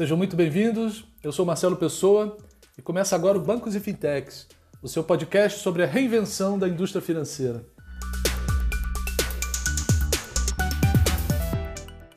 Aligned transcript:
Sejam 0.00 0.16
muito 0.16 0.34
bem-vindos. 0.34 1.04
Eu 1.22 1.30
sou 1.30 1.44
Marcelo 1.44 1.76
Pessoa 1.76 2.34
e 2.78 2.80
começa 2.80 3.14
agora 3.14 3.36
o 3.36 3.40
Bancos 3.42 3.74
e 3.74 3.80
Fintechs, 3.80 4.48
o 4.82 4.88
seu 4.88 5.04
podcast 5.04 5.58
sobre 5.58 5.82
a 5.82 5.86
reinvenção 5.86 6.58
da 6.58 6.66
indústria 6.66 7.02
financeira. 7.02 7.66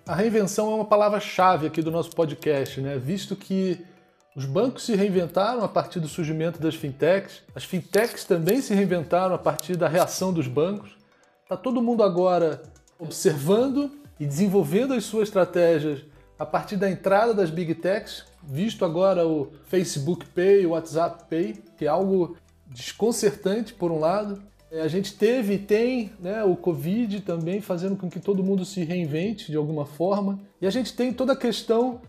A 0.08 0.16
reinvenção 0.16 0.72
é 0.72 0.76
uma 0.76 0.86
palavra-chave 0.86 1.68
aqui 1.68 1.82
do 1.82 1.92
nosso 1.92 2.12
podcast, 2.12 2.80
né? 2.80 2.98
Visto 2.98 3.36
que 3.36 3.86
os 4.34 4.46
bancos 4.46 4.86
se 4.86 4.96
reinventaram 4.96 5.62
a 5.62 5.68
partir 5.68 6.00
do 6.00 6.08
surgimento 6.08 6.62
das 6.62 6.76
fintechs, 6.76 7.44
as 7.54 7.66
fintechs 7.66 8.24
também 8.24 8.62
se 8.62 8.74
reinventaram 8.74 9.36
a 9.36 9.38
partir 9.38 9.76
da 9.76 9.90
reação 9.90 10.32
dos 10.32 10.48
bancos. 10.48 10.96
Está 11.44 11.58
todo 11.58 11.82
mundo 11.82 12.02
agora 12.02 12.64
observando 12.98 13.92
e 14.18 14.26
desenvolvendo 14.26 14.94
as 14.94 15.04
suas 15.04 15.28
estratégias 15.28 16.13
a 16.44 16.46
partir 16.46 16.76
da 16.76 16.92
entrada 16.92 17.34
das 17.34 17.50
big 17.50 17.74
techs, 17.76 18.26
visto 18.44 18.84
agora 18.84 19.26
o 19.26 19.54
Facebook 19.68 20.26
Pay, 20.26 20.66
o 20.66 20.72
WhatsApp 20.72 21.24
Pay, 21.30 21.56
que 21.78 21.86
é 21.86 21.88
algo 21.88 22.36
desconcertante 22.68 23.74
por 23.74 23.92
um 23.92 24.00
lado. 24.00 24.44
É, 24.70 24.82
a 24.82 24.88
gente 24.90 25.14
teve 25.14 25.54
e 25.54 25.58
tem 25.58 26.12
né, 26.20 26.44
o 26.44 26.58
Covid 26.58 27.22
também 27.22 27.62
fazendo 27.62 27.96
com 27.96 28.10
que 28.10 28.20
todo 28.20 28.44
mundo 28.44 28.66
se 28.66 28.84
reinvente 28.84 29.50
de 29.50 29.56
alguma 29.56 29.86
forma. 29.86 30.38
E 30.62 30.68
a 30.68 30.70
gente 30.70 30.94
tem 30.94 31.14
toda 31.14 31.32
a 31.32 31.38
questão 31.38 32.02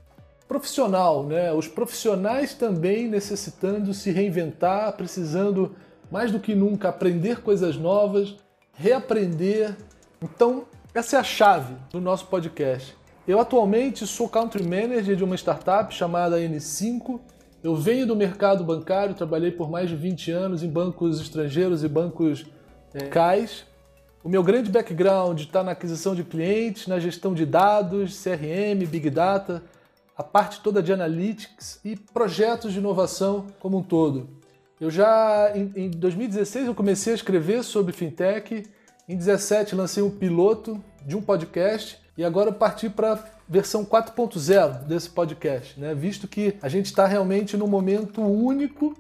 profissional, 0.49 1.25
né? 1.25 1.53
os 1.53 1.69
profissionais 1.69 2.55
também 2.55 3.07
necessitando 3.07 3.95
se 3.95 4.11
reinventar, 4.11 4.93
precisando 4.97 5.77
mais 6.11 6.33
do 6.33 6.41
que 6.41 6.57
nunca 6.57 6.89
aprender 6.89 7.41
coisas 7.41 7.77
novas, 7.77 8.35
reaprender. 8.73 9.77
Então, 10.21 10.65
essa 10.93 11.17
é 11.17 11.21
a 11.21 11.25
chave 11.25 11.77
do 11.91 12.01
nosso 12.01 12.27
podcast. 12.27 12.97
Eu 13.27 13.41
atualmente 13.41 14.07
sou 14.07 14.29
country 14.29 14.63
manager 14.63 15.17
de 15.17 15.25
uma 15.25 15.35
startup 15.35 15.93
chamada 15.95 16.39
N5. 16.39 17.19
Eu 17.63 17.75
venho 17.75 18.07
do 18.07 18.15
mercado 18.15 18.63
bancário, 18.63 19.15
trabalhei 19.15 19.51
por 19.51 19.71
mais 19.71 19.89
de 19.89 19.97
20 19.97 20.31
anos 20.31 20.63
em 20.63 20.69
bancos 20.69 21.23
estrangeiros 21.23 21.83
e 21.83 21.89
bancos 21.89 22.45
é, 22.93 23.07
CAIS. 23.07 23.65
O 24.23 24.29
meu 24.29 24.43
grande 24.43 24.71
background 24.71 25.41
está 25.41 25.63
na 25.63 25.73
aquisição 25.73 26.15
de 26.15 26.23
clientes, 26.23 26.87
na 26.87 26.99
gestão 26.99 27.33
de 27.33 27.47
dados, 27.47 28.23
CRM, 28.23 28.87
Big 28.87 29.09
Data, 29.09 29.63
a 30.15 30.23
parte 30.23 30.61
toda 30.61 30.83
de 30.83 30.93
analytics 30.93 31.81
e 31.83 31.97
projetos 31.97 32.75
de 32.75 32.79
inovação 32.79 33.47
como 33.59 33.79
um 33.79 33.83
todo. 33.83 34.29
Eu 34.79 34.91
já 34.91 35.51
em, 35.55 35.73
em 35.75 35.91
2016 35.91 36.67
eu 36.67 36.75
comecei 36.75 37.15
a 37.15 37.17
escrever 37.17 37.65
sobre 37.65 37.95
fintech 37.95 38.65
em 39.09 39.17
17 39.17 39.75
lancei 39.75 40.03
um 40.03 40.11
piloto 40.11 40.79
de 41.07 41.17
um 41.17 41.23
podcast 41.23 42.04
e 42.17 42.25
agora 42.25 42.51
eu 42.51 42.55
parti 42.55 42.89
para 42.89 43.15
a 43.15 43.19
versão 43.49 43.85
4.0 43.85 44.85
desse 44.85 45.11
podcast, 45.11 45.79
né? 45.79 45.95
Visto 45.95 46.29
que 46.29 46.57
a 46.63 46.69
gente 46.69 46.87
está 46.87 47.07
realmente 47.07 47.57
num 47.57 47.67
momento 47.67 48.23
único 48.23 48.97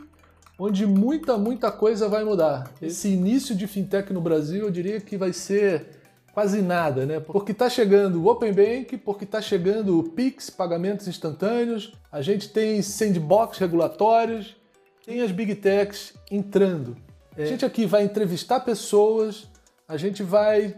onde 0.59 0.87
muita, 0.87 1.37
muita 1.37 1.71
coisa 1.71 2.09
vai 2.09 2.25
mudar. 2.25 2.71
Esse 2.81 3.09
início 3.09 3.55
de 3.55 3.67
fintech 3.67 4.13
no 4.13 4.21
Brasil, 4.21 4.65
eu 4.65 4.71
diria 4.71 5.01
que 5.01 5.17
vai 5.17 5.33
ser 5.33 5.87
quase 6.33 6.61
nada, 6.63 7.07
né? 7.07 7.21
Porque 7.21 7.53
está 7.53 7.69
chegando 7.69 8.23
o 8.23 8.29
Open 8.29 8.53
Bank, 8.53 8.97
porque 8.99 9.25
está 9.25 9.41
chegando 9.41 9.99
o 9.99 10.03
Pix, 10.03 10.51
pagamentos 10.51 11.09
instantâneos, 11.09 11.93
a 12.11 12.23
gente 12.23 12.49
tem 12.49 12.83
sandbox 12.83 13.59
regulatórios, 13.59 14.57
tem 15.05 15.21
as 15.21 15.31
big 15.31 15.55
techs 15.57 16.15
entrando. 16.31 16.97
A 17.37 17.45
gente 17.45 17.65
aqui 17.65 17.85
vai 17.85 18.05
entrevistar 18.05 18.61
pessoas 18.61 19.49
a 19.87 19.97
gente 19.97 20.23
vai 20.23 20.75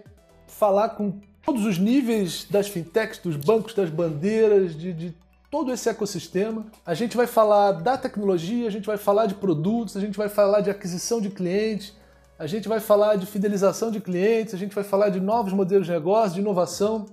falar 0.47 0.91
com 0.91 1.20
todos 1.47 1.64
os 1.64 1.78
níveis 1.78 2.44
das 2.50 2.66
fintechs, 2.66 3.19
dos 3.19 3.36
bancos, 3.36 3.72
das 3.72 3.89
bandeiras, 3.89 4.77
de, 4.77 4.92
de 4.92 5.16
todo 5.48 5.72
esse 5.72 5.89
ecossistema. 5.89 6.66
A 6.84 6.92
gente 6.92 7.16
vai 7.16 7.28
falar 7.28 7.70
da 7.70 7.97
tecnologia, 7.97 8.66
a 8.66 8.70
gente 8.70 8.84
vai 8.84 8.98
falar 8.98 9.27
de 9.27 9.34
produtos, 9.36 9.97
a 9.97 10.00
gente 10.00 10.19
vai 10.19 10.28
falar 10.28 10.61
de 10.61 10.70
aquisição 10.70 11.20
de 11.20 11.30
clientes, 11.30 11.95
a 12.36 12.48
gente 12.48 12.68
vai 12.68 12.80
falar 12.80 13.14
de 13.14 13.27
fidelização 13.27 13.92
de 13.92 14.01
clientes, 14.01 14.55
a 14.55 14.58
gente 14.58 14.74
vai 14.74 14.83
falar 14.83 15.08
de 15.08 15.20
novos 15.20 15.52
modelos 15.52 15.86
de 15.86 15.92
negócio, 15.92 16.34
de 16.34 16.40
inovação. 16.40 17.07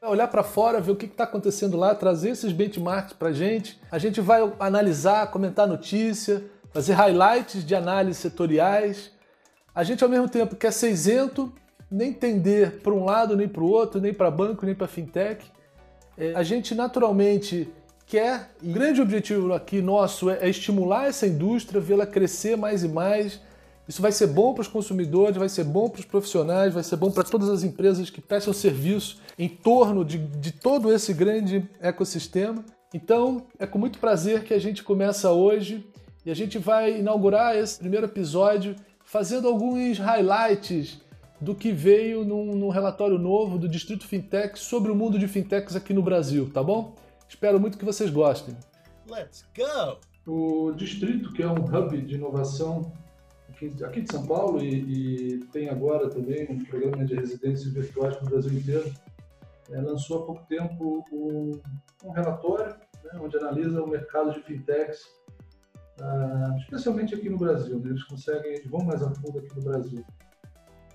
Vai 0.00 0.10
olhar 0.10 0.28
para 0.28 0.42
fora, 0.42 0.80
ver 0.80 0.92
o 0.92 0.96
que 0.96 1.06
está 1.06 1.24
acontecendo 1.24 1.76
lá, 1.76 1.94
trazer 1.94 2.30
esses 2.30 2.52
benchmarks 2.52 3.14
para 3.14 3.30
a 3.30 3.32
gente. 3.32 3.80
A 3.90 3.98
gente 3.98 4.20
vai 4.20 4.40
analisar, 4.60 5.30
comentar 5.30 5.66
notícia, 5.66 6.44
fazer 6.72 6.92
highlights 6.92 7.64
de 7.64 7.74
análises 7.74 8.18
setoriais 8.18 9.10
a 9.78 9.84
gente 9.84 10.02
ao 10.02 10.10
mesmo 10.10 10.28
tempo 10.28 10.56
quer 10.56 10.72
ser 10.72 10.90
isento, 10.90 11.52
nem 11.90 12.12
tender 12.12 12.80
para 12.82 12.92
um 12.92 13.04
lado 13.04 13.36
nem 13.36 13.48
para 13.48 13.62
o 13.62 13.68
outro, 13.68 14.00
nem 14.00 14.12
para 14.12 14.30
banco 14.30 14.66
nem 14.66 14.74
para 14.74 14.86
fintech. 14.86 15.44
É, 16.16 16.32
a 16.34 16.42
gente 16.42 16.74
naturalmente 16.74 17.68
quer, 18.06 18.50
e 18.62 18.70
o 18.70 18.72
grande 18.72 19.00
objetivo 19.00 19.52
aqui 19.52 19.80
nosso 19.80 20.30
é, 20.30 20.38
é 20.40 20.48
estimular 20.48 21.06
essa 21.06 21.26
indústria, 21.26 21.80
vê-la 21.80 22.06
crescer 22.06 22.56
mais 22.56 22.82
e 22.82 22.88
mais. 22.88 23.40
Isso 23.86 24.02
vai 24.02 24.12
ser 24.12 24.26
bom 24.26 24.52
para 24.52 24.62
os 24.62 24.68
consumidores, 24.68 25.36
vai 25.36 25.48
ser 25.48 25.64
bom 25.64 25.88
para 25.88 26.00
os 26.00 26.04
profissionais, 26.04 26.74
vai 26.74 26.82
ser 26.82 26.96
bom 26.96 27.10
para 27.10 27.24
todas 27.24 27.48
as 27.48 27.62
empresas 27.62 28.10
que 28.10 28.20
prestam 28.20 28.52
serviço 28.52 29.18
em 29.38 29.48
torno 29.48 30.04
de, 30.04 30.18
de 30.18 30.52
todo 30.52 30.92
esse 30.92 31.14
grande 31.14 31.66
ecossistema. 31.80 32.64
Então, 32.92 33.46
é 33.58 33.66
com 33.66 33.78
muito 33.78 33.98
prazer 33.98 34.44
que 34.44 34.52
a 34.52 34.58
gente 34.58 34.82
começa 34.82 35.30
hoje 35.30 35.86
e 36.24 36.30
a 36.30 36.34
gente 36.34 36.58
vai 36.58 36.98
inaugurar 36.98 37.56
esse 37.56 37.78
primeiro 37.78 38.06
episódio 38.06 38.76
fazendo 39.04 39.48
alguns 39.48 39.98
highlights 39.98 41.00
do 41.40 41.54
que 41.54 41.72
veio 41.72 42.24
num, 42.24 42.56
num, 42.56 42.68
relatório 42.68 43.18
novo 43.18 43.58
do 43.58 43.68
Distrito 43.68 44.06
Fintech 44.06 44.58
sobre 44.58 44.90
o 44.90 44.94
mundo 44.94 45.18
de 45.18 45.28
fintechs 45.28 45.76
aqui 45.76 45.94
no 45.94 46.02
Brasil, 46.02 46.50
tá 46.52 46.62
bom? 46.62 46.94
Espero 47.28 47.60
muito 47.60 47.78
que 47.78 47.84
vocês 47.84 48.10
gostem. 48.10 48.56
Let's 49.08 49.44
go! 49.56 49.98
O 50.26 50.72
Distrito, 50.72 51.32
que 51.32 51.42
é 51.42 51.48
um 51.48 51.64
hub 51.64 52.00
de 52.02 52.16
inovação 52.16 52.92
aqui, 53.48 53.72
aqui 53.82 54.02
de 54.02 54.12
São 54.12 54.26
Paulo 54.26 54.62
e, 54.62 55.36
e, 55.36 55.38
tem 55.52 55.68
agora 55.68 56.10
também 56.10 56.46
um 56.50 56.64
programa 56.64 57.04
de 57.04 57.14
residências 57.14 57.72
virtuais 57.72 58.20
no 58.20 58.28
Brasil 58.28 58.52
inteiro, 58.52 58.92
é, 59.70 59.80
lançou 59.80 60.22
há 60.22 60.26
pouco 60.26 60.46
tempo 60.46 61.04
um, 61.12 61.60
um 62.04 62.10
relatório 62.10 62.74
né, 63.04 63.20
onde 63.20 63.36
analisa 63.36 63.82
o 63.82 63.86
mercado 63.86 64.32
de 64.32 64.42
fintechs 64.42 65.18
uh, 66.00 66.56
especialmente 66.58 67.14
aqui 67.14 67.28
no 67.28 67.38
Brasil. 67.38 67.78
Né? 67.78 67.90
Eles 67.90 68.04
conseguem, 68.04 68.52
eles 68.54 68.70
vão 68.70 68.80
mais 68.80 69.02
a 69.02 69.10
fundo 69.10 69.38
aqui 69.38 69.54
no 69.56 69.62
Brasil. 69.62 70.04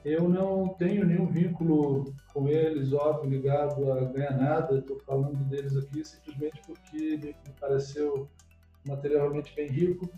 Eu 0.06 0.28
não 0.28 0.68
tenho 0.70 1.06
nenhum 1.06 1.28
vínculo 1.28 2.14
com 2.34 2.48
eles, 2.48 2.92
óbvio, 2.92 3.30
ligado 3.30 3.92
a 3.92 4.04
ganhar 4.06 4.38
nada. 4.38 4.78
Estou 4.78 5.00
falando 5.00 5.38
deles 5.46 5.76
aqui 5.78 6.04
simplesmente 6.04 6.62
porque 6.66 7.18
me 7.18 7.54
pareceu 7.60 8.30
materialmente 8.86 9.56
bem 9.56 9.68
rico, 9.68 10.10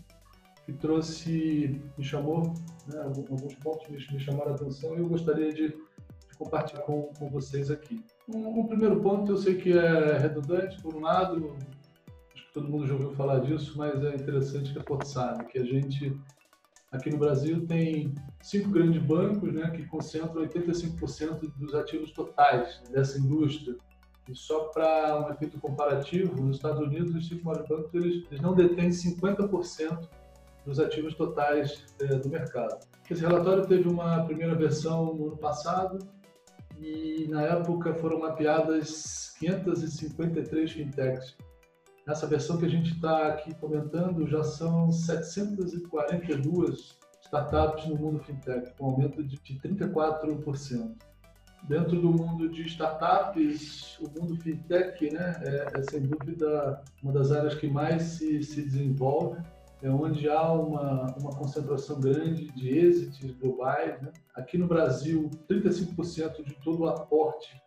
que 0.64 0.72
trouxe, 0.72 1.80
me 1.96 2.04
chamou, 2.04 2.52
né, 2.88 3.00
alguns 3.00 3.54
pontos 3.54 3.88
me, 3.88 4.18
chamaram 4.18 4.52
a 4.52 4.54
atenção 4.56 4.96
e 4.96 4.98
eu 4.98 5.08
gostaria 5.08 5.52
de, 5.52 5.68
de 5.68 6.36
compartilhar 6.36 6.82
com, 6.82 7.02
com 7.16 7.30
vocês 7.30 7.70
aqui. 7.70 8.04
Um, 8.28 8.60
um, 8.60 8.66
primeiro 8.66 9.00
ponto, 9.00 9.30
eu 9.30 9.36
sei 9.36 9.54
que 9.54 9.72
é 9.72 10.18
redundante, 10.18 10.82
por 10.82 10.96
um 10.96 11.00
lado, 11.00 11.54
todo 12.52 12.68
mundo 12.68 12.86
já 12.86 12.94
ouviu 12.94 13.12
falar 13.12 13.38
disso, 13.38 13.74
mas 13.76 14.02
é 14.02 14.16
interessante 14.16 14.72
que 14.72 14.82
Porto 14.82 15.06
sabe 15.06 15.44
que 15.44 15.58
a 15.58 15.64
gente 15.64 16.12
aqui 16.96 17.10
no 17.10 17.18
Brasil 17.18 17.66
tem 17.66 18.14
cinco 18.42 18.70
grandes 18.70 19.02
bancos, 19.02 19.52
né, 19.52 19.70
que 19.70 19.84
concentram 19.86 20.42
85% 20.42 21.52
dos 21.56 21.74
ativos 21.74 22.10
totais 22.12 22.82
dessa 22.90 23.18
indústria. 23.18 23.76
E 24.28 24.34
só 24.34 24.64
para 24.68 25.26
um 25.26 25.32
efeito 25.32 25.60
comparativo, 25.60 26.40
nos 26.42 26.56
Estados 26.56 26.80
Unidos 26.80 27.14
os 27.14 27.28
cinco 27.28 27.44
maiores 27.44 27.68
bancos 27.68 27.94
eles, 27.94 28.24
eles 28.28 28.40
não 28.40 28.54
detêm 28.54 28.88
50% 28.88 30.08
dos 30.64 30.80
ativos 30.80 31.14
totais 31.14 31.84
é, 32.00 32.06
do 32.06 32.28
mercado. 32.28 32.84
Esse 33.08 33.20
relatório 33.20 33.64
teve 33.66 33.88
uma 33.88 34.24
primeira 34.24 34.54
versão 34.56 35.14
no 35.14 35.28
ano 35.28 35.36
passado 35.36 35.98
e 36.76 37.28
na 37.28 37.42
época 37.42 37.94
foram 37.94 38.18
mapeadas 38.18 39.34
553 39.38 40.72
fintechs 40.72 41.36
Nessa 42.06 42.26
versão 42.26 42.56
que 42.56 42.64
a 42.64 42.68
gente 42.68 42.92
está 42.92 43.26
aqui 43.26 43.52
comentando, 43.56 44.28
já 44.28 44.44
são 44.44 44.92
742 44.92 46.96
startups 47.20 47.86
no 47.86 47.96
mundo 47.96 48.20
fintech, 48.20 48.72
com 48.78 48.84
um 48.84 48.90
aumento 48.90 49.24
de 49.24 49.36
34%. 49.36 50.94
Dentro 51.64 52.00
do 52.00 52.12
mundo 52.12 52.48
de 52.48 52.62
startups, 52.62 53.98
o 53.98 54.08
mundo 54.08 54.36
fintech 54.36 55.10
né, 55.10 55.34
é, 55.44 55.80
é 55.80 55.82
sem 55.90 56.02
dúvida 56.02 56.80
uma 57.02 57.12
das 57.12 57.32
áreas 57.32 57.56
que 57.56 57.66
mais 57.66 58.02
se, 58.02 58.40
se 58.44 58.62
desenvolve, 58.62 59.42
é 59.82 59.90
onde 59.90 60.28
há 60.28 60.52
uma, 60.52 61.12
uma 61.16 61.34
concentração 61.34 62.00
grande 62.00 62.52
de 62.52 62.68
êxitos 62.68 63.32
globais. 63.32 64.00
Né? 64.00 64.12
Aqui 64.32 64.56
no 64.56 64.68
Brasil, 64.68 65.28
35% 65.48 66.44
de 66.44 66.54
todo 66.62 66.84
o 66.84 66.88
aporte 66.88 67.60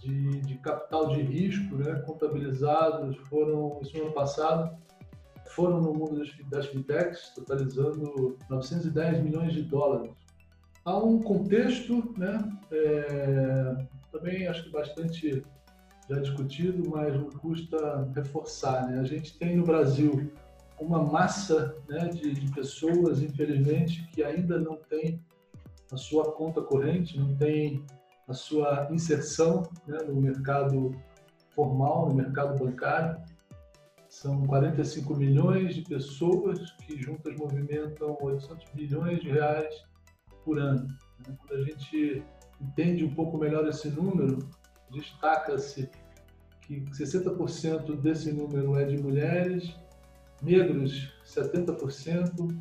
de, 0.00 0.40
de 0.40 0.58
capital 0.58 1.08
de 1.08 1.22
risco 1.22 1.76
né, 1.76 1.94
contabilizados 2.06 3.16
foram, 3.28 3.80
esse 3.82 3.98
ano 4.00 4.12
passado, 4.12 4.76
foram 5.50 5.80
no 5.80 5.94
mundo 5.94 6.22
das 6.50 6.66
fintechs, 6.66 7.32
totalizando 7.34 8.36
910 8.48 9.22
milhões 9.22 9.52
de 9.52 9.62
dólares. 9.62 10.12
Há 10.84 10.98
um 10.98 11.20
contexto, 11.20 12.14
né, 12.16 12.38
é, 12.70 13.86
também 14.12 14.46
acho 14.46 14.64
que 14.64 14.70
bastante 14.70 15.42
já 16.08 16.20
discutido, 16.20 16.88
mas 16.88 17.14
não 17.14 17.30
custa 17.30 18.08
reforçar. 18.14 18.88
Né? 18.88 19.00
A 19.00 19.04
gente 19.04 19.36
tem 19.38 19.56
no 19.56 19.64
Brasil 19.64 20.30
uma 20.78 21.02
massa 21.02 21.76
né, 21.88 22.08
de, 22.08 22.32
de, 22.32 22.52
pessoas, 22.52 23.22
infelizmente, 23.22 24.06
que 24.12 24.22
ainda 24.22 24.58
não 24.58 24.76
tem 24.76 25.20
a 25.90 25.96
sua 25.96 26.32
conta 26.32 26.60
corrente, 26.60 27.18
não 27.18 27.34
tem 27.36 27.84
a 28.28 28.34
sua 28.34 28.88
inserção 28.90 29.62
né, 29.86 29.98
no 30.06 30.20
mercado 30.20 30.90
formal, 31.54 32.08
no 32.08 32.14
mercado 32.14 32.58
bancário. 32.58 33.20
São 34.08 34.46
45 34.46 35.14
milhões 35.14 35.74
de 35.74 35.82
pessoas 35.82 36.72
que 36.72 37.00
juntas 37.00 37.36
movimentam 37.36 38.16
800 38.20 38.70
bilhões 38.72 39.20
de 39.20 39.30
reais 39.30 39.84
por 40.44 40.58
ano. 40.58 40.86
Né? 41.26 41.36
Quando 41.38 41.60
a 41.60 41.64
gente 41.64 42.22
entende 42.60 43.04
um 43.04 43.14
pouco 43.14 43.36
melhor 43.36 43.66
esse 43.68 43.88
número, 43.90 44.38
destaca-se 44.90 45.90
que 46.62 46.80
60% 46.80 48.00
desse 48.00 48.32
número 48.32 48.76
é 48.76 48.84
de 48.84 48.96
mulheres, 48.98 49.74
negros 50.42 51.12
70%, 51.24 52.58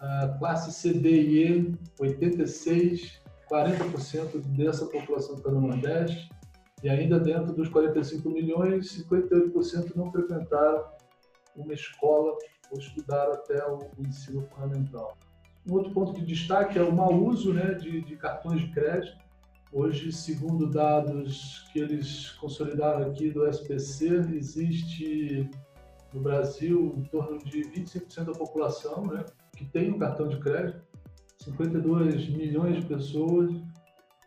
a 0.00 0.28
classe 0.38 0.72
C, 0.72 0.92
D 0.92 1.10
e 1.10 1.48
E 1.48 1.74
86%, 2.00 3.21
40% 3.52 4.40
dessa 4.56 4.86
população 4.86 5.36
está 5.36 5.50
no 5.50 5.60
Nordeste, 5.60 6.30
e 6.82 6.88
ainda 6.88 7.20
dentro 7.20 7.52
dos 7.52 7.68
45 7.68 8.28
milhões, 8.30 9.04
58% 9.06 9.94
não 9.94 10.10
frequentaram 10.10 10.84
uma 11.54 11.74
escola 11.74 12.34
ou 12.70 12.78
estudaram 12.78 13.34
até 13.34 13.62
o 13.68 13.90
ensino 13.98 14.42
fundamental. 14.48 15.18
Um 15.68 15.74
outro 15.74 15.92
ponto 15.92 16.14
de 16.14 16.24
destaque 16.24 16.78
é 16.78 16.82
o 16.82 16.90
mau 16.90 17.12
uso 17.12 17.52
né, 17.52 17.74
de, 17.74 18.00
de 18.00 18.16
cartões 18.16 18.62
de 18.62 18.72
crédito. 18.72 19.22
Hoje, 19.70 20.10
segundo 20.10 20.68
dados 20.68 21.68
que 21.72 21.78
eles 21.78 22.30
consolidaram 22.32 23.10
aqui 23.10 23.30
do 23.30 23.46
SPC, 23.46 24.06
existe 24.34 25.48
no 26.12 26.20
Brasil 26.20 26.94
em 26.96 27.02
torno 27.04 27.38
de 27.38 27.60
25% 27.60 28.24
da 28.24 28.32
população 28.32 29.06
né, 29.06 29.24
que 29.56 29.64
tem 29.66 29.90
um 29.92 29.98
cartão 29.98 30.26
de 30.26 30.38
crédito, 30.40 30.82
52 31.44 32.28
milhões 32.28 32.76
de 32.76 32.86
pessoas, 32.86 33.52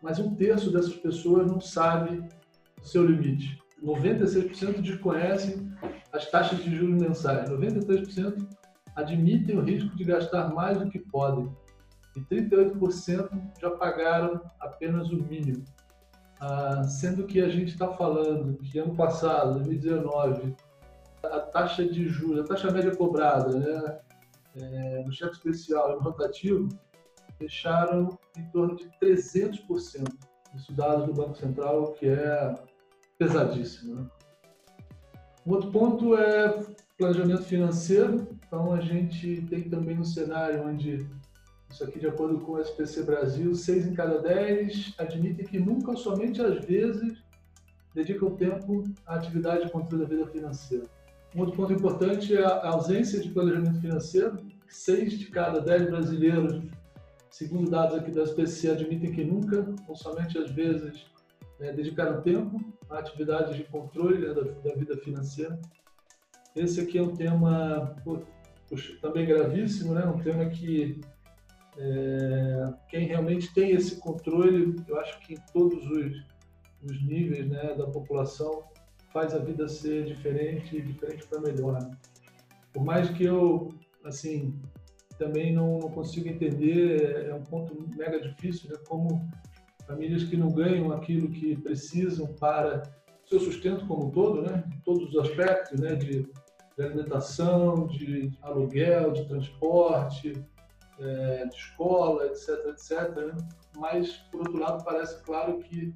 mas 0.02 0.18
um 0.18 0.34
terço 0.34 0.70
dessas 0.70 0.94
pessoas 0.94 1.46
não 1.50 1.60
sabe 1.60 2.22
o 2.80 2.84
seu 2.86 3.06
limite. 3.06 3.58
96% 3.82 4.80
desconhecem 4.80 5.70
as 6.12 6.30
taxas 6.30 6.62
de 6.62 6.74
juros 6.74 7.00
mensais, 7.00 7.48
93% 7.50 8.46
admitem 8.94 9.58
o 9.58 9.62
risco 9.62 9.94
de 9.94 10.04
gastar 10.04 10.52
mais 10.54 10.78
do 10.78 10.88
que 10.88 10.98
podem 10.98 11.50
e 12.16 12.20
38% 12.22 13.28
já 13.60 13.70
pagaram 13.70 14.40
apenas 14.58 15.10
o 15.10 15.16
mínimo. 15.16 15.62
Ah, 16.40 16.82
sendo 16.84 17.26
que 17.26 17.40
a 17.40 17.48
gente 17.48 17.72
está 17.72 17.92
falando 17.92 18.58
que 18.58 18.78
ano 18.78 18.94
passado, 18.94 19.54
2019, 19.54 20.54
a 21.24 21.40
taxa 21.40 21.84
de 21.84 22.08
juros, 22.08 22.40
a 22.40 22.44
taxa 22.44 22.70
média 22.70 22.94
cobrada 22.94 23.58
né, 23.58 23.98
é, 24.56 25.02
no 25.04 25.12
cheque 25.12 25.34
especial 25.34 25.92
e 25.92 25.94
no 25.96 26.00
rotativo 26.00 26.68
fecharam 27.38 28.18
em 28.36 28.42
torno 28.50 28.76
de 28.76 28.88
300%. 29.00 30.06
Isso 30.54 30.72
dados 30.72 31.06
do 31.06 31.12
Banco 31.12 31.36
Central, 31.36 31.92
que 31.92 32.06
é 32.06 32.54
pesadíssimo. 33.18 33.96
Né? 33.96 34.06
Um 35.46 35.52
outro 35.52 35.70
ponto 35.70 36.16
é 36.16 36.60
planejamento 36.96 37.42
financeiro. 37.42 38.26
Então, 38.46 38.72
a 38.72 38.80
gente 38.80 39.42
tem 39.42 39.62
também 39.68 39.98
um 39.98 40.04
cenário 40.04 40.66
onde, 40.66 41.06
isso 41.70 41.84
aqui 41.84 41.98
de 41.98 42.06
acordo 42.06 42.40
com 42.40 42.52
o 42.52 42.60
SPC 42.60 43.02
Brasil, 43.02 43.54
6 43.54 43.86
em 43.86 43.94
cada 43.94 44.20
10 44.20 44.94
admitem 44.98 45.46
que 45.46 45.58
nunca 45.58 45.90
ou 45.90 45.96
somente 45.96 46.40
às 46.40 46.64
vezes 46.64 47.22
dedicam 47.94 48.34
tempo 48.36 48.84
à 49.06 49.16
atividade 49.16 49.64
de 49.64 49.70
controle 49.72 50.04
da 50.04 50.08
vida 50.08 50.26
financeira. 50.26 50.84
Um 51.34 51.40
outro 51.40 51.56
ponto 51.56 51.72
importante 51.72 52.34
é 52.34 52.44
a 52.44 52.70
ausência 52.70 53.20
de 53.20 53.30
planejamento 53.30 53.80
financeiro. 53.80 54.38
Seis 54.68 55.18
de 55.18 55.26
cada 55.26 55.60
dez 55.60 55.86
brasileiros, 55.86 56.62
segundo 57.36 57.70
dados 57.70 57.98
aqui 57.98 58.10
da 58.10 58.22
SPC, 58.22 58.70
admitem 58.70 59.12
que 59.12 59.22
nunca, 59.22 59.74
ou 59.86 59.94
somente 59.94 60.38
às 60.38 60.50
vezes, 60.50 61.04
né, 61.60 61.70
dedicaram 61.70 62.22
tempo 62.22 62.58
a 62.88 62.98
atividades 62.98 63.54
de 63.56 63.64
controle 63.64 64.26
né, 64.26 64.32
da, 64.32 64.40
da, 64.40 64.74
vida 64.74 64.96
financeira. 64.96 65.60
Esse 66.54 66.80
aqui 66.80 66.96
é 66.96 67.02
um 67.02 67.14
tema 67.14 67.94
também 69.02 69.26
gravíssimo, 69.26 69.92
né? 69.92 70.06
um 70.06 70.18
tema 70.18 70.48
que 70.48 70.98
é, 71.76 72.72
quem 72.88 73.06
realmente 73.06 73.52
tem 73.52 73.72
esse 73.72 73.96
controle, 73.96 74.74
eu 74.88 74.98
acho 74.98 75.20
que 75.20 75.34
em 75.34 75.40
todos 75.52 75.84
os, 75.90 76.24
os 76.82 77.06
níveis 77.06 77.46
né, 77.50 77.74
da 77.74 77.86
população, 77.86 78.64
faz 79.12 79.34
a 79.34 79.38
vida 79.38 79.68
ser 79.68 80.06
diferente, 80.06 80.80
diferente 80.80 81.26
para 81.26 81.40
melhor. 81.40 81.78
Por 82.72 82.82
mais 82.82 83.10
que 83.10 83.24
eu, 83.24 83.74
assim, 84.02 84.58
também 85.18 85.52
não, 85.52 85.78
não 85.78 85.90
consigo 85.90 86.28
entender, 86.28 87.26
é 87.28 87.34
um 87.34 87.42
ponto 87.42 87.76
mega 87.96 88.20
difícil, 88.20 88.70
né? 88.70 88.76
Como 88.86 89.28
famílias 89.86 90.24
que 90.24 90.36
não 90.36 90.50
ganham 90.50 90.92
aquilo 90.92 91.28
que 91.28 91.56
precisam 91.56 92.26
para 92.34 92.82
seu 93.24 93.40
sustento 93.40 93.86
como 93.86 94.06
um 94.06 94.10
todo, 94.10 94.42
né? 94.42 94.64
Todos 94.84 95.08
os 95.08 95.16
aspectos, 95.16 95.80
né? 95.80 95.94
De, 95.94 96.22
de 96.76 96.84
alimentação, 96.84 97.86
de 97.86 98.30
aluguel, 98.42 99.12
de 99.12 99.26
transporte, 99.26 100.32
é, 100.98 101.46
de 101.46 101.54
escola, 101.54 102.26
etc, 102.26 102.48
etc. 102.68 103.16
Né? 103.16 103.48
Mas, 103.76 104.12
por 104.30 104.40
outro 104.40 104.58
lado, 104.58 104.84
parece 104.84 105.22
claro 105.22 105.58
que 105.58 105.94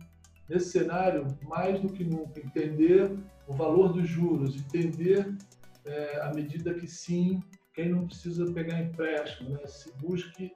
nesse 0.49 0.71
cenário, 0.71 1.27
mais 1.43 1.81
do 1.81 1.89
que 1.89 2.05
nunca, 2.05 2.41
entender 2.41 3.17
o 3.47 3.55
valor 3.55 3.93
dos 3.93 4.09
juros, 4.09 4.57
entender 4.57 5.37
é, 5.85 6.21
à 6.21 6.33
medida 6.35 6.75
que 6.75 6.87
sim, 6.87 7.41
quem 7.81 7.89
não 7.89 8.07
precisa 8.07 8.53
pegar 8.53 8.79
empréstimo, 8.79 9.51
né? 9.51 9.67
se 9.67 9.91
busque 9.95 10.53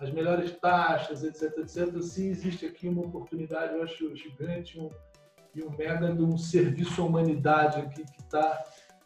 as 0.00 0.10
melhores 0.10 0.50
taxas, 0.58 1.22
etc, 1.22 1.56
etc. 1.58 2.02
Sim, 2.02 2.30
existe 2.30 2.66
aqui 2.66 2.88
uma 2.88 3.02
oportunidade, 3.02 3.74
eu 3.74 3.82
acho 3.84 4.16
gigante, 4.16 4.78
um, 4.78 4.90
e 5.54 5.62
um 5.62 5.70
mega 5.70 6.12
de 6.12 6.22
um 6.22 6.36
serviço 6.36 7.00
à 7.00 7.04
humanidade 7.04 7.78
aqui 7.78 8.04
que 8.04 8.20
está 8.20 8.64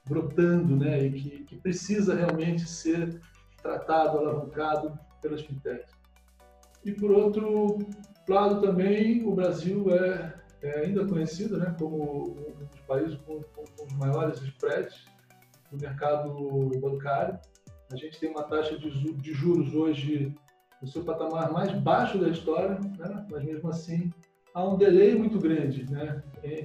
brotando, 0.08 0.76
né? 0.76 1.04
E 1.04 1.12
que, 1.12 1.44
que 1.44 1.56
precisa 1.56 2.14
realmente 2.14 2.66
ser 2.66 3.20
tratado, 3.62 4.18
alavancado 4.18 4.98
pelas 5.20 5.42
fintechs. 5.42 5.92
E 6.82 6.92
por 6.92 7.10
outro 7.10 7.78
lado 8.26 8.62
também, 8.62 9.26
o 9.26 9.34
Brasil 9.34 9.94
é, 9.94 10.34
é 10.62 10.86
ainda 10.86 11.06
conhecido 11.06 11.58
né, 11.58 11.76
como 11.78 12.30
um 12.30 12.64
dos 12.64 12.80
países 12.86 13.16
com, 13.26 13.42
com, 13.42 13.64
com, 13.64 13.84
os 13.84 13.92
maiores 13.92 14.40
spreads 14.40 15.04
no 15.70 15.78
mercado 15.78 16.70
bancário. 16.80 17.38
A 17.90 17.96
gente 17.96 18.18
tem 18.18 18.30
uma 18.30 18.42
taxa 18.42 18.78
de, 18.78 19.32
juros 19.32 19.74
hoje 19.74 20.34
no 20.80 20.88
seu 20.88 21.04
patamar 21.04 21.52
mais 21.52 21.72
baixo 21.72 22.18
da 22.18 22.28
história, 22.28 22.78
né, 22.98 23.26
mas 23.30 23.42
mesmo 23.42 23.68
assim 23.68 24.12
há 24.54 24.64
um 24.64 24.76
delay 24.76 25.14
muito 25.14 25.38
grande, 25.38 25.90
né, 25.90 26.22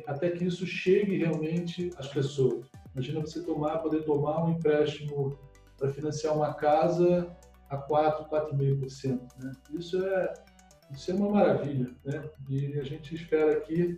até 0.07 0.29
que 0.29 0.45
isso 0.45 0.65
chegue 0.65 1.17
realmente 1.17 1.89
às 1.97 2.07
pessoas. 2.07 2.65
Imagina 2.93 3.21
você 3.21 3.41
tomar, 3.41 3.79
poder 3.79 4.03
tomar 4.03 4.45
um 4.45 4.51
empréstimo 4.51 5.37
para 5.77 5.89
financiar 5.89 6.35
uma 6.35 6.53
casa 6.53 7.35
a 7.69 7.77
4, 7.77 8.25
4,5%. 8.29 9.19
Né? 9.41 9.51
Isso 9.73 10.05
é 10.05 10.33
isso 10.93 11.11
é 11.11 11.15
uma 11.15 11.29
maravilha, 11.29 11.89
né? 12.05 12.23
E 12.47 12.79
a 12.79 12.83
gente 12.83 13.15
espera 13.15 13.53
aqui 13.53 13.97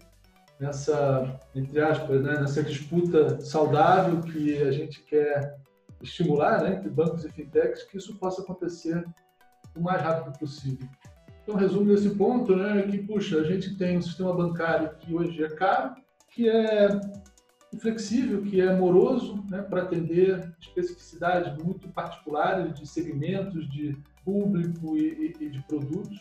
nessa, 0.60 1.38
entre 1.54 1.82
aspas, 1.82 2.24
né, 2.24 2.40
nessa 2.40 2.64
disputa 2.64 3.42
saudável 3.42 4.22
que 4.22 4.58
a 4.62 4.72
gente 4.72 5.04
quer 5.04 5.58
estimular, 6.02 6.62
né, 6.62 6.76
entre 6.76 6.90
bancos 6.90 7.26
e 7.26 7.30
fintechs, 7.30 7.84
que 7.84 7.98
isso 7.98 8.18
possa 8.18 8.42
acontecer 8.42 9.06
o 9.76 9.82
mais 9.82 10.02
rápido 10.02 10.38
possível. 10.38 10.88
Então, 11.44 11.56
resumo 11.56 11.86
desse 11.86 12.10
ponto, 12.12 12.56
né, 12.56 12.80
é 12.80 12.84
que 12.84 12.98
puxa, 13.00 13.40
a 13.40 13.44
gente 13.44 13.78
tem 13.78 13.98
um 13.98 14.02
sistema 14.02 14.34
bancário 14.34 14.96
que 14.98 15.14
hoje 15.14 15.44
é 15.44 15.50
caro, 15.50 15.96
que 16.30 16.50
é 16.50 16.90
flexível, 17.80 18.42
que 18.42 18.62
é 18.62 18.76
moroso, 18.76 19.44
né, 19.50 19.62
para 19.62 19.84
atender 19.84 20.54
especificidades 20.60 21.56
muito 21.64 21.90
particulares 21.90 22.74
de 22.74 22.88
segmentos, 22.88 23.70
de 23.70 23.98
público 24.24 24.98
e, 24.98 25.36
e, 25.40 25.44
e 25.46 25.50
de 25.50 25.62
produtos 25.64 26.18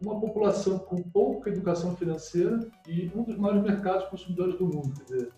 uma 0.00 0.18
população 0.18 0.78
com 0.78 1.02
pouca 1.02 1.50
educação 1.50 1.94
financeira 1.94 2.66
e 2.88 3.10
um 3.14 3.22
dos 3.22 3.36
maiores 3.36 3.62
mercados 3.62 4.08
consumidores 4.08 4.56
do 4.56 4.64
mundo. 4.64 4.94
Quer 4.94 5.04
dizer, 5.04 5.32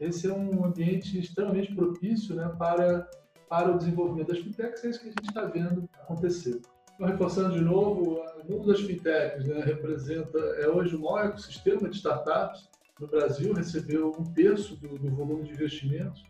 esse 0.00 0.28
é 0.28 0.32
um 0.32 0.64
ambiente 0.64 1.18
extremamente 1.18 1.74
propício 1.74 2.34
né, 2.34 2.48
para, 2.58 3.08
para 3.48 3.74
o 3.74 3.78
desenvolvimento 3.78 4.28
das 4.28 4.38
fintechs, 4.38 4.84
é 4.84 4.90
isso 4.90 5.00
que 5.00 5.08
a 5.08 5.10
gente 5.10 5.28
está 5.28 5.44
vendo 5.44 5.88
acontecer. 5.94 6.60
Então, 6.94 7.06
reforçando 7.06 7.54
de 7.54 7.60
novo, 7.60 8.22
o 8.42 8.50
mundo 8.50 8.68
das 8.68 8.80
fintechs 8.80 9.46
né, 9.46 9.60
representa, 9.60 10.38
é 10.38 10.68
hoje 10.68 10.96
o 10.96 11.00
maior 11.00 11.26
ecossistema 11.26 11.88
de 11.88 11.96
startups 11.96 12.68
no 13.00 13.06
Brasil, 13.06 13.52
recebeu 13.52 14.12
um 14.18 14.24
terço 14.24 14.76
do, 14.76 14.98
do 14.98 15.10
volume 15.14 15.44
de 15.44 15.52
investimentos 15.52 16.24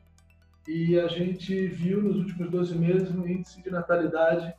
e 0.66 0.98
a 0.98 1.06
gente 1.06 1.68
viu 1.68 2.02
nos 2.02 2.16
últimos 2.16 2.50
12 2.50 2.76
meses 2.76 3.14
um 3.14 3.26
índice 3.26 3.62
de 3.62 3.70
natalidade 3.70 4.52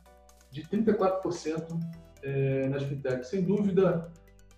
de 0.50 0.62
34% 0.62 1.78
é, 2.22 2.68
nas 2.68 2.82
fintechs. 2.84 3.28
Sem 3.28 3.42
dúvida, 3.42 4.10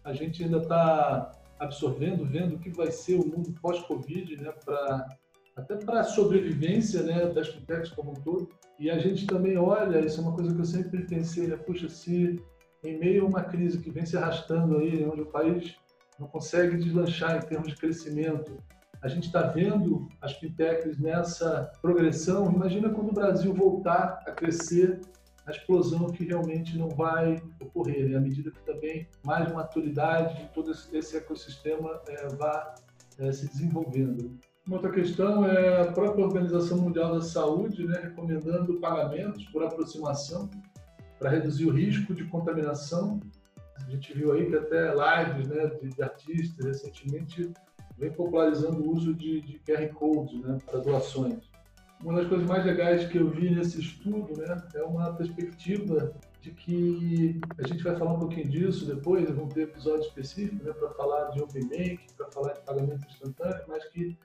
a 0.04 0.12
gente 0.12 0.44
ainda 0.44 0.58
está 0.58 1.32
absorvendo, 1.60 2.24
vendo 2.24 2.56
o 2.56 2.58
que 2.58 2.70
vai 2.70 2.90
ser 2.90 3.16
o 3.16 3.26
mundo 3.26 3.54
pós-Covid, 3.60 4.36
né, 4.42 4.52
para 4.64 5.06
até 5.56 5.76
para 5.76 6.00
a 6.00 6.04
sobrevivência 6.04 7.02
né, 7.02 7.26
das 7.26 7.48
fintechs 7.48 7.90
como 7.90 8.12
um 8.12 8.14
todo. 8.14 8.48
E 8.78 8.90
a 8.90 8.98
gente 8.98 9.26
também 9.26 9.58
olha, 9.58 10.00
isso 10.00 10.20
é 10.20 10.22
uma 10.22 10.34
coisa 10.34 10.54
que 10.54 10.60
eu 10.60 10.64
sempre 10.64 11.04
pensei, 11.04 11.46
né, 11.46 11.56
puxa, 11.56 11.88
se 11.88 12.42
em 12.82 12.98
meio 12.98 13.24
a 13.24 13.28
uma 13.28 13.42
crise 13.42 13.78
que 13.78 13.90
vem 13.90 14.06
se 14.06 14.16
arrastando 14.16 14.78
aí, 14.78 15.04
onde 15.04 15.20
o 15.20 15.26
país 15.26 15.76
não 16.18 16.26
consegue 16.26 16.78
deslanchar 16.78 17.36
em 17.36 17.46
termos 17.46 17.68
de 17.68 17.76
crescimento, 17.76 18.58
a 19.02 19.08
gente 19.08 19.26
está 19.26 19.42
vendo 19.42 20.08
as 20.20 20.32
fintechs 20.34 20.98
nessa 20.98 21.70
progressão. 21.80 22.52
Imagina 22.52 22.90
quando 22.90 23.10
o 23.10 23.14
Brasil 23.14 23.52
voltar 23.52 24.22
a 24.26 24.32
crescer, 24.32 25.00
a 25.50 25.52
explosão 25.52 26.06
que 26.06 26.24
realmente 26.24 26.78
não 26.78 26.88
vai 26.88 27.42
ocorrer, 27.60 28.08
né? 28.08 28.16
à 28.16 28.20
medida 28.20 28.50
que 28.50 28.60
também 28.60 29.08
mais 29.24 29.52
maturidade 29.52 30.42
de 30.42 30.48
todo 30.50 30.70
esse, 30.70 31.16
ecossistema 31.16 32.00
é, 32.08 32.28
vá 32.36 32.74
é, 33.18 33.32
se 33.32 33.48
desenvolvendo. 33.48 34.38
Uma 34.66 34.76
outra 34.76 34.92
questão 34.92 35.44
é 35.44 35.82
a 35.82 35.92
própria 35.92 36.24
Organização 36.24 36.78
Mundial 36.78 37.14
da 37.14 37.22
Saúde, 37.22 37.86
né, 37.86 37.98
recomendando 38.00 38.78
pagamentos 38.78 39.44
por 39.46 39.64
aproximação 39.64 40.48
para 41.18 41.30
reduzir 41.30 41.66
o 41.66 41.72
risco 41.72 42.14
de 42.14 42.24
contaminação. 42.24 43.18
A 43.74 43.90
gente 43.90 44.12
viu 44.14 44.32
aí 44.32 44.48
que 44.48 44.54
até 44.54 44.92
lives 44.92 45.48
né, 45.48 45.66
de, 45.66 45.88
de 45.88 46.02
artistas 46.02 46.64
recentemente 46.64 47.50
vem 47.98 48.12
popularizando 48.12 48.80
o 48.80 48.94
uso 48.94 49.12
de, 49.12 49.40
de 49.40 49.58
QR 49.60 49.88
Codes 49.94 50.40
né, 50.40 50.58
para 50.64 50.78
doações. 50.78 51.49
Uma 52.02 52.14
das 52.14 52.28
coisas 52.28 52.46
mais 52.46 52.64
legais 52.64 53.06
que 53.08 53.18
eu 53.18 53.28
vi 53.28 53.50
nesse 53.50 53.78
estudo 53.78 54.34
né, 54.40 54.56
é 54.74 54.82
uma 54.82 55.12
perspectiva 55.12 56.14
de 56.40 56.50
que 56.52 57.38
a 57.58 57.66
gente 57.66 57.84
vai 57.84 57.94
falar 57.94 58.14
um 58.14 58.18
pouquinho 58.18 58.48
disso 58.48 58.86
depois, 58.86 59.28
vamos 59.28 59.52
ter 59.52 59.62
episódio 59.62 60.06
específico 60.06 60.64
né, 60.64 60.72
para 60.72 60.88
falar 60.90 61.28
de 61.30 61.42
Open 61.42 61.68
Bank, 61.68 62.00
para 62.16 62.30
falar 62.30 62.54
de 62.54 62.60
pagamento 62.62 63.06
instantâneo, 63.06 63.64
mas 63.68 63.84
que 63.90 64.16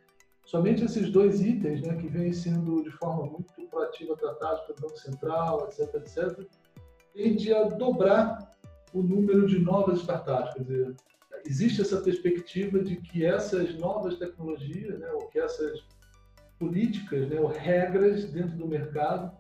somente 0.45 0.85
esses 0.85 1.11
dois 1.11 1.41
itens, 1.41 1.81
né, 1.81 1.97
que 1.97 2.07
vêm 2.07 2.31
sendo 2.31 2.81
de 2.81 2.91
forma 2.91 3.25
muito 3.25 3.53
proativa 3.69 4.15
tratados 4.15 4.61
pelo 4.61 4.79
Banco 4.79 4.97
Central, 4.97 5.67
etc., 5.67 5.95
etc., 5.95 6.47
tende 7.13 7.53
a 7.53 7.63
dobrar 7.63 8.55
o 8.93 9.01
número 9.01 9.47
de 9.47 9.59
novas 9.59 9.99
startups. 9.99 10.53
Quer 10.53 10.63
dizer, 10.63 10.95
existe 11.45 11.81
essa 11.81 11.99
perspectiva 12.01 12.79
de 12.79 12.95
que 12.95 13.25
essas 13.25 13.75
novas 13.75 14.17
tecnologias, 14.17 14.97
né, 14.97 15.11
ou 15.11 15.27
que 15.27 15.39
essas 15.39 15.83
políticas, 16.59 17.27
né, 17.29 17.39
ou 17.39 17.47
regras 17.47 18.25
dentro 18.25 18.57
do 18.57 18.67
mercado 18.67 19.31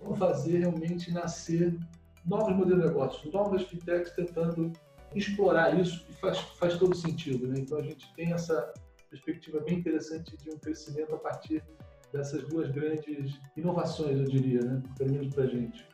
vão 0.00 0.14
fazer 0.14 0.58
realmente 0.58 1.12
nascer 1.12 1.78
novos 2.24 2.54
modelos 2.56 2.82
de 2.82 2.88
negócio, 2.88 3.32
novas 3.32 3.62
fintechs 3.62 4.12
tentando 4.12 4.72
explorar 5.14 5.78
isso 5.78 6.04
e 6.08 6.12
faz, 6.14 6.38
faz 6.38 6.76
todo 6.76 6.94
sentido. 6.94 7.46
Né? 7.46 7.60
Então 7.60 7.78
a 7.78 7.82
gente 7.82 8.12
tem 8.14 8.32
essa 8.32 8.72
perspectiva 9.10 9.60
bem 9.60 9.78
interessante 9.78 10.36
de 10.36 10.50
um 10.50 10.58
crescimento 10.58 11.14
a 11.14 11.18
partir 11.18 11.62
dessas 12.12 12.42
duas 12.44 12.70
grandes 12.70 13.38
inovações, 13.56 14.18
eu 14.18 14.24
diria, 14.24 14.60
né? 14.60 14.82
pelo 14.96 15.12
menos 15.12 15.34
para 15.34 15.44
a 15.44 15.46
gente. 15.46 15.86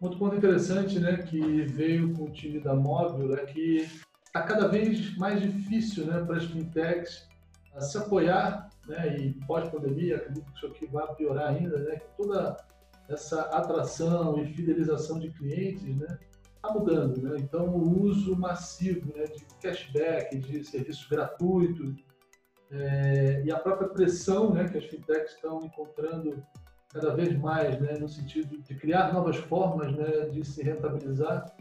Outro 0.00 0.18
ponto 0.18 0.36
interessante 0.36 0.98
né, 0.98 1.18
que 1.18 1.62
veio 1.62 2.12
com 2.14 2.24
o 2.24 2.30
time 2.30 2.60
da 2.60 2.74
Móvel 2.74 3.34
é 3.36 3.44
que 3.46 3.88
está 4.26 4.42
cada 4.42 4.68
vez 4.68 5.16
mais 5.16 5.40
difícil 5.40 6.06
né, 6.06 6.22
para 6.24 6.36
as 6.36 6.44
fintechs 6.44 7.26
se 7.80 7.96
apoiar, 7.96 8.68
né, 8.86 9.16
e 9.18 9.32
pós-pandemia, 9.46 10.16
acredito 10.16 10.50
que 10.50 10.56
isso 10.56 10.66
aqui 10.66 10.86
vai 10.86 11.14
piorar 11.14 11.48
ainda, 11.48 11.78
né, 11.78 11.96
que 11.96 12.16
toda 12.16 12.56
essa 13.08 13.42
atração 13.42 14.38
e 14.38 14.46
fidelização 14.46 15.18
de 15.18 15.30
clientes 15.30 15.96
né, 15.96 16.18
está 16.56 16.72
mudando. 16.72 17.22
Né? 17.22 17.36
Então, 17.38 17.68
o 17.68 18.02
uso 18.02 18.36
massivo 18.36 19.12
né, 19.16 19.24
de 19.24 19.44
cashback, 19.60 20.38
de 20.38 20.64
serviços 20.64 21.06
gratuitos, 21.06 21.94
é, 22.70 23.42
e 23.44 23.52
a 23.52 23.58
própria 23.58 23.88
pressão 23.88 24.52
né, 24.52 24.68
que 24.68 24.78
as 24.78 24.84
fintechs 24.84 25.34
estão 25.34 25.62
encontrando 25.62 26.42
cada 26.92 27.14
vez 27.14 27.36
mais, 27.38 27.78
né, 27.80 27.98
no 27.98 28.08
sentido 28.08 28.60
de 28.62 28.74
criar 28.74 29.12
novas 29.12 29.36
formas 29.36 29.92
né, 29.94 30.28
de 30.30 30.44
se 30.44 30.62
rentabilizar, 30.62 31.54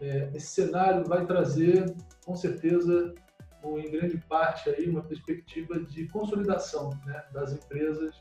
é, 0.00 0.30
esse 0.34 0.46
cenário 0.46 1.04
vai 1.04 1.26
trazer, 1.26 1.94
com 2.24 2.34
certeza, 2.34 3.14
ou 3.62 3.78
em 3.78 3.90
grande 3.90 4.18
parte, 4.28 4.70
aí, 4.70 4.88
uma 4.88 5.02
perspectiva 5.02 5.80
de 5.80 6.06
consolidação 6.08 6.90
né, 7.04 7.24
das 7.32 7.52
empresas 7.52 8.14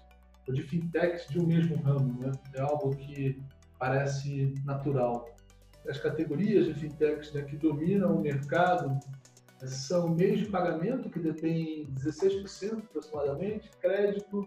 ou 0.48 0.54
de 0.54 0.64
fintechs 0.64 1.28
de 1.28 1.40
um 1.40 1.46
mesmo 1.46 1.76
ramo. 1.78 2.20
Né? 2.22 2.32
É 2.56 2.62
algo 2.62 2.96
que 2.96 3.42
parece 3.78 4.54
natural. 4.66 5.36
As 5.88 6.00
categorias 6.00 6.68
de 6.68 6.74
fintechs 6.74 7.32
né, 7.34 7.44
que 7.44 7.56
dominam 7.56 8.16
o 8.16 8.22
mercado 8.22 9.00
são 9.66 10.10
meios 10.10 10.42
de 10.42 10.46
pagamento, 10.48 11.10
que 11.10 11.20
detêm 11.20 11.88
16% 11.94 12.84
aproximadamente, 12.84 13.70
crédito, 13.80 14.46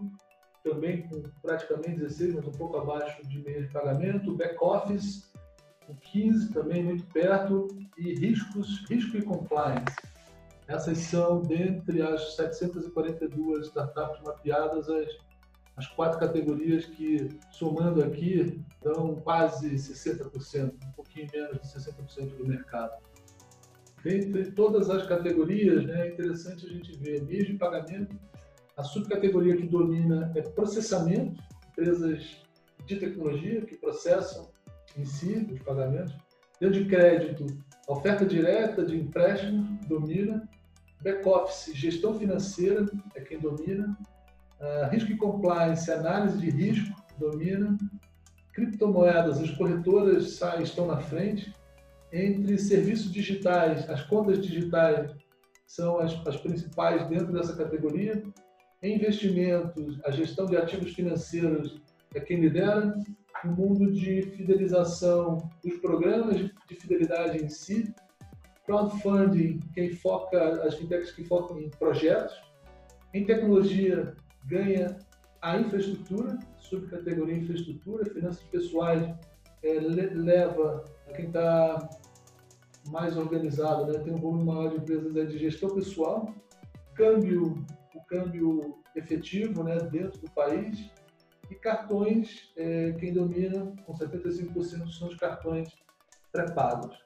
também 0.63 1.03
com 1.09 1.23
praticamente 1.43 2.01
16%, 2.01 2.35
mas 2.37 2.47
um 2.47 2.53
pouco 2.53 2.77
abaixo 2.77 3.27
de 3.27 3.43
meios 3.43 3.67
de 3.67 3.73
pagamento, 3.73 4.37
back-office, 4.37 5.31
com 5.87 5.95
15 5.97 6.53
também 6.53 6.85
muito 6.85 7.05
perto, 7.07 7.67
e 7.99 8.15
riscos, 8.15 8.85
risco 8.89 9.17
e 9.17 9.23
compliance. 9.23 9.97
Essas 10.71 10.99
são, 10.99 11.43
dentre 11.43 12.01
as 12.01 12.37
742 12.37 13.67
startups 13.67 14.23
mapeadas, 14.23 14.89
as, 14.89 15.09
as 15.77 15.87
quatro 15.89 16.21
categorias 16.21 16.87
que, 16.87 17.29
somando 17.51 18.05
aqui, 18.05 18.63
dão 18.81 19.17
quase 19.17 19.69
60%, 19.75 20.73
um 20.73 20.93
pouquinho 20.93 21.27
menos 21.35 21.61
de 21.61 21.67
60% 21.67 22.37
do 22.37 22.47
mercado. 22.47 23.03
Dentre 24.05 24.53
todas 24.53 24.89
as 24.89 25.05
categorias, 25.09 25.85
né, 25.85 26.07
é 26.07 26.13
interessante 26.13 26.65
a 26.65 26.69
gente 26.69 26.97
ver 26.99 27.25
de 27.25 27.55
pagamento, 27.55 28.17
a 28.77 28.85
subcategoria 28.85 29.57
que 29.57 29.67
domina 29.67 30.31
é 30.37 30.41
processamento, 30.41 31.43
empresas 31.73 32.45
de 32.87 32.95
tecnologia 32.97 33.63
que 33.63 33.77
processam 33.77 34.53
em 34.97 35.05
si, 35.05 35.49
os 35.53 35.61
pagamentos. 35.63 36.15
Dentro 36.61 36.85
de 36.85 36.89
crédito, 36.89 37.47
oferta 37.89 38.25
direta 38.25 38.85
de 38.85 38.97
empréstimo 38.97 39.81
domina. 39.89 40.49
Back-office, 41.03 41.75
gestão 41.75 42.19
financeira 42.19 42.87
é 43.15 43.21
quem 43.21 43.39
domina. 43.39 43.97
Uh, 44.61 44.91
risco 44.91 45.11
e 45.11 45.17
compliance, 45.17 45.91
análise 45.91 46.39
de 46.39 46.51
risco 46.51 46.95
domina. 47.19 47.77
Criptomoedas, 48.53 49.41
as 49.41 49.51
corretoras 49.53 50.33
saem, 50.33 50.63
estão 50.63 50.87
na 50.87 50.99
frente. 50.99 51.55
Entre 52.13 52.59
serviços 52.59 53.11
digitais, 53.11 53.89
as 53.89 54.03
contas 54.03 54.41
digitais 54.41 55.11
são 55.67 55.99
as, 55.99 56.13
as 56.27 56.37
principais 56.37 57.09
dentro 57.09 57.33
dessa 57.33 57.57
categoria. 57.57 58.23
Em 58.83 58.97
investimentos, 58.97 60.01
a 60.05 60.11
gestão 60.11 60.47
de 60.47 60.57
ativos 60.57 60.93
financeiros 60.93 61.81
é 62.15 62.21
quem 62.21 62.41
lidera 62.41 62.95
no 63.45 63.53
mundo 63.53 63.91
de 63.93 64.23
fidelização, 64.23 65.39
os 65.65 65.75
programas 65.79 66.37
de 66.39 66.75
fidelidade 66.75 67.43
em 67.43 67.49
si, 67.49 67.95
crowdfunding, 68.67 69.61
quem 69.75 69.95
foca, 69.95 70.63
as 70.63 70.75
fintechs 70.75 71.13
que 71.13 71.25
focam 71.25 71.59
em 71.59 71.71
projetos, 71.71 72.41
em 73.13 73.25
tecnologia 73.25 74.15
ganha 74.47 74.99
a 75.43 75.59
infraestrutura, 75.59 76.39
subcategoria 76.59 77.37
infraestrutura, 77.37 78.05
finanças 78.11 78.43
pessoais 78.45 79.03
é, 79.63 79.73
leva 79.81 80.85
quem 81.15 81.27
está 81.27 81.89
mais 82.89 83.17
organizado, 83.17 83.93
né? 83.93 83.99
tem 83.99 84.15
um 84.15 84.19
volume 84.19 84.45
maior 84.45 84.71
de 84.71 84.77
empresas 84.77 85.33
de 85.33 85.39
gestão 85.39 85.71
pessoal, 85.71 86.35
câmbio, 86.95 87.65
o 87.95 88.01
câmbio 88.05 88.79
efetivo 88.95 89.63
né, 89.63 89.77
dentro 89.79 90.21
do 90.21 90.31
país, 90.31 90.91
e 91.51 91.55
cartões, 91.55 92.53
é, 92.57 92.93
quem 92.93 93.13
domina 93.13 93.73
com 93.85 93.93
75% 93.93 94.89
são 94.91 95.09
os 95.09 95.17
cartões 95.17 95.69
pré-pagos. 96.31 96.97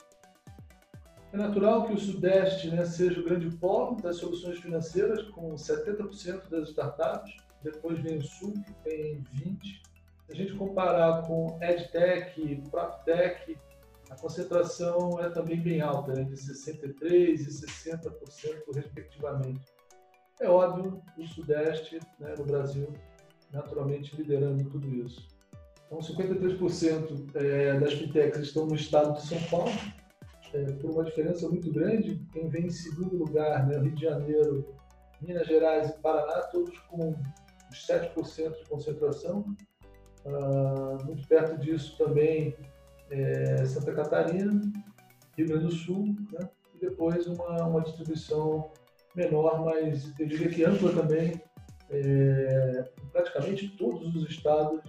É 1.34 1.36
natural 1.36 1.84
que 1.84 1.94
o 1.94 1.98
Sudeste 1.98 2.70
né, 2.70 2.84
seja 2.84 3.18
o 3.18 3.24
grande 3.24 3.50
polo 3.56 4.00
das 4.00 4.18
soluções 4.18 4.60
financeiras, 4.60 5.20
com 5.30 5.52
70% 5.56 6.48
das 6.48 6.68
startups. 6.68 7.34
Depois 7.60 7.98
vem 7.98 8.18
o 8.18 8.22
Sul, 8.22 8.54
que 8.64 8.72
tem 8.84 9.20
20%. 9.34 9.58
Se 9.60 10.32
a 10.32 10.34
gente 10.36 10.54
comparar 10.54 11.22
com 11.22 11.58
EdTech, 11.60 12.62
PropTech, 12.70 13.58
a 14.10 14.14
concentração 14.14 15.18
é 15.18 15.28
também 15.28 15.60
bem 15.60 15.80
alta, 15.80 16.12
né, 16.12 16.22
de 16.22 16.36
63% 16.36 17.02
e 17.02 17.34
60%, 17.34 18.72
respectivamente. 18.72 19.66
É 20.40 20.48
óbvio, 20.48 21.02
o 21.18 21.26
Sudeste, 21.26 21.98
né, 22.20 22.32
no 22.38 22.44
Brasil, 22.44 22.92
naturalmente 23.52 24.14
liderando 24.14 24.70
tudo 24.70 24.88
isso. 24.94 25.26
Então, 25.88 25.98
53% 25.98 27.34
é, 27.34 27.80
das 27.80 27.92
fintechs 27.94 28.38
estão 28.38 28.66
no 28.66 28.76
estado 28.76 29.14
de 29.14 29.26
São 29.26 29.42
Paulo, 29.50 29.72
é, 30.54 30.72
por 30.72 30.90
uma 30.90 31.04
diferença 31.04 31.48
muito 31.48 31.72
grande. 31.72 32.20
Quem 32.32 32.48
vem 32.48 32.66
em 32.66 32.70
segundo 32.70 33.16
lugar, 33.16 33.66
né, 33.66 33.78
Rio 33.78 33.94
de 33.94 34.02
Janeiro, 34.02 34.74
Minas 35.20 35.46
Gerais 35.46 35.90
e 35.90 36.00
Paraná, 36.00 36.42
todos 36.44 36.78
com 36.80 37.14
os 37.70 37.86
7% 37.86 38.56
de 38.56 38.68
concentração. 38.68 39.44
Ah, 40.26 40.98
muito 41.04 41.26
perto 41.28 41.58
disso 41.58 41.98
também 41.98 42.56
é, 43.10 43.64
Santa 43.66 43.92
Catarina, 43.92 44.60
Rio 45.36 45.48
Grande 45.48 45.66
do 45.66 45.72
Sul, 45.72 46.14
né, 46.32 46.48
e 46.74 46.78
depois 46.78 47.26
uma, 47.26 47.66
uma 47.66 47.80
distribuição 47.82 48.70
menor, 49.14 49.64
mas 49.64 50.12
eu 50.18 50.26
diria 50.26 50.48
que 50.48 50.64
ampla 50.64 50.92
também, 50.92 51.40
é, 51.90 52.90
em 53.02 53.08
praticamente 53.08 53.68
todos 53.76 54.14
os 54.14 54.28
estados 54.28 54.80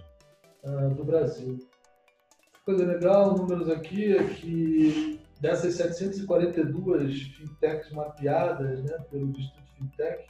uh, 0.64 0.94
do 0.94 1.04
Brasil. 1.04 1.58
Coisa 2.64 2.84
legal, 2.84 3.36
números 3.36 3.68
aqui, 3.68 4.16
é 4.16 4.24
que 4.24 5.20
dessas 5.40 5.74
742 5.74 7.22
fintechs 7.22 7.92
mapeadas 7.92 8.82
né, 8.82 8.98
pelo 9.10 9.28
Distrito 9.28 9.70
Fintech, 9.76 10.26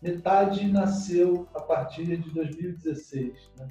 metade 0.00 0.66
nasceu 0.70 1.46
a 1.54 1.60
partir 1.60 2.16
de 2.16 2.30
2016. 2.30 3.50
Né? 3.58 3.68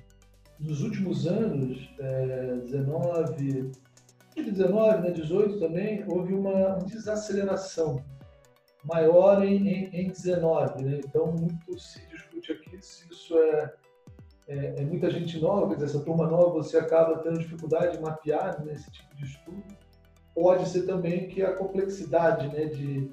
Nos 0.60 0.82
últimos 0.82 1.26
anos, 1.26 1.90
é, 2.00 2.56
19, 2.66 3.72
19, 4.36 5.02
né, 5.02 5.12
18 5.12 5.60
também, 5.60 6.06
houve 6.08 6.34
uma 6.34 6.78
desaceleração 6.86 8.04
maior 8.84 9.44
em, 9.44 9.68
em, 9.68 9.86
em 9.94 10.08
19. 10.10 10.84
Né? 10.84 11.02
Então, 11.04 11.34
muito 11.34 11.80
se 11.80 12.00
discute 12.08 12.52
aqui 12.52 12.78
se 12.82 13.12
isso 13.12 13.38
é, 13.38 13.74
é, 14.48 14.82
é, 14.82 14.86
muita 14.86 15.10
gente 15.10 15.40
nova, 15.40 15.70
quer 15.70 15.76
dizer, 15.76 15.86
essa 15.98 16.06
turma 16.06 16.28
nova 16.28 16.52
você 16.52 16.78
acaba 16.78 17.20
tendo 17.20 17.40
dificuldade 17.40 17.98
de 17.98 18.04
mapear 18.04 18.64
nesse 18.64 18.88
né, 18.88 18.92
tipo 18.92 19.16
de 19.16 19.26
estudo. 19.26 19.78
Pode 20.34 20.68
ser 20.70 20.84
também 20.84 21.28
que 21.28 21.42
a 21.42 21.54
complexidade 21.54 22.48
né, 22.48 22.66
de, 22.66 23.12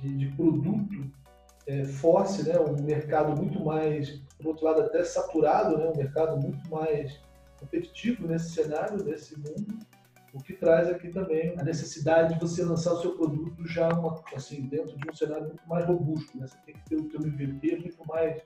de, 0.00 0.16
de 0.16 0.26
produto 0.34 1.10
é, 1.66 1.84
force 1.84 2.48
né, 2.48 2.58
um 2.58 2.82
mercado 2.82 3.36
muito 3.36 3.62
mais, 3.62 4.22
por 4.38 4.48
outro 4.48 4.64
lado, 4.64 4.80
até 4.80 5.04
saturado, 5.04 5.76
né, 5.76 5.90
um 5.94 5.96
mercado 5.96 6.40
muito 6.40 6.68
mais 6.70 7.20
competitivo 7.60 8.26
nesse 8.26 8.50
cenário, 8.50 9.04
nesse 9.04 9.36
mundo, 9.38 9.78
o 10.32 10.42
que 10.42 10.54
traz 10.54 10.88
aqui 10.88 11.08
também 11.08 11.54
a 11.58 11.62
necessidade 11.62 12.34
de 12.34 12.40
você 12.40 12.62
lançar 12.62 12.92
o 12.94 13.00
seu 13.00 13.16
produto 13.16 13.66
já 13.66 13.88
uma, 13.88 14.22
assim, 14.34 14.62
dentro 14.62 14.96
de 14.96 15.10
um 15.10 15.14
cenário 15.14 15.48
muito 15.48 15.66
mais 15.68 15.84
robusto. 15.84 16.38
Né? 16.38 16.46
Você 16.46 16.56
tem 16.64 16.74
que 16.74 16.84
ter 16.84 16.96
o 16.96 17.10
seu 17.10 17.20
MVP 17.20 17.76
muito 17.76 18.06
mais 18.06 18.42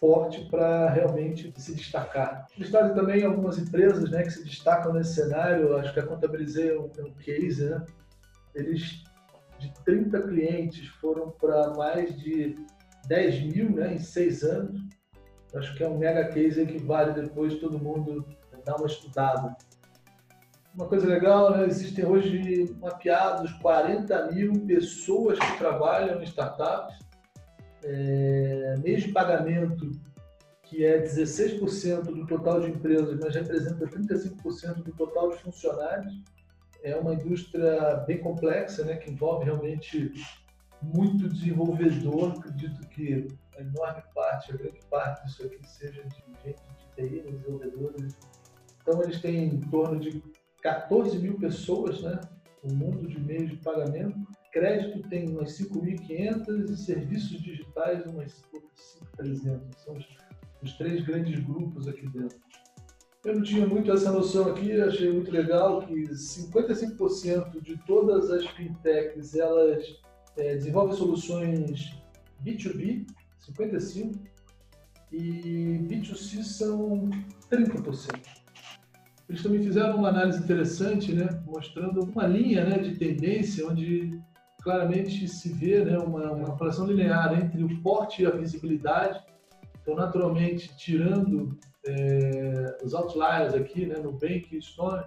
forte 0.00 0.48
para 0.50 0.88
realmente 0.90 1.52
se 1.58 1.74
destacar. 1.74 2.46
Listaram 2.56 2.94
também 2.94 3.22
algumas 3.22 3.58
empresas 3.58 4.10
né, 4.10 4.22
que 4.22 4.30
se 4.30 4.42
destacam 4.42 4.94
nesse 4.94 5.14
cenário, 5.14 5.76
acho 5.76 5.92
que 5.92 6.00
a 6.00 6.06
Contabilizei 6.06 6.70
é 6.70 6.78
um, 6.78 6.90
é 6.96 7.02
um 7.02 7.12
case, 7.12 7.68
né? 7.68 7.84
eles 8.54 9.04
de 9.58 9.72
30 9.84 10.22
clientes 10.22 10.88
foram 10.88 11.30
para 11.30 11.74
mais 11.74 12.18
de 12.18 12.56
10 13.06 13.54
mil 13.54 13.70
né, 13.72 13.94
em 13.94 13.98
seis 13.98 14.42
anos. 14.42 14.80
Acho 15.54 15.76
que 15.76 15.84
é 15.84 15.88
um 15.88 15.98
mega 15.98 16.24
case 16.28 16.64
que 16.64 16.78
vale 16.78 17.12
depois 17.12 17.56
todo 17.56 17.78
mundo 17.78 18.24
dar 18.64 18.76
uma 18.76 18.86
estudada. 18.86 19.56
Uma 20.74 20.86
coisa 20.86 21.06
legal, 21.06 21.56
né? 21.56 21.66
existem 21.66 22.06
hoje 22.06 22.72
mapeados 22.80 23.52
40 23.54 24.30
mil 24.32 24.52
pessoas 24.66 25.38
que 25.38 25.58
trabalham 25.58 26.20
em 26.20 26.24
startups. 26.24 26.98
É, 27.82 28.74
mês 28.82 29.04
de 29.04 29.12
pagamento, 29.12 29.90
que 30.62 30.84
é 30.84 31.02
16% 31.02 32.02
do 32.02 32.26
total 32.26 32.60
de 32.60 32.70
empresas, 32.70 33.18
mas 33.20 33.34
representa 33.34 33.86
35% 33.86 34.82
do 34.82 34.92
total 34.92 35.30
de 35.30 35.38
funcionários 35.38 36.22
é 36.82 36.96
uma 36.96 37.14
indústria 37.14 37.96
bem 38.06 38.18
complexa, 38.18 38.84
né, 38.84 38.96
que 38.96 39.10
envolve 39.10 39.44
realmente 39.44 40.12
muito 40.82 41.28
desenvolvedor. 41.28 42.32
Acredito 42.38 42.86
que 42.88 43.28
a 43.56 43.60
enorme 43.60 44.02
parte, 44.14 44.52
a 44.52 44.56
grande 44.56 44.80
parte 44.90 45.26
disso 45.26 45.44
aqui 45.44 45.58
seja 45.68 46.02
de 46.04 46.16
gente 46.44 46.60
de 46.96 47.08
TI, 47.08 47.30
desenvolvedores. 47.30 48.16
Então, 48.82 49.02
eles 49.02 49.20
têm 49.20 49.44
em 49.44 49.60
torno 49.60 50.00
de 50.00 50.22
14 50.62 51.18
mil 51.18 51.38
pessoas, 51.38 52.00
né? 52.02 52.18
O 52.62 52.72
mundo 52.72 53.06
de 53.06 53.20
meios 53.20 53.50
de 53.50 53.56
pagamento. 53.56 54.18
Crédito 54.52 55.08
tem 55.08 55.28
umas 55.28 55.56
5.500 55.58 56.70
e 56.70 56.76
serviços 56.76 57.42
digitais 57.42 58.04
umas 58.06 58.42
5.300. 59.18 59.60
São 59.84 59.94
os, 59.94 60.06
os 60.62 60.72
três 60.76 61.04
grandes 61.04 61.38
grupos 61.44 61.86
aqui 61.86 62.08
dentro. 62.08 62.38
Eu 63.24 63.34
não 63.34 63.42
tinha 63.42 63.66
muito 63.66 63.92
essa 63.92 64.10
noção 64.10 64.50
aqui, 64.50 64.72
achei 64.80 65.12
muito 65.12 65.30
legal 65.30 65.86
que 65.86 65.94
55% 65.94 67.60
de 67.60 67.76
todas 67.86 68.30
as 68.30 68.46
fintechs 68.46 69.34
elas 69.34 69.84
é, 70.38 70.54
desenvolvem 70.54 70.96
soluções 70.96 71.92
B2B, 72.42 73.06
55%, 73.46 74.18
e 75.12 75.78
B2C 75.88 76.42
são 76.42 77.10
30%. 77.50 78.20
Eles 79.28 79.42
também 79.42 79.62
fizeram 79.62 79.96
uma 79.96 80.08
análise 80.08 80.42
interessante, 80.42 81.12
né, 81.12 81.28
mostrando 81.46 82.02
uma 82.02 82.26
linha 82.26 82.64
né, 82.64 82.78
de 82.78 82.96
tendência 82.96 83.66
onde 83.68 84.18
claramente 84.62 85.26
se 85.26 85.52
vê 85.52 85.84
né, 85.84 85.98
uma, 85.98 86.30
uma 86.32 86.56
relação 86.56 86.86
linear 86.86 87.38
entre 87.38 87.62
o 87.62 87.82
porte 87.82 88.22
e 88.22 88.26
a 88.26 88.30
visibilidade. 88.30 89.22
Então, 89.80 89.94
naturalmente, 89.94 90.76
tirando 90.76 91.58
é, 91.86 92.76
os 92.82 92.94
outliers 92.94 93.54
aqui, 93.54 93.86
né, 93.86 93.96
Nubank 93.96 94.48
e 94.54 94.62
Stone, 94.62 95.04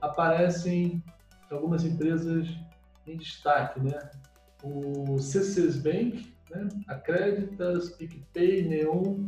aparecem 0.00 1.02
algumas 1.50 1.84
empresas 1.84 2.48
em 3.06 3.16
destaque, 3.16 3.80
né? 3.80 3.98
O 4.62 5.16
C6 5.16 5.82
Bank, 5.82 6.34
né? 6.50 6.68
Acreditas, 6.88 7.90
PicPay, 7.90 8.68
Neon, 8.68 9.26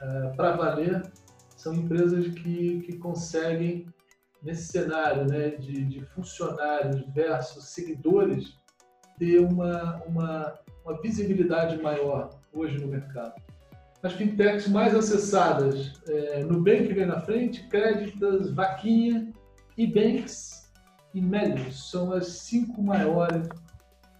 é, 0.00 0.28
para 0.36 0.56
valer, 0.56 1.02
são 1.56 1.74
empresas 1.74 2.26
que, 2.28 2.80
que 2.80 2.96
conseguem, 2.98 3.86
nesse 4.42 4.72
cenário 4.72 5.24
né, 5.26 5.50
de, 5.50 5.84
de 5.84 6.04
funcionários 6.06 7.00
versus 7.14 7.68
seguidores, 7.68 8.56
ter 9.22 9.38
uma, 9.38 10.02
uma, 10.04 10.58
uma 10.84 11.00
visibilidade 11.00 11.80
maior 11.80 12.30
hoje 12.52 12.76
no 12.78 12.88
mercado 12.88 13.40
as 14.02 14.14
fintechs 14.14 14.66
mais 14.66 14.96
acessadas. 14.96 15.92
É, 16.08 16.42
Nubank 16.42 16.92
vem 16.92 17.06
na 17.06 17.20
frente, 17.20 17.68
Créditas, 17.68 18.50
Vaquinha, 18.50 19.32
Ebanks 19.78 20.68
e 21.14 21.20
Melius 21.20 21.88
são 21.88 22.12
as 22.12 22.26
cinco 22.26 22.82
maiores 22.82 23.48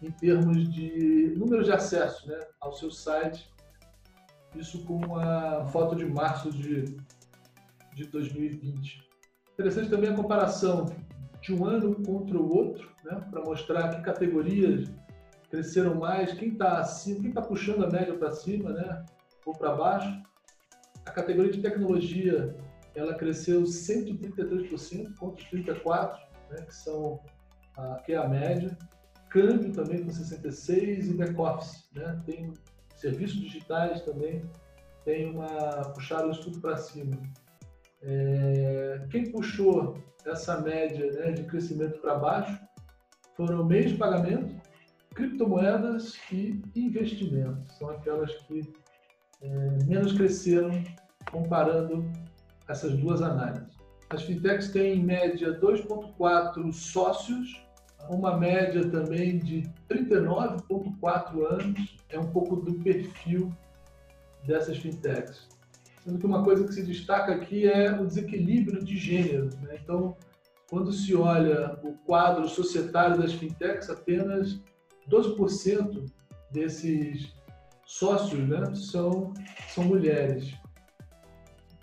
em 0.01 0.11
termos 0.13 0.73
de 0.73 1.35
número 1.37 1.65
de 1.65 1.73
acesso 1.73 2.29
né, 2.29 2.39
ao 2.61 2.73
seu 2.73 2.93
site. 2.93 3.51
Isso 4.55 4.85
com 4.85 5.17
a 5.17 5.65
foto 5.67 5.97
de 5.97 6.05
março 6.05 6.53
de, 6.53 6.97
de 7.93 8.07
2020. 8.07 9.03
Interessante 9.55 9.91
também 9.91 10.11
a 10.11 10.15
comparação 10.15 10.87
de 11.43 11.53
um 11.53 11.67
ano 11.67 11.95
contra 11.97 12.39
o 12.39 12.57
outro, 12.57 12.91
né, 13.05 13.21
para 13.31 13.43
mostrar 13.43 13.89
que 13.91 14.03
categorias 14.03 14.89
cresceram 15.51 15.97
mais, 15.97 16.33
quem 16.33 16.53
está 16.53 16.79
acima, 16.79 17.21
quem 17.21 17.29
está 17.29 17.43
puxando 17.43 17.85
a 17.85 17.91
média 17.91 18.17
para 18.17 18.31
cima, 18.31 18.71
né? 18.71 19.05
ou 19.45 19.53
para 19.53 19.75
baixo. 19.75 20.23
A 21.05 21.11
categoria 21.11 21.53
de 21.53 21.61
tecnologia 21.61 22.57
ela 22.95 23.15
cresceu 23.15 23.63
133% 23.63 25.15
contra 25.17 25.45
os 25.45 25.51
34%, 25.51 26.19
né, 26.51 26.63
que, 26.67 26.75
são 26.75 27.21
a, 27.77 27.97
que 27.97 28.13
é 28.13 28.17
a 28.17 28.29
média. 28.29 28.77
Câmbio 29.29 29.73
também 29.73 30.05
com 30.05 30.11
66% 30.11 31.07
e 31.07 31.15
back-office. 31.15 31.89
Né, 31.95 32.23
tem 32.25 32.53
serviços 32.97 33.41
digitais 33.41 34.03
também, 34.03 34.45
tem 35.05 35.31
uma 35.31 35.83
puxaram 35.95 36.31
isso 36.31 36.43
tudo 36.43 36.61
para 36.61 36.77
cima. 36.77 37.19
É, 38.03 39.07
quem 39.11 39.31
puxou 39.31 39.97
essa 40.27 40.61
média 40.61 41.11
né, 41.13 41.33
de 41.33 41.45
crescimento 41.45 41.99
para 42.01 42.17
baixo 42.17 42.59
foram 43.37 43.65
meios 43.65 43.93
de 43.93 43.99
pagamento, 43.99 44.55
criptomoedas 45.15 46.19
e 46.31 46.63
investimentos. 46.75 47.77
São 47.77 47.91
aquelas 47.91 48.35
que 48.43 48.73
é, 49.41 49.85
menos 49.85 50.13
cresceram 50.13 50.71
comparando 51.31 52.11
essas 52.69 52.97
duas 52.97 53.23
análises. 53.23 53.77
As 54.11 54.23
fintechs 54.23 54.69
têm 54.71 54.99
em 54.99 55.03
média 55.03 55.59
2,4 55.59 56.73
sócios, 56.73 57.63
uma 58.11 58.37
média 58.37 58.89
também 58.91 59.39
de 59.39 59.63
39,4 59.89 61.45
anos, 61.47 61.97
é 62.11 62.19
um 62.19 62.31
pouco 62.31 62.57
do 62.57 62.75
perfil 62.75 63.51
dessas 64.47 64.77
fintechs. 64.77 65.49
Sendo 66.03 66.19
que 66.19 66.27
uma 66.27 66.43
coisa 66.43 66.65
que 66.65 66.75
se 66.75 66.83
destaca 66.83 67.33
aqui 67.33 67.69
é 67.69 67.93
o 67.93 68.07
desequilíbrio 68.07 68.83
de 68.85 68.97
gênero. 68.97 69.51
Né? 69.63 69.79
Então, 69.83 70.17
quando 70.69 70.93
se 70.93 71.15
olha 71.15 71.79
o 71.85 71.93
quadro 72.05 72.49
societário 72.49 73.19
das 73.19 73.33
fintechs, 73.33 73.89
apenas 73.89 74.61
12% 75.09 76.11
desses 76.51 77.33
sócios 77.85 78.49
né, 78.49 78.75
são, 78.75 79.33
são 79.69 79.85
mulheres. 79.85 80.55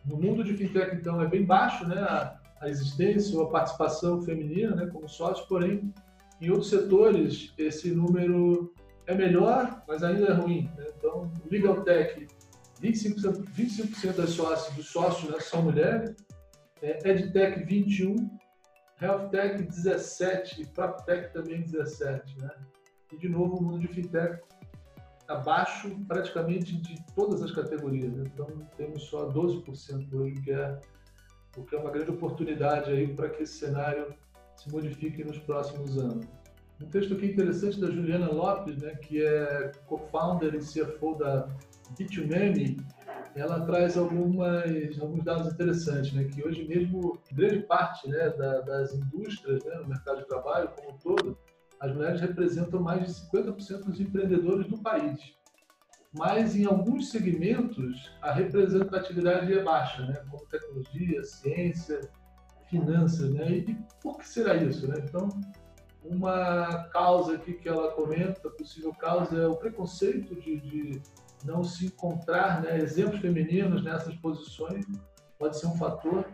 No 0.05 0.17
mundo 0.17 0.43
de 0.43 0.53
fintech, 0.55 0.95
então, 0.95 1.21
é 1.21 1.27
bem 1.27 1.45
baixo 1.45 1.87
né, 1.87 2.01
a, 2.01 2.39
a 2.59 2.69
existência 2.69 3.37
ou 3.37 3.45
a 3.45 3.49
participação 3.49 4.21
feminina 4.21 4.75
né, 4.75 4.87
como 4.87 5.07
sócio, 5.07 5.47
porém, 5.47 5.93
em 6.41 6.49
outros 6.49 6.69
setores, 6.69 7.53
esse 7.57 7.91
número 7.91 8.73
é 9.05 9.15
melhor, 9.15 9.83
mas 9.87 10.03
ainda 10.03 10.27
é 10.27 10.33
ruim. 10.33 10.69
Né? 10.77 10.87
Então, 10.97 11.31
o 11.45 11.51
Legal 11.51 11.83
Tech, 11.83 12.27
25%, 12.81 13.45
25 13.49 14.13
das 14.13 14.35
dos 14.75 14.87
sócios 14.87 15.31
né, 15.31 15.39
são 15.39 15.61
mulheres, 15.61 16.15
é, 16.81 17.09
EdTech, 17.09 17.65
21%, 17.65 18.29
Health 19.01 19.29
Tech, 19.29 19.63
17%, 19.63 20.59
e 20.59 20.65
PropTech 20.65 21.31
também 21.33 21.63
17%. 21.63 22.21
Né? 22.41 22.49
E, 23.13 23.17
de 23.17 23.29
novo, 23.29 23.57
o 23.57 23.63
mundo 23.63 23.79
de 23.79 23.87
fintech 23.87 24.41
abaixo 25.27 25.95
praticamente 26.07 26.75
de 26.75 26.95
todas 27.15 27.41
as 27.41 27.51
categorias. 27.51 28.11
Né? 28.11 28.23
Então, 28.33 28.47
temos 28.75 29.03
só 29.03 29.29
12% 29.31 30.13
hoje, 30.13 30.35
que 30.41 30.51
é, 30.51 30.79
o 31.55 31.63
que 31.63 31.75
é 31.75 31.79
uma 31.79 31.91
grande 31.91 32.11
oportunidade 32.11 32.91
aí 32.91 33.07
para 33.13 33.29
que 33.29 33.43
esse 33.43 33.53
cenário 33.53 34.13
se 34.55 34.69
modifique 34.69 35.23
nos 35.23 35.37
próximos 35.39 35.97
anos. 35.97 36.25
Um 36.81 36.87
texto 36.87 37.13
aqui 37.13 37.27
interessante 37.27 37.79
da 37.79 37.89
Juliana 37.91 38.31
Lopes, 38.31 38.77
né, 38.77 38.95
que 38.95 39.23
é 39.23 39.71
co-founder 39.85 40.55
e 40.55 40.59
CFO 40.59 41.15
da 41.15 41.47
Bitumemi, 41.97 42.77
ela 43.35 43.65
traz 43.65 43.97
algumas, 43.97 44.99
alguns 44.99 45.23
dados 45.23 45.53
interessantes, 45.53 46.13
né, 46.13 46.25
que 46.25 46.45
hoje 46.45 46.67
mesmo 46.67 47.19
grande 47.31 47.59
parte 47.63 48.07
né, 48.09 48.29
da, 48.31 48.61
das 48.61 48.93
indústrias 48.93 49.63
né, 49.63 49.75
no 49.75 49.87
mercado 49.87 50.19
de 50.19 50.27
trabalho 50.27 50.69
como 50.75 50.95
um 50.95 50.97
todo, 50.97 51.37
as 51.79 51.93
mulheres 51.93 52.19
representam 52.19 52.81
mais 52.81 53.05
de 53.05 53.13
50% 53.29 53.85
dos 53.85 53.99
empreendedores 53.99 54.67
do 54.67 54.77
país. 54.79 55.37
Mas 56.11 56.55
em 56.55 56.65
alguns 56.65 57.11
segmentos 57.11 58.11
a 58.21 58.33
representatividade 58.33 59.53
é 59.53 59.63
baixa, 59.63 60.05
né, 60.05 60.15
como 60.29 60.45
tecnologia, 60.47 61.23
ciência, 61.23 62.01
finanças, 62.69 63.31
né? 63.31 63.51
E 63.51 63.77
por 64.01 64.17
que 64.17 64.27
será 64.27 64.55
isso, 64.55 64.87
né? 64.87 65.03
Então, 65.03 65.29
uma 66.03 66.85
causa 66.91 67.35
aqui 67.35 67.53
que 67.53 67.67
ela 67.67 67.91
comenta, 67.91 68.49
possível 68.51 68.93
causa, 68.93 69.37
é 69.37 69.47
o 69.47 69.55
preconceito 69.55 70.35
de, 70.35 70.59
de 70.59 71.01
não 71.45 71.63
se 71.63 71.87
encontrar 71.87 72.61
né, 72.61 72.77
exemplos 72.77 73.19
femininos 73.19 73.83
nessas 73.83 74.15
posições, 74.15 74.85
pode 75.37 75.59
ser 75.59 75.67
um 75.67 75.75
fator. 75.75 76.25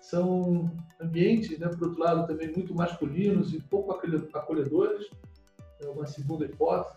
São 0.00 0.70
ambientes, 1.00 1.58
né, 1.58 1.68
por 1.68 1.88
outro 1.88 2.00
lado, 2.00 2.26
também 2.26 2.52
muito 2.52 2.74
masculinos 2.74 3.52
e 3.54 3.60
pouco 3.60 3.92
acolhedores, 3.92 5.08
é 5.80 5.88
uma 5.88 6.06
segunda 6.06 6.44
hipótese, 6.44 6.96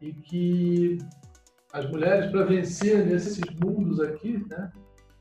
e 0.00 0.12
que 0.12 0.98
as 1.72 1.88
mulheres, 1.88 2.30
para 2.30 2.44
vencer 2.44 3.06
nesses 3.06 3.44
mundos 3.62 4.00
aqui, 4.00 4.44
né, 4.48 4.72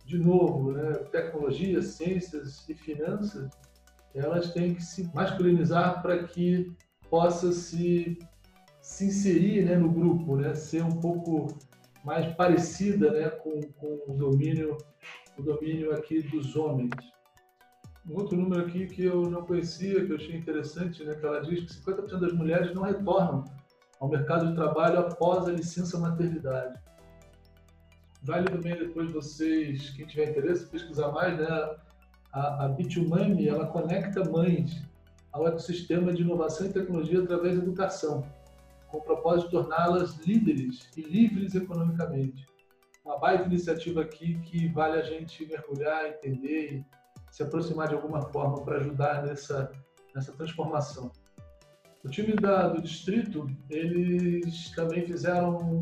de 0.05 0.17
novo, 0.17 0.71
né, 0.71 0.93
tecnologia, 1.11 1.81
ciências 1.81 2.67
e 2.67 2.73
finanças, 2.73 3.49
elas 4.15 4.51
têm 4.53 4.73
que 4.73 4.83
se 4.83 5.03
masculinizar 5.13 6.01
para 6.01 6.23
que 6.23 6.71
possa 7.09 7.51
se, 7.51 8.17
se 8.89 9.05
inserir 9.05 9.65
né, 9.65 9.77
no 9.77 9.87
grupo, 9.87 10.35
né, 10.35 10.55
ser 10.55 10.83
um 10.83 10.99
pouco 10.99 11.55
mais 12.03 12.33
parecida 12.33 13.11
né, 13.11 13.29
com, 13.29 13.61
com 13.73 13.99
o 14.07 14.17
domínio 14.17 14.75
o 15.37 15.43
domínio 15.43 15.93
aqui 15.93 16.23
dos 16.23 16.55
homens. 16.55 16.89
Um 18.09 18.15
outro 18.15 18.35
número 18.35 18.65
aqui 18.65 18.87
que 18.87 19.05
eu 19.05 19.29
não 19.29 19.45
conhecia, 19.45 20.03
que 20.03 20.11
eu 20.11 20.15
achei 20.15 20.35
interessante, 20.35 21.03
né, 21.03 21.13
que 21.13 21.23
ela 21.23 21.39
diz 21.39 21.59
que 21.65 21.81
50% 21.85 22.19
das 22.19 22.33
mulheres 22.33 22.73
não 22.73 22.81
retornam 22.81 23.45
ao 23.99 24.09
mercado 24.09 24.47
de 24.47 24.55
trabalho 24.55 24.99
após 24.99 25.47
a 25.47 25.51
licença 25.51 25.99
maternidade. 25.99 26.77
Vale 28.23 28.49
também 28.49 28.75
depois 28.75 29.11
vocês, 29.11 29.91
quem 29.91 30.07
tiver 30.07 30.31
interesse, 30.31 30.65
pesquisar 30.65 31.11
mais, 31.11 31.37
né? 31.37 31.47
A, 32.33 32.65
a 32.65 32.67
Bitumami, 32.69 33.47
ela 33.47 33.67
conecta 33.67 34.27
mães 34.29 34.83
ao 35.31 35.47
ecossistema 35.47 36.11
de 36.11 36.23
inovação 36.23 36.67
e 36.67 36.73
tecnologia 36.73 37.21
através 37.21 37.55
da 37.55 37.63
educação, 37.63 38.25
com 38.89 38.97
o 38.97 39.01
propósito 39.01 39.45
de 39.45 39.51
torná-las 39.51 40.17
líderes 40.17 40.89
e 40.97 41.01
livres 41.01 41.55
economicamente. 41.55 42.45
Uma 43.05 43.17
baita 43.17 43.45
iniciativa 43.45 44.01
aqui 44.01 44.39
que 44.41 44.67
vale 44.67 44.99
a 44.99 45.03
gente 45.03 45.45
mergulhar, 45.45 46.07
entender 46.07 46.73
e 46.73 46.85
se 47.31 47.43
aproximar 47.43 47.87
de 47.87 47.95
alguma 47.95 48.21
forma 48.21 48.61
para 48.63 48.77
ajudar 48.77 49.23
nessa, 49.23 49.71
nessa 50.13 50.31
transformação. 50.33 51.11
O 52.03 52.09
time 52.09 52.33
da, 52.33 52.67
do 52.69 52.81
distrito, 52.81 53.47
eles 53.69 54.71
também 54.71 55.05
fizeram 55.05 55.57
um, 55.57 55.81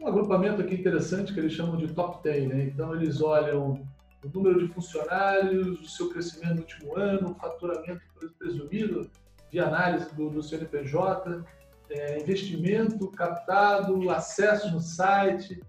um 0.00 0.06
agrupamento 0.06 0.60
aqui 0.60 0.74
interessante 0.74 1.32
que 1.32 1.40
eles 1.40 1.52
chamam 1.52 1.76
de 1.76 1.88
top 1.94 2.22
10. 2.22 2.48
Né? 2.48 2.64
Então, 2.64 2.94
eles 2.94 3.20
olham 3.20 3.86
o 4.22 4.28
número 4.28 4.66
de 4.66 4.72
funcionários, 4.72 5.80
o 5.80 5.88
seu 5.88 6.10
crescimento 6.10 6.56
no 6.56 6.60
último 6.60 6.96
ano, 6.96 7.30
o 7.30 7.34
faturamento 7.34 8.02
presumido 8.38 9.10
de 9.50 9.60
análise 9.60 10.14
do, 10.14 10.30
do 10.30 10.42
CNPJ, 10.42 11.44
é, 11.90 12.20
investimento 12.20 13.10
captado, 13.12 14.10
acesso 14.10 14.70
no 14.72 14.80
site 14.80 15.60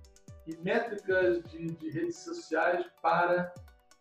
e 0.47 0.57
métricas 0.63 1.43
de, 1.43 1.67
de 1.67 1.89
redes 1.89 2.17
sociais 2.17 2.85
para 3.01 3.53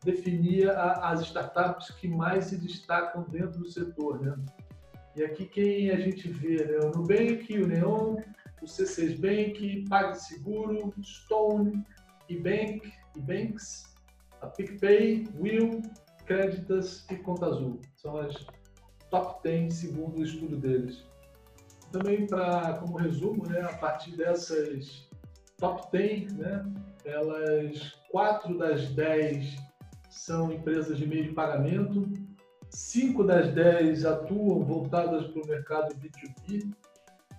definir 0.04 0.70
a, 0.70 1.10
as 1.10 1.20
startups 1.22 1.90
que 1.90 2.08
mais 2.08 2.46
se 2.46 2.56
destacam 2.56 3.24
dentro 3.28 3.58
do 3.58 3.68
setor. 3.68 4.20
Né? 4.20 4.36
E 5.16 5.24
aqui 5.24 5.46
quem 5.46 5.90
a 5.90 5.98
gente 5.98 6.28
vê, 6.28 6.64
né? 6.64 6.78
o 6.84 6.90
Nubank, 6.90 7.52
o 7.58 7.66
Neon, 7.66 8.16
o 8.62 8.64
C6 8.64 9.18
Bank, 9.20 9.84
PagSeguro, 9.88 10.94
Stone, 11.02 11.84
eBank, 12.28 12.92
eBanks, 13.16 13.94
a 14.40 14.46
PicPay, 14.46 15.28
Will, 15.38 15.82
Creditas 16.26 17.06
e 17.10 17.16
Conta 17.16 17.46
Azul. 17.46 17.80
São 17.96 18.16
as 18.18 18.34
top 19.20 19.42
10 19.42 19.72
segundo 19.72 20.18
o 20.18 20.24
estudo 20.24 20.56
deles. 20.56 21.04
Também 21.92 22.26
para 22.26 22.74
como 22.74 22.96
resumo, 22.96 23.46
né, 23.48 23.60
a 23.60 23.72
partir 23.74 24.16
dessas 24.16 25.08
top 25.58 25.90
10, 25.92 26.32
né, 26.34 26.64
elas 27.04 27.94
quatro 28.10 28.58
das 28.58 28.90
10 28.90 29.56
são 30.10 30.52
empresas 30.52 30.98
de 30.98 31.06
meio 31.06 31.24
de 31.24 31.32
pagamento, 31.32 32.08
cinco 32.70 33.22
das 33.24 33.52
10 33.52 34.04
atuam 34.04 34.64
voltadas 34.64 35.26
para 35.28 35.42
o 35.42 35.46
mercado 35.46 35.94
B2B, 35.94 36.74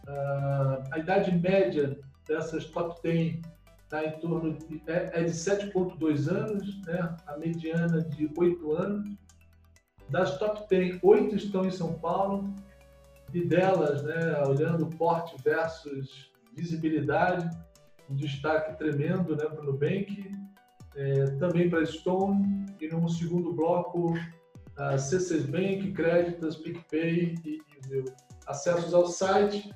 Uh, 0.08 0.82
a 0.94 1.00
idade 1.00 1.38
média 1.38 2.00
dessas 2.26 2.64
top 2.68 2.98
10 3.04 3.42
está 3.84 4.06
em 4.06 4.12
torno 4.20 4.58
de, 4.58 4.82
é, 4.88 5.20
é 5.20 5.24
de 5.24 5.32
7,2 5.32 6.32
anos, 6.32 6.82
né? 6.86 7.14
a 7.26 7.38
mediana 7.38 8.02
de 8.02 8.32
8 8.38 8.72
anos. 8.74 9.10
Das 10.10 10.38
top 10.38 10.68
10, 10.70 11.00
8 11.02 11.36
estão 11.36 11.66
em 11.66 11.72
São 11.72 11.94
Paulo, 11.94 12.54
e 13.34 13.46
delas, 13.46 14.04
né, 14.04 14.42
olhando 14.48 14.88
porte 14.98 15.36
versus 15.44 16.32
visibilidade, 16.56 17.50
um 18.10 18.16
destaque 18.16 18.78
tremendo 18.78 19.36
né, 19.36 19.46
para 19.46 19.62
o 19.62 19.66
Nubank, 19.66 20.32
é, 20.96 21.26
também 21.38 21.70
para 21.70 21.86
Stone, 21.86 22.66
e 22.80 22.88
no 22.88 23.08
segundo 23.10 23.54
bloco, 23.54 24.14
a 24.78 24.96
C6 24.96 25.46
Bank, 25.48 25.92
Créditas, 25.92 26.56
PicPay 26.56 27.36
e, 27.46 27.62
e 27.90 28.06
acessos 28.48 28.94
ao 28.94 29.08
site, 29.08 29.74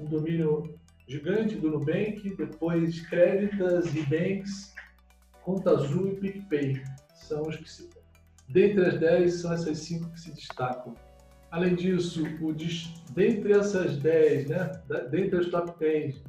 um 0.00 0.06
domínio 0.06 0.78
gigante 1.06 1.56
do 1.56 1.70
Nubank, 1.70 2.34
depois 2.36 3.00
Créditas, 3.06 3.94
Ebanks, 3.94 4.74
Conta 5.42 5.72
Azul 5.72 6.08
e 6.08 6.16
PicPay. 6.16 6.82
São 7.14 7.42
os 7.42 7.56
que 7.56 7.70
se... 7.70 7.88
Dentre 8.48 8.86
as 8.86 8.98
10, 9.00 9.34
são 9.34 9.52
essas 9.52 9.78
cinco 9.78 10.08
que 10.10 10.20
se 10.20 10.32
destacam. 10.32 10.94
Além 11.50 11.74
disso, 11.74 12.22
o, 12.40 12.54
dentre 13.12 13.52
essas 13.52 13.96
10, 13.98 14.48
né, 14.48 14.70
dentre 15.10 15.38
as 15.38 15.46
top 15.46 15.76
10, 15.78 16.22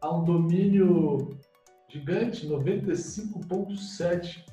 há 0.00 0.14
um 0.14 0.24
domínio 0.24 1.38
gigante, 1.88 2.48
95,7%. 2.48 4.50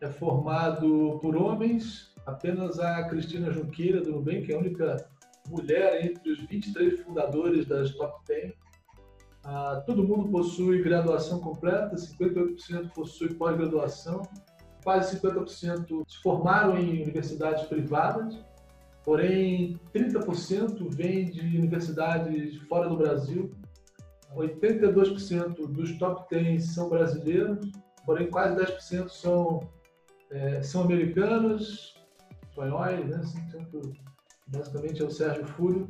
É 0.00 0.08
formado 0.08 1.18
por 1.20 1.36
homens, 1.36 2.14
apenas 2.24 2.78
a 2.78 3.06
Cristina 3.06 3.52
Junqueira, 3.52 4.00
do 4.00 4.12
Nubank, 4.12 4.50
é 4.50 4.54
a 4.54 4.58
única 4.58 4.96
mulher 5.50 6.06
entre 6.06 6.32
os 6.32 6.40
23 6.46 7.00
fundadores 7.00 7.66
das 7.66 7.90
top 7.90 8.18
10. 8.26 8.54
Ah, 9.44 9.82
todo 9.86 10.08
mundo 10.08 10.30
possui 10.30 10.82
graduação 10.82 11.40
completa, 11.40 11.96
58% 11.96 12.94
possui 12.94 13.34
pós-graduação, 13.34 14.22
quase 14.82 15.18
50% 15.18 16.04
se 16.08 16.22
formaram 16.22 16.76
em 16.78 17.02
universidades 17.02 17.64
privadas, 17.64 18.38
porém 19.04 19.78
30% 19.94 20.94
vem 20.94 21.30
de 21.30 21.40
universidades 21.56 22.56
fora 22.68 22.88
do 22.88 22.96
Brasil, 22.96 23.50
82% 24.34 25.66
dos 25.66 25.98
top 25.98 26.26
10 26.30 26.64
são 26.64 26.88
brasileiros, 26.88 27.70
porém 28.04 28.30
quase 28.30 28.56
10% 28.56 29.08
são, 29.08 29.68
é, 30.30 30.62
são 30.62 30.82
americanos, 30.82 31.94
espanhóis, 32.48 33.06
né? 33.06 33.20
5% 33.52 33.92
basicamente 34.46 35.02
é 35.02 35.04
o 35.04 35.10
Sérgio 35.10 35.46
Fúrio, 35.46 35.88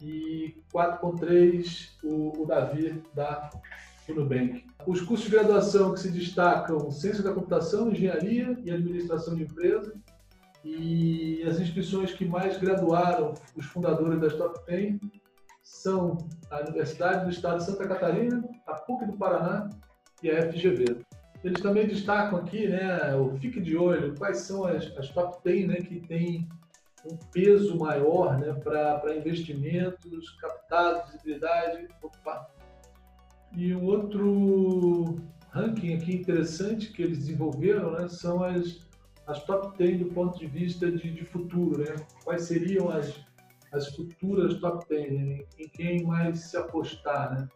e 0.00 0.60
4.3 0.74 1.90
o, 2.02 2.42
o 2.42 2.46
Davi 2.46 3.02
da 3.14 3.50
Nubank. 4.08 4.64
Os 4.86 5.00
cursos 5.00 5.26
de 5.26 5.36
graduação 5.36 5.92
que 5.92 6.00
se 6.00 6.10
destacam 6.10 6.90
Ciência 6.90 7.22
da 7.22 7.32
Computação, 7.32 7.90
Engenharia 7.90 8.58
e 8.64 8.70
Administração 8.70 9.34
de 9.34 9.44
Empresas, 9.44 9.92
e 10.64 11.42
as 11.44 11.58
instituições 11.58 12.12
que 12.12 12.24
mais 12.24 12.56
graduaram 12.56 13.34
os 13.56 13.66
fundadores 13.66 14.20
das 14.20 14.34
Top 14.34 14.58
10 14.66 15.00
são 15.62 16.18
a 16.50 16.60
Universidade 16.60 17.24
do 17.24 17.30
Estado 17.30 17.58
de 17.58 17.64
Santa 17.64 17.86
Catarina, 17.86 18.44
a 18.66 18.74
PUC 18.74 19.06
do 19.06 19.16
Paraná 19.16 19.68
e 20.22 20.30
a 20.30 20.50
FGV. 20.50 21.04
Eles 21.42 21.60
também 21.60 21.86
destacam 21.88 22.38
aqui, 22.38 22.68
né, 22.68 23.14
o 23.16 23.36
fique 23.38 23.60
de 23.60 23.76
olho, 23.76 24.14
quais 24.16 24.38
são 24.38 24.64
as, 24.64 24.96
as 24.96 25.08
top 25.08 25.38
10 25.44 25.68
né, 25.68 25.76
que 25.76 26.00
têm 26.00 26.48
um 27.04 27.16
peso 27.32 27.76
maior 27.76 28.38
né, 28.38 28.52
para 28.52 29.16
investimentos, 29.16 30.30
capital, 30.40 31.04
visibilidade. 31.06 31.88
Opa. 32.00 32.48
E 33.54 33.74
um 33.74 33.84
outro 33.84 35.20
ranking 35.50 35.94
aqui 35.94 36.16
interessante 36.16 36.90
que 36.90 37.02
eles 37.02 37.18
desenvolveram 37.18 37.92
né, 37.92 38.08
são 38.08 38.42
as, 38.42 38.80
as 39.26 39.44
top 39.44 39.76
10 39.76 39.98
do 39.98 40.06
ponto 40.06 40.38
de 40.38 40.46
vista 40.46 40.90
de, 40.90 41.12
de 41.12 41.24
futuro. 41.24 41.84
Né? 41.84 41.96
Quais 42.24 42.42
seriam 42.42 42.88
as, 42.88 43.14
as 43.70 43.94
futuras 43.94 44.58
top 44.58 44.88
10, 44.88 45.12
né? 45.12 45.44
em 45.58 45.68
quem 45.68 46.02
mais 46.02 46.40
se 46.40 46.56
apostar. 46.56 47.34
Né? 47.34 47.48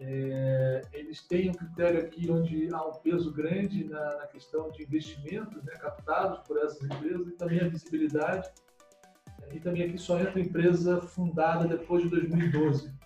É, 0.00 0.82
eles 0.92 1.26
têm 1.26 1.48
um 1.48 1.54
critério 1.54 2.00
aqui 2.00 2.30
onde 2.30 2.68
há 2.70 2.86
um 2.86 2.92
peso 3.00 3.32
grande 3.32 3.84
na, 3.84 4.18
na 4.18 4.26
questão 4.26 4.70
de 4.70 4.82
investimentos 4.82 5.62
né, 5.64 5.72
captados 5.80 6.40
por 6.46 6.58
essas 6.58 6.82
empresas 6.82 7.26
e 7.26 7.32
também 7.32 7.60
a 7.60 7.68
visibilidade. 7.68 8.50
E 9.50 9.60
também 9.60 9.84
aqui 9.84 9.96
só 9.96 10.20
entra 10.20 10.40
empresa 10.40 11.00
fundada 11.00 11.66
depois 11.66 12.02
de 12.02 12.10
2012 12.10 13.01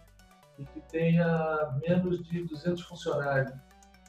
e 0.59 0.65
que 0.65 0.81
tenha 0.89 1.79
menos 1.87 2.23
de 2.25 2.43
200 2.45 2.83
funcionários. 2.83 3.53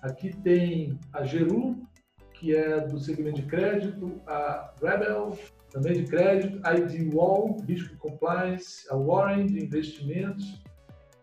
Aqui 0.02 0.36
tem 0.42 1.00
a 1.14 1.24
Geru, 1.24 1.88
que 2.34 2.56
é 2.56 2.82
do 2.82 3.00
segmento 3.00 3.42
de 3.42 3.48
crédito, 3.48 4.22
a 4.28 4.74
Rebel, 4.82 5.38
também 5.72 5.94
de 5.94 6.06
crédito, 6.06 6.60
a 6.64 6.76
ID 6.76 7.14
Wall, 7.14 7.58
risco 7.68 7.96
compliance, 7.98 8.88
a 8.90 8.96
Warren, 8.96 9.48
de 9.48 9.66
investimentos, 9.66 10.62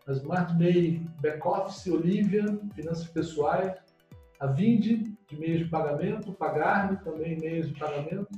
a 0.06 0.12
SmartMay 0.12 1.06
Back 1.22 1.46
Office, 1.46 1.90
Olivia, 1.90 2.44
finanças 2.74 3.06
pessoais, 3.08 3.72
a 4.40 4.46
Vind, 4.48 5.16
de 5.28 5.38
meios 5.38 5.60
de 5.60 5.68
pagamento, 5.70 6.32
Pagarme, 6.32 6.98
também 6.98 7.38
meios 7.38 7.68
de 7.68 7.78
pagamento, 7.78 8.28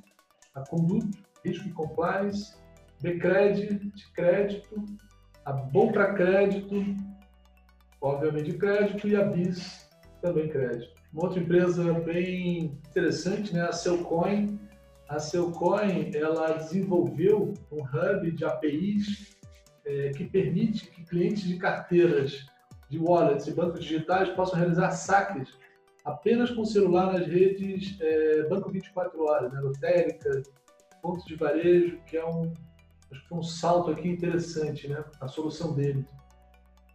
a 0.55 0.61
Conduto, 0.61 1.19
risco 1.45 1.67
e 1.69 1.73
compliance, 1.73 2.57
Becred, 3.03 3.79
de 3.79 4.13
crédito, 4.13 4.85
a 5.47 5.53
Bom 5.53 5.93
para 5.93 6.13
Crédito, 6.13 6.75
obviamente 8.01 8.53
crédito, 8.55 9.07
e 9.07 9.15
a 9.15 9.23
BIS, 9.23 9.89
também 10.21 10.49
crédito. 10.49 10.93
Uma 11.13 11.27
outra 11.27 11.41
empresa 11.41 11.93
bem 12.01 12.81
interessante, 12.89 13.55
né, 13.55 13.63
a 13.63 13.73
Cellcoin. 13.73 14.59
A 15.09 15.21
Cellcoin, 15.21 16.11
ela 16.13 16.55
desenvolveu 16.55 17.55
um 17.71 17.81
hub 17.81 18.31
de 18.33 18.45
APIs 18.45 19.37
é, 19.85 20.11
que 20.11 20.25
permite 20.25 20.91
que 20.91 21.05
clientes 21.05 21.45
de 21.45 21.57
carteiras 21.57 22.45
de 22.91 22.99
wallets 22.99 23.47
e 23.47 23.55
bancos 23.55 23.85
digitais 23.85 24.29
possam 24.31 24.59
realizar 24.59 24.91
saques 24.91 25.57
apenas 26.05 26.51
com 26.51 26.65
celular 26.65 27.13
nas 27.13 27.27
redes 27.27 27.97
é, 28.01 28.49
Banco 28.49 28.69
24 28.69 29.23
Horas, 29.23 29.53
né, 29.53 29.61
lotérica, 29.61 30.43
pontos 31.01 31.25
de 31.25 31.37
varejo, 31.37 32.01
que 32.05 32.17
é 32.17 32.27
um, 32.27 32.53
acho 33.17 33.23
que 33.23 33.29
foi 33.29 33.39
um 33.39 33.43
salto 33.43 33.91
aqui 33.91 34.09
interessante, 34.09 34.89
né, 34.89 35.03
a 35.21 35.29
solução 35.29 35.73
deles. 35.73 36.05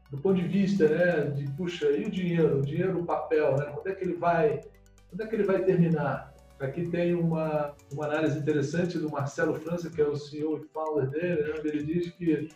Do 0.10 0.17
ponto 0.17 0.36
de 0.36 0.47
vista, 0.47 0.88
né, 0.88 1.29
de 1.31 1.49
puxa, 1.51 1.89
e 1.89 2.05
o 2.05 2.12
dinheiro, 2.12 2.60
o 2.60 2.62
dinheiro, 2.62 2.99
o 2.99 3.05
papel, 3.05 3.57
né, 3.57 3.65
quando 3.73 3.88
é 3.88 3.95
que 3.95 4.03
ele 4.03 4.15
vai, 4.15 4.62
quando 5.10 5.21
é 5.21 5.27
que 5.27 5.36
ele 5.36 5.43
vai 5.43 5.63
terminar? 5.63 6.34
Aqui 6.60 6.88
tem 6.88 7.15
uma, 7.15 7.75
uma 7.91 8.05
análise 8.05 8.38
interessante 8.38 8.99
do 8.99 9.10
Marcelo 9.10 9.55
França, 9.55 9.89
que 9.89 9.99
é 9.99 10.07
o 10.07 10.15
CEO 10.15 10.60
e 10.60 10.67
founder 10.67 11.10
dele, 11.10 11.53
né, 11.53 11.62
ele 11.63 11.84
diz 11.84 12.12
que 12.12 12.49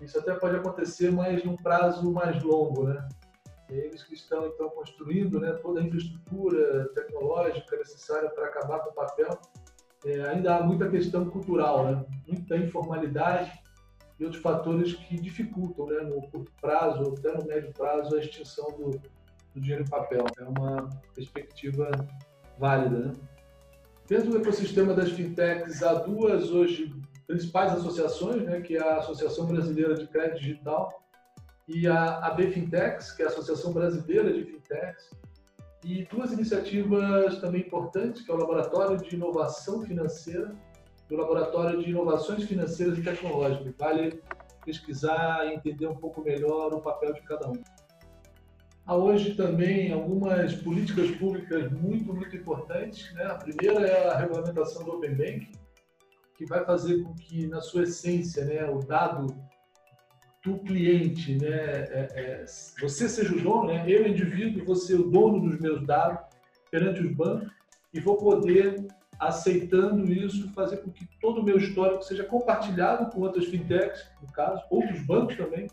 isso 0.00 0.18
até 0.18 0.32
pode 0.34 0.56
acontecer, 0.56 1.10
mas 1.10 1.42
num 1.42 1.56
prazo 1.56 2.08
mais 2.12 2.40
longo, 2.42 2.84
né? 2.84 3.08
Eles 3.68 4.02
que 4.04 4.14
estão 4.14 4.46
então 4.46 4.70
construindo, 4.70 5.40
né, 5.40 5.52
toda 5.54 5.80
a 5.80 5.82
infraestrutura 5.82 6.88
tecnológica 6.94 7.76
necessária 7.76 8.30
para 8.30 8.46
acabar 8.46 8.78
com 8.78 8.90
o 8.90 8.94
papel, 8.94 9.38
é, 10.04 10.28
ainda 10.28 10.56
há 10.56 10.62
muita 10.62 10.88
questão 10.88 11.28
cultural, 11.28 11.84
né? 11.84 12.04
Muita 12.26 12.56
informalidade 12.56 13.52
e 14.18 14.24
outros 14.24 14.42
fatores 14.42 14.94
que 14.94 15.16
dificultam, 15.16 15.86
né, 15.86 16.00
no 16.00 16.22
curto 16.28 16.50
prazo 16.60 17.04
ou 17.04 17.14
até 17.14 17.32
no 17.32 17.46
médio 17.46 17.72
prazo, 17.72 18.16
a 18.16 18.18
extinção 18.18 18.66
do, 18.72 18.90
do 19.54 19.60
dinheiro 19.60 19.84
em 19.84 19.88
papel. 19.88 20.24
É 20.38 20.44
uma 20.44 20.88
perspectiva 21.14 21.90
válida, 22.58 22.98
né? 22.98 23.12
Dentro 24.08 24.30
do 24.30 24.38
ecossistema 24.38 24.94
das 24.94 25.10
fintechs, 25.10 25.82
há 25.82 25.94
duas 25.94 26.50
hoje 26.50 26.94
principais 27.26 27.74
associações, 27.74 28.42
né, 28.42 28.60
que 28.62 28.76
é 28.76 28.82
a 28.82 28.96
Associação 28.96 29.46
Brasileira 29.46 29.94
de 29.94 30.06
Crédito 30.06 30.40
Digital 30.40 31.02
e 31.68 31.86
a 31.86 32.26
AB 32.26 32.50
Fintechs, 32.50 33.12
que 33.12 33.22
é 33.22 33.26
a 33.26 33.28
Associação 33.28 33.70
Brasileira 33.74 34.32
de 34.32 34.44
Fintechs, 34.44 35.10
e 35.84 36.04
duas 36.04 36.32
iniciativas 36.32 37.38
também 37.40 37.60
importantes, 37.60 38.22
que 38.22 38.30
é 38.30 38.34
o 38.34 38.38
Laboratório 38.38 38.96
de 38.96 39.14
Inovação 39.14 39.82
Financeira 39.82 40.54
e 41.08 41.14
o 41.14 41.16
Laboratório 41.16 41.82
de 41.82 41.90
Inovações 41.90 42.44
Financeiras 42.44 42.98
e 42.98 43.02
Tecnológicas. 43.02 43.72
Vale 43.78 44.22
pesquisar 44.64 45.46
e 45.46 45.54
entender 45.54 45.86
um 45.86 45.96
pouco 45.96 46.20
melhor 46.22 46.74
o 46.74 46.80
papel 46.80 47.12
de 47.14 47.22
cada 47.22 47.48
um. 47.48 47.62
Há 48.84 48.96
hoje 48.96 49.34
também 49.34 49.92
algumas 49.92 50.54
políticas 50.54 51.10
públicas 51.12 51.70
muito, 51.70 52.12
muito 52.12 52.34
importantes. 52.34 53.12
Né? 53.14 53.24
A 53.24 53.34
primeira 53.34 53.86
é 53.86 54.08
a 54.08 54.18
regulamentação 54.18 54.82
do 54.82 54.92
Open 54.92 55.14
Banking, 55.14 55.52
que 56.36 56.46
vai 56.46 56.64
fazer 56.64 57.02
com 57.02 57.14
que, 57.14 57.46
na 57.46 57.60
sua 57.60 57.82
essência, 57.82 58.44
né, 58.44 58.68
o 58.70 58.78
dado 58.78 59.26
do 60.44 60.58
cliente, 60.58 61.36
né, 61.36 61.48
é, 61.48 62.08
é, 62.14 62.44
você 62.80 63.08
seja 63.08 63.34
o 63.34 63.40
dono, 63.40 63.66
né, 63.66 63.84
eu, 63.88 64.06
indivíduo, 64.06 64.74
ser 64.76 64.94
o 64.94 65.10
dono 65.10 65.40
dos 65.40 65.58
meus 65.58 65.84
dados 65.84 66.20
perante 66.70 67.00
os 67.00 67.12
bancos 67.12 67.50
e 67.92 68.00
vou 68.00 68.16
poder, 68.16 68.86
aceitando 69.18 70.12
isso, 70.12 70.52
fazer 70.52 70.78
com 70.78 70.90
que 70.90 71.08
todo 71.20 71.40
o 71.40 71.44
meu 71.44 71.58
histórico 71.58 72.02
seja 72.04 72.22
compartilhado 72.22 73.10
com 73.10 73.20
outras 73.20 73.46
fintechs, 73.46 74.06
no 74.22 74.30
caso, 74.32 74.62
outros 74.70 75.00
bancos 75.04 75.36
também, 75.36 75.66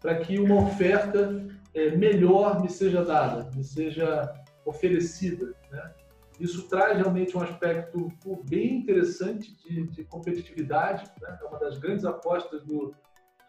para 0.00 0.18
que 0.20 0.38
uma 0.38 0.62
oferta 0.62 1.46
é, 1.74 1.90
melhor 1.90 2.62
me 2.62 2.70
seja 2.70 3.04
dada, 3.04 3.50
me 3.54 3.62
seja 3.62 4.32
oferecida. 4.64 5.52
Né? 5.70 5.92
Isso 6.38 6.66
traz 6.68 6.96
realmente 6.96 7.36
um 7.36 7.42
aspecto 7.42 8.10
bem 8.48 8.78
interessante 8.78 9.54
de, 9.56 9.86
de 9.88 10.04
competitividade, 10.04 11.04
né? 11.20 11.38
é 11.38 11.44
uma 11.44 11.58
das 11.58 11.76
grandes 11.76 12.06
apostas 12.06 12.64
do, 12.64 12.94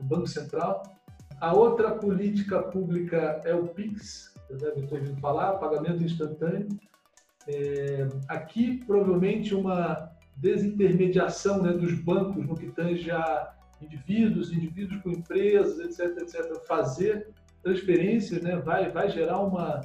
do, 0.02 0.08
Banco 0.08 0.28
Central. 0.28 0.84
A 1.40 1.54
outra 1.54 1.92
política 1.92 2.62
pública 2.62 3.42
é 3.46 3.54
o 3.56 3.68
PIX, 3.68 4.34
vocês 4.48 4.62
devem 4.62 4.86
ter 4.86 4.96
ouvido 4.96 5.20
falar, 5.20 5.54
pagamento 5.54 6.04
instantâneo. 6.04 6.68
É, 7.48 8.08
aqui, 8.28 8.84
provavelmente, 8.86 9.56
uma 9.56 10.12
desintermediação 10.38 11.62
né, 11.62 11.74
dos 11.74 11.94
bancos 11.94 12.46
no 12.46 12.56
que 12.56 12.68
tange 12.72 13.10
a 13.10 13.54
indivíduos, 13.82 14.52
indivíduos 14.52 15.02
com 15.02 15.10
empresas, 15.10 15.80
etc., 15.80 16.22
etc., 16.22 16.64
fazer 16.68 17.30
transferências, 17.64 18.42
né, 18.44 18.58
vai, 18.58 18.92
vai 18.92 19.10
gerar 19.10 19.40
uma, 19.40 19.82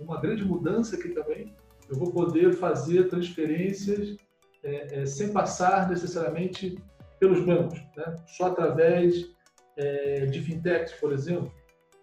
uma 0.00 0.20
grande 0.20 0.44
mudança 0.44 0.96
aqui 0.96 1.10
também 1.10 1.54
eu 1.88 1.96
vou 1.96 2.10
poder 2.10 2.54
fazer 2.54 3.08
transferências 3.08 4.16
é, 4.62 5.02
é, 5.02 5.06
sem 5.06 5.32
passar 5.32 5.88
necessariamente 5.88 6.76
pelos 7.18 7.44
bancos, 7.44 7.78
né? 7.96 8.16
só 8.26 8.46
através 8.46 9.30
é, 9.76 10.26
de 10.26 10.40
fintechs, 10.40 10.92
por 10.94 11.12
exemplo. 11.12 11.52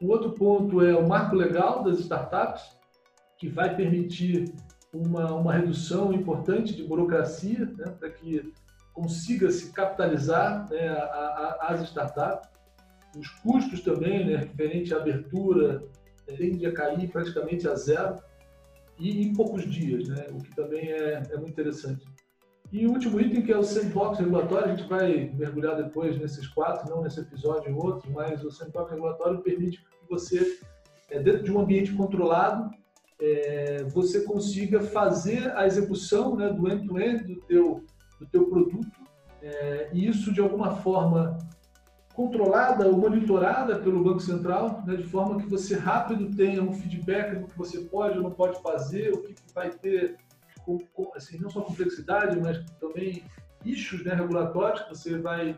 Um 0.02 0.10
outro 0.10 0.32
ponto 0.32 0.82
é 0.82 0.96
o 0.96 1.08
marco 1.08 1.36
legal 1.36 1.84
das 1.84 2.00
startups, 2.00 2.62
que 3.38 3.48
vai 3.48 3.76
permitir 3.76 4.54
uma, 4.94 5.34
uma 5.34 5.54
redução 5.54 6.14
importante 6.14 6.76
de 6.76 6.84
burocracia 6.84 7.66
né? 7.78 7.96
para 8.00 8.10
que 8.10 8.54
consiga 8.94 9.50
se 9.50 9.72
capitalizar 9.72 10.70
né, 10.70 10.88
a, 10.88 11.58
a, 11.60 11.68
as 11.70 11.82
startups. 11.84 12.50
Os 13.18 13.30
custos 13.30 13.82
também, 13.82 14.26
né, 14.26 14.38
referente 14.38 14.94
à 14.94 14.98
abertura, 14.98 15.84
tende 16.26 16.66
a 16.66 16.74
cair 16.74 17.10
praticamente 17.12 17.68
a 17.68 17.76
zero 17.76 18.20
e 18.98 19.22
em 19.22 19.34
poucos 19.34 19.70
dias, 19.70 20.08
né? 20.08 20.28
o 20.32 20.38
que 20.38 20.56
também 20.56 20.92
é, 20.92 21.24
é 21.30 21.38
muito 21.38 21.52
interessante. 21.52 22.06
E 22.74 22.88
o 22.88 22.90
último 22.90 23.22
item, 23.22 23.44
que 23.44 23.52
é 23.52 23.58
o 23.58 23.64
sandbox 23.64 24.18
regulatório, 24.18 24.66
a 24.66 24.76
gente 24.76 24.90
vai 24.90 25.32
mergulhar 25.36 25.76
depois 25.76 26.20
nesses 26.20 26.48
quatro, 26.48 26.90
não 26.90 27.04
nesse 27.04 27.20
episódio 27.20 27.70
em 27.70 27.76
outros, 27.76 28.12
mas 28.12 28.44
o 28.44 28.50
sandbox 28.50 28.90
regulatório 28.90 29.44
permite 29.44 29.78
que 29.78 30.10
você, 30.10 30.58
é, 31.12 31.20
dentro 31.20 31.44
de 31.44 31.52
um 31.52 31.60
ambiente 31.60 31.94
controlado, 31.94 32.72
é, 33.22 33.84
você 33.84 34.22
consiga 34.22 34.82
fazer 34.82 35.56
a 35.56 35.68
execução 35.68 36.36
né, 36.36 36.50
do 36.50 36.68
end-to-end 36.68 37.24
-end 37.24 37.28
do, 37.28 37.42
teu, 37.42 37.84
do 38.20 38.26
teu 38.26 38.48
produto, 38.48 38.98
é, 39.44 39.92
e 39.94 40.08
isso 40.08 40.34
de 40.34 40.42
alguma 40.42 40.78
forma 40.78 41.38
controlada 42.16 42.88
ou 42.88 42.98
monitorada 42.98 43.78
pelo 43.78 44.04
Banco 44.04 44.20
Central, 44.20 44.82
né, 44.88 44.96
de 44.96 45.04
forma 45.04 45.40
que 45.40 45.48
você 45.48 45.76
rápido 45.76 46.36
tenha 46.36 46.64
um 46.64 46.74
feedback 46.74 47.36
do 47.36 47.48
que 47.48 47.56
você 47.56 47.82
pode 47.82 48.18
ou 48.18 48.24
não 48.24 48.32
pode 48.32 48.60
fazer, 48.64 49.14
o 49.14 49.22
que, 49.22 49.36
vai 49.54 49.70
ter, 49.70 50.18
assim, 51.16 51.38
não 51.40 51.50
só 51.50 51.62
complexidade, 51.62 52.40
mas 52.40 52.64
também 52.80 53.24
issues 53.66 54.04
né, 54.04 54.14
regulatórios 54.14 54.82
que 54.82 54.90
você 54.90 55.18
vai, 55.18 55.58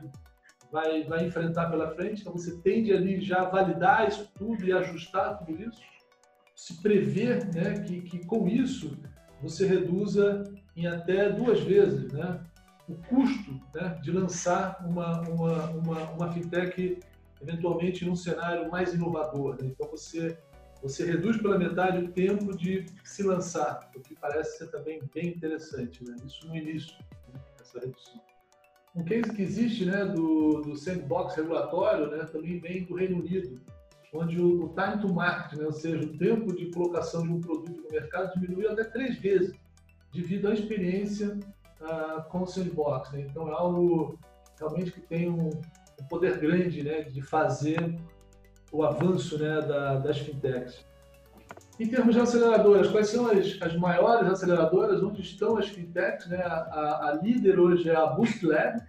vai, 0.71 1.03
vai 1.03 1.25
enfrentar 1.25 1.69
pela 1.69 1.93
frente. 1.95 2.21
Então, 2.21 2.33
você 2.33 2.57
tende 2.61 2.93
ali 2.93 3.21
já 3.21 3.41
a 3.41 3.49
validar 3.49 4.07
isso 4.07 4.29
tudo 4.37 4.65
e 4.65 4.73
ajustar 4.73 5.37
tudo 5.39 5.61
isso. 5.61 5.81
Se 6.55 6.81
prever 6.81 7.45
né, 7.53 7.79
que, 7.79 8.01
que 8.01 8.25
com 8.25 8.47
isso 8.47 8.97
você 9.41 9.67
reduza 9.67 10.43
em 10.75 10.87
até 10.87 11.29
duas 11.29 11.59
vezes 11.61 12.11
né, 12.11 12.39
o 12.87 12.95
custo 12.95 13.59
né, 13.73 13.99
de 14.01 14.11
lançar 14.11 14.85
uma, 14.85 15.21
uma, 15.21 15.69
uma, 15.71 16.11
uma 16.11 16.31
fintech 16.31 16.99
eventualmente 17.41 18.05
num 18.05 18.15
cenário 18.15 18.69
mais 18.71 18.93
inovador. 18.93 19.61
Né? 19.61 19.69
Então 19.71 19.89
você 19.89 20.37
você 20.81 21.05
reduz 21.05 21.37
pela 21.37 21.57
metade 21.57 22.03
o 22.03 22.11
tempo 22.11 22.55
de 22.55 22.85
se 23.03 23.23
lançar, 23.23 23.89
o 23.95 23.99
que 23.99 24.15
parece 24.15 24.57
ser 24.57 24.67
também 24.67 25.01
bem 25.13 25.29
interessante, 25.29 26.03
né? 26.03 26.15
Isso 26.25 26.47
no 26.47 26.55
início, 26.55 26.95
né? 27.33 27.39
essa 27.59 27.79
redução. 27.79 28.21
Um 28.95 29.03
case 29.03 29.33
que 29.33 29.41
existe, 29.41 29.85
né, 29.85 30.05
do, 30.05 30.61
do 30.61 30.75
sandbox 30.77 31.35
regulatório, 31.35 32.09
né, 32.09 32.23
também 32.31 32.59
vem 32.59 32.85
do 32.85 32.95
Reino 32.95 33.19
Unido, 33.19 33.59
onde 34.13 34.39
o, 34.39 34.69
time 34.69 35.01
to 35.01 35.13
market, 35.13 35.59
né, 35.59 35.65
ou 35.65 35.73
seja, 35.73 35.99
o 35.99 36.17
tempo 36.17 36.55
de 36.55 36.71
colocação 36.71 37.23
de 37.23 37.33
um 37.33 37.41
produto 37.41 37.81
no 37.81 37.89
mercado 37.89 38.33
diminuiu 38.39 38.71
até 38.71 38.85
três 38.85 39.17
vezes, 39.17 39.53
devido 40.13 40.47
à 40.47 40.53
experiência 40.53 41.37
uh, 41.81 42.23
com 42.29 42.43
o 42.43 42.47
sandbox. 42.47 43.11
Né? 43.11 43.27
Então 43.29 43.49
é 43.49 43.51
algo 43.51 44.17
realmente 44.57 44.93
que 44.93 45.01
tem 45.01 45.29
um, 45.29 45.49
um 45.49 46.07
poder 46.07 46.37
grande, 46.39 46.81
né, 46.81 47.03
de 47.03 47.21
fazer 47.21 47.99
o 48.75 48.83
avanço 48.83 49.37
né, 49.39 49.61
da, 49.61 49.95
das 49.95 50.19
fintechs. 50.19 50.85
Em 51.79 51.87
termos 51.87 52.13
de 52.13 52.21
aceleradoras, 52.21 52.89
quais 52.89 53.09
são 53.09 53.27
as, 53.27 53.57
as 53.61 53.75
maiores 53.77 54.29
aceleradoras? 54.29 55.01
Onde 55.01 55.21
estão 55.21 55.57
as 55.57 55.67
fintechs? 55.67 56.27
Né? 56.27 56.41
A, 56.41 57.09
a, 57.09 57.19
líder 57.21 57.59
hoje 57.59 57.89
é 57.89 57.95
a 57.95 58.05
Boost 58.07 58.45
Lab, 58.45 58.81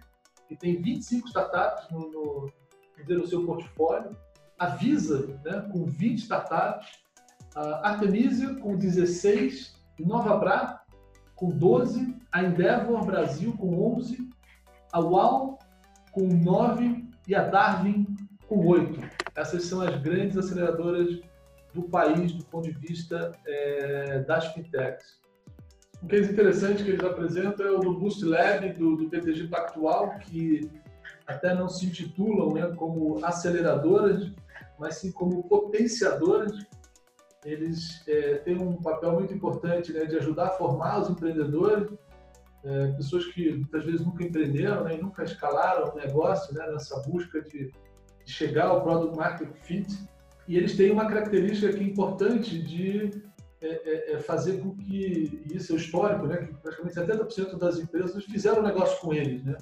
que 0.47 0.55
tem 0.55 0.81
25 0.81 1.27
startups 1.27 1.89
no, 1.89 2.11
no, 2.11 2.53
no 3.07 3.27
seu 3.27 3.45
portfólio. 3.45 4.15
A 4.59 4.67
Visa, 4.67 5.39
né, 5.45 5.67
com 5.71 5.85
20 5.85 6.19
startups. 6.19 6.87
A 7.55 7.89
Artemisia, 7.89 8.55
com 8.55 8.75
16. 8.75 9.75
Nova 9.99 10.37
Bra, 10.37 10.81
com 11.35 11.49
12. 11.49 12.15
A 12.31 12.43
Endeavor 12.43 13.05
Brasil, 13.05 13.55
com 13.57 13.95
11. 13.95 14.29
A 14.91 14.99
UAU, 14.99 15.59
com 16.11 16.27
9. 16.27 17.05
E 17.27 17.35
a 17.35 17.43
Darwin, 17.43 18.05
com 18.47 18.65
8. 18.65 19.16
Essas 19.37 19.65
são 19.65 19.81
as 19.81 19.95
grandes 20.01 20.35
aceleradoras 20.35 21.21
do 21.71 21.83
país 21.83 22.33
do 22.33 22.43
ponto 22.45 22.71
de 22.71 22.77
vista 22.79 23.31
é, 23.45 24.19
das 24.27 24.51
fintechs. 24.51 25.19
Um 26.01 26.07
case 26.07 26.31
interessante 26.31 26.83
que 26.83 26.89
eles 26.89 27.03
apresentam 27.03 27.67
é 27.67 27.71
o 27.71 27.79
do 27.79 27.93
Boost 27.99 28.25
Lab, 28.25 28.73
do, 28.73 28.97
do 28.97 29.07
BTG 29.07 29.47
Pactual, 29.47 30.17
que 30.19 30.69
até 31.27 31.53
não 31.53 31.69
se 31.69 31.85
intitulam 31.85 32.53
né, 32.53 32.73
como 32.75 33.23
aceleradoras, 33.23 34.31
mas 34.79 34.95
sim 34.95 35.11
como 35.11 35.43
potenciadoras. 35.43 36.51
Eles 37.45 38.03
é, 38.07 38.35
têm 38.39 38.57
um 38.57 38.81
papel 38.81 39.13
muito 39.13 39.33
importante 39.35 39.93
né, 39.93 40.05
de 40.05 40.17
ajudar 40.17 40.47
a 40.47 40.51
formar 40.51 40.99
os 40.99 41.09
empreendedores, 41.11 41.87
é, 42.63 42.87
pessoas 42.93 43.25
que 43.27 43.53
muitas 43.53 43.85
vezes 43.85 44.03
nunca 44.03 44.23
empreenderam 44.23 44.83
né, 44.83 44.97
nunca 44.97 45.23
escalaram 45.23 45.93
o 45.93 45.95
negócio 45.95 46.53
né, 46.55 46.65
nessa 46.71 46.99
busca 47.03 47.39
de 47.41 47.71
chegar 48.31 48.67
ao 48.67 48.81
product 48.81 49.17
market 49.17 49.49
fit. 49.63 49.87
E 50.47 50.55
eles 50.55 50.75
têm 50.75 50.91
uma 50.91 51.07
característica 51.07 51.69
aqui 51.69 51.83
importante 51.83 52.57
de 52.61 53.11
é, 53.61 53.67
é, 53.67 54.13
é 54.13 54.19
fazer 54.19 54.59
com 54.59 54.75
que, 54.75 55.43
e 55.49 55.57
isso 55.57 55.73
é 55.73 55.75
histórico, 55.75 56.27
né, 56.27 56.37
que 56.37 56.53
praticamente 56.53 56.95
70% 56.95 57.57
das 57.57 57.79
empresas 57.79 58.23
fizeram 58.25 58.61
negócio 58.61 58.99
com 59.01 59.13
eles, 59.13 59.43
né, 59.43 59.57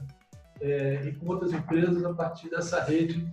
é, 0.62 1.08
e 1.08 1.16
com 1.16 1.28
outras 1.28 1.54
empresas 1.54 2.04
a 2.04 2.14
partir 2.14 2.50
dessa 2.50 2.84
rede 2.84 3.26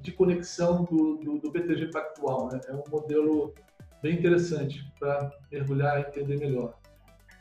de 0.00 0.12
conexão 0.12 0.84
do, 0.84 1.16
do, 1.16 1.38
do 1.38 1.50
BTG 1.50 1.90
Pactual. 1.90 2.48
Né? 2.50 2.60
É 2.68 2.72
um 2.72 2.84
modelo 2.90 3.54
bem 4.02 4.18
interessante 4.18 4.84
para 4.98 5.30
mergulhar 5.50 5.98
e 5.98 6.08
entender 6.08 6.38
melhor. 6.38 6.74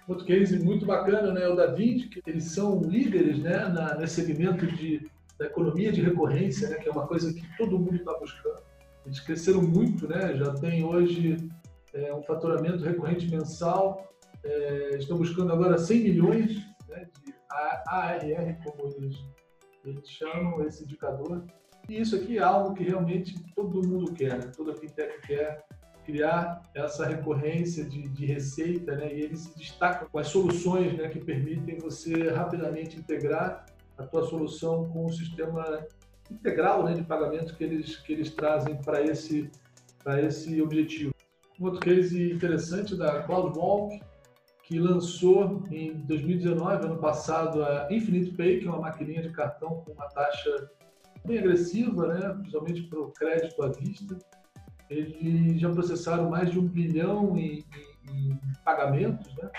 Outro 0.08 0.26
case 0.26 0.60
muito 0.60 0.86
bacana 0.86 1.32
né, 1.32 1.44
é 1.44 1.48
o 1.48 1.56
da 1.56 1.68
Vint, 1.68 2.10
que 2.10 2.22
eles 2.28 2.46
são 2.46 2.82
líderes 2.82 3.40
né, 3.40 3.68
na, 3.70 3.96
nesse 3.96 4.16
segmento 4.16 4.66
de 4.66 5.10
da 5.42 5.48
economia 5.48 5.92
de 5.92 6.02
recorrência, 6.02 6.70
né, 6.70 6.76
que 6.76 6.88
é 6.88 6.92
uma 6.92 7.08
coisa 7.08 7.34
que 7.34 7.58
todo 7.58 7.80
mundo 7.80 7.96
está 7.96 8.14
buscando. 8.14 8.62
Eles 9.04 9.20
cresceram 9.20 9.64
muito, 9.64 10.08
né, 10.08 10.36
já 10.36 10.54
tem 10.54 10.84
hoje 10.86 11.50
é, 11.96 12.14
um 12.14 12.22
faturamento 12.22 12.84
recorrente 12.84 13.28
mensal, 13.28 14.14
é, 14.44 14.98
estão 15.00 15.18
buscando 15.18 15.52
agora 15.52 15.80
100 15.80 16.04
milhões 16.04 16.58
né, 16.88 17.08
de 17.26 17.34
ARR, 17.88 18.56
como 18.64 18.94
eles, 18.96 19.18
eles 19.84 20.08
chamam 20.08 20.64
esse 20.64 20.84
indicador. 20.84 21.44
E 21.90 22.00
isso 22.00 22.16
aqui 22.16 22.38
é 22.38 22.44
algo 22.44 22.76
que 22.76 22.84
realmente 22.84 23.34
todo 23.56 23.88
mundo 23.88 24.14
quer, 24.14 24.38
né? 24.38 24.52
toda 24.56 24.76
fintech 24.76 25.26
quer 25.26 25.66
criar 26.06 26.62
essa 26.76 27.08
recorrência 27.08 27.84
de, 27.84 28.08
de 28.10 28.28
receita, 28.28 28.96
né? 28.96 29.12
e 29.12 29.22
eles 29.22 29.40
se 29.40 29.58
destacam 29.58 30.08
com 30.08 30.20
as 30.20 30.28
soluções 30.28 30.96
né, 30.96 31.10
que 31.10 31.20
permitem 31.20 31.80
você 31.80 32.30
rapidamente 32.30 33.00
integrar 33.00 33.66
a 34.02 34.08
tua 34.08 34.24
solução 34.24 34.90
com 34.90 35.06
o 35.06 35.12
sistema 35.12 35.86
integral 36.30 36.84
né, 36.84 36.94
de 36.94 37.04
pagamentos 37.04 37.52
que 37.52 37.64
eles, 37.64 37.98
que 37.98 38.14
eles 38.14 38.32
trazem 38.32 38.76
para 38.76 39.02
esse, 39.02 39.50
esse 40.20 40.62
objetivo. 40.62 41.14
Um 41.60 41.66
outro 41.66 41.80
case 41.80 42.32
interessante 42.32 42.96
da 42.96 43.24
CloudWalk, 43.24 44.02
que 44.64 44.80
lançou 44.80 45.64
em 45.70 45.94
2019, 46.06 46.86
ano 46.86 46.98
passado, 46.98 47.64
a 47.64 47.88
Infinite 47.92 48.32
Pay, 48.36 48.60
que 48.60 48.68
é 48.68 48.70
uma 48.70 48.80
maquininha 48.80 49.22
de 49.22 49.30
cartão 49.30 49.84
com 49.86 49.92
uma 49.92 50.08
taxa 50.08 50.72
bem 51.26 51.40
agressiva, 51.40 52.08
né, 52.08 52.30
principalmente 52.40 52.84
para 52.84 53.00
o 53.00 53.12
crédito 53.12 53.62
à 53.62 53.68
vista. 53.70 54.18
Eles 54.90 55.60
já 55.60 55.70
processaram 55.70 56.30
mais 56.30 56.52
de 56.52 56.60
um 56.60 56.68
bilhão 56.68 57.38
em, 57.38 57.64
em, 58.10 58.32
em 58.32 58.40
pagamentos, 58.64 59.34
né? 59.36 59.50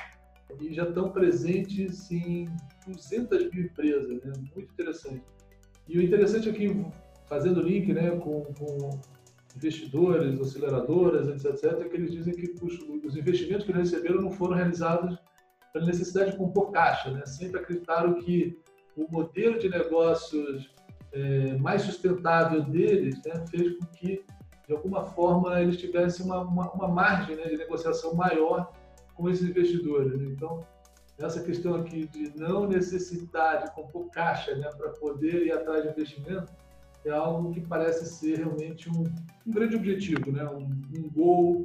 e 0.61 0.73
já 0.73 0.85
estão 0.85 1.11
presentes 1.11 2.11
em 2.11 2.49
200 2.87 3.51
mil 3.51 3.65
empresas, 3.65 4.23
né? 4.25 4.33
muito 4.55 4.73
interessante. 4.73 5.23
E 5.89 5.99
o 5.99 6.03
interessante 6.03 6.49
aqui, 6.49 6.85
fazendo 7.27 7.63
link 7.63 7.93
né, 7.93 8.11
com, 8.19 8.45
com 8.55 9.01
investidores, 9.57 10.41
aceleradoras, 10.41 11.29
etc., 11.29 11.81
é 11.81 11.89
que 11.89 11.97
eles 11.97 12.13
dizem 12.13 12.35
que 12.35 12.55
os, 12.63 12.79
os 13.05 13.17
investimentos 13.17 13.65
que 13.65 13.73
eles 13.73 13.91
receberam 13.91 14.21
não 14.21 14.31
foram 14.31 14.57
realizados 14.57 15.19
pela 15.73 15.87
necessidade 15.87 16.33
de 16.33 16.37
compor 16.37 16.71
caixa, 16.71 17.11
né? 17.11 17.25
sempre 17.27 17.61
acreditaram 17.61 18.15
que 18.21 18.59
o 18.97 19.07
modelo 19.11 19.59
de 19.59 19.69
negócios 19.69 20.71
é, 21.13 21.57
mais 21.59 21.83
sustentável 21.83 22.63
deles 22.63 23.21
né, 23.25 23.45
fez 23.51 23.77
com 23.77 23.87
que, 23.87 24.25
de 24.67 24.75
alguma 24.75 25.05
forma, 25.05 25.61
eles 25.61 25.77
tivessem 25.77 26.27
uma, 26.27 26.41
uma, 26.41 26.71
uma 26.73 26.89
margem 26.89 27.37
né, 27.37 27.45
de 27.45 27.57
negociação 27.57 28.15
maior 28.15 28.71
com 29.15 29.29
esses 29.29 29.49
investidores. 29.49 30.19
Né? 30.19 30.27
Então, 30.27 30.67
essa 31.27 31.43
questão 31.43 31.75
aqui 31.77 32.07
de 32.07 32.37
não 32.37 32.67
necessitar 32.67 33.65
de 33.65 33.75
compor 33.75 34.11
caixa 34.11 34.55
né, 34.55 34.69
para 34.77 34.91
poder 34.91 35.47
ir 35.47 35.53
atrás 35.53 35.83
de 35.83 35.91
investimento 35.91 36.53
é 37.05 37.11
algo 37.11 37.53
que 37.53 37.61
parece 37.61 38.07
ser 38.07 38.39
realmente 38.39 38.89
um, 38.89 39.03
um 39.47 39.51
grande 39.51 39.77
objetivo, 39.77 40.31
né? 40.31 40.45
um, 40.45 40.69
um 40.97 41.11
gol 41.11 41.65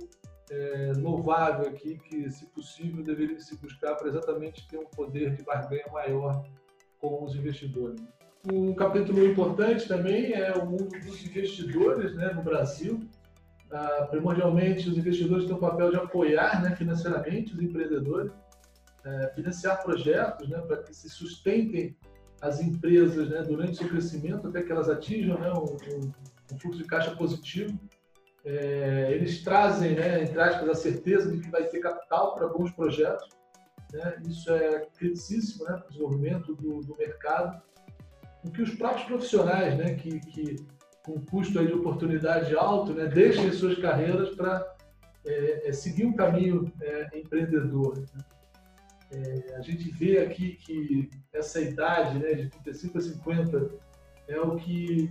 é, 0.50 0.94
louvável 0.98 1.68
aqui 1.70 1.98
que, 1.98 2.30
se 2.32 2.46
possível, 2.48 3.04
deveria 3.04 3.40
se 3.40 3.56
buscar 3.58 3.96
para 3.96 4.08
exatamente 4.08 4.68
ter 4.68 4.78
um 4.78 4.86
poder 4.86 5.36
de 5.36 5.44
barganha 5.44 5.86
maior 5.92 6.44
com 7.00 7.24
os 7.24 7.36
investidores. 7.36 8.02
Um 8.52 8.74
capítulo 8.74 9.26
importante 9.26 9.88
também 9.88 10.34
é 10.34 10.54
o 10.54 10.66
mundo 10.66 10.90
dos 11.06 11.26
investidores 11.26 12.16
né, 12.16 12.32
no 12.34 12.42
Brasil. 12.42 13.02
Ah, 13.70 14.08
primordialmente, 14.10 14.90
os 14.90 14.98
investidores 14.98 15.46
têm 15.46 15.56
o 15.56 15.60
papel 15.60 15.92
de 15.92 15.98
apoiar 15.98 16.64
né, 16.64 16.76
financeiramente 16.76 17.54
os 17.54 17.62
empreendedores, 17.62 18.32
é, 19.08 19.32
financiar 19.34 19.82
projetos 19.82 20.50
né, 20.50 20.60
para 20.60 20.78
que 20.84 20.94
se 20.94 21.10
sustentem 21.10 21.96
as 22.42 22.60
empresas 22.62 23.30
né, 23.30 23.42
durante 23.42 23.74
o 23.74 23.76
seu 23.76 23.90
crescimento, 23.90 24.48
até 24.48 24.62
que 24.62 24.72
elas 24.72 24.90
atinjam 24.90 25.40
né, 25.40 25.52
um, 25.54 26.04
um, 26.54 26.60
fluxo 26.60 26.80
de 26.80 26.86
caixa 26.86 27.16
positivo. 27.16 27.80
É, 28.46 29.12
eles 29.14 29.44
trazem, 29.44 29.96
né, 29.96 30.24
entre 30.24 30.40
aspas, 30.40 30.70
a 30.70 30.76
certeza 30.76 31.32
de 31.32 31.40
que 31.40 31.50
vai 31.50 31.64
ter 31.66 31.80
capital 31.80 32.36
para 32.36 32.48
bons 32.48 32.72
projetos. 32.72 33.28
Né? 33.94 34.22
Isso 34.28 34.52
é 34.52 34.86
criticíssimo 34.98 35.66
né, 35.66 35.78
para 35.78 35.86
o 35.86 35.90
desenvolvimento 35.90 36.56
do, 36.56 36.82
do 36.82 36.96
mercado. 36.96 37.62
O 38.44 38.52
que 38.52 38.62
os 38.62 38.74
próprios 38.76 39.06
profissionais, 39.06 39.78
né, 39.78 39.96
que, 39.96 40.20
que 40.20 40.56
com 41.06 41.20
custo 41.26 41.60
aí 41.60 41.68
de 41.68 41.74
oportunidade 41.74 42.56
alto, 42.56 42.94
né, 42.94 43.06
deixem 43.06 43.52
suas 43.52 43.80
carreiras 43.80 44.36
para 44.36 44.76
é, 45.26 45.70
é, 45.70 45.74
seguir 45.74 46.06
um 46.06 46.14
caminho 46.14 46.72
é, 46.82 47.20
empreendedor. 47.20 47.98
Né? 47.98 48.24
É, 49.12 49.56
a 49.56 49.62
gente 49.62 49.90
vê 49.92 50.20
aqui 50.20 50.54
que 50.58 51.10
essa 51.34 51.62
idade, 51.62 52.20
né, 52.20 52.34
de 52.34 52.50
35 52.50 52.98
a 52.98 53.02
50, 53.02 53.70
é 54.28 54.40
o 54.40 54.56
que 54.56 55.08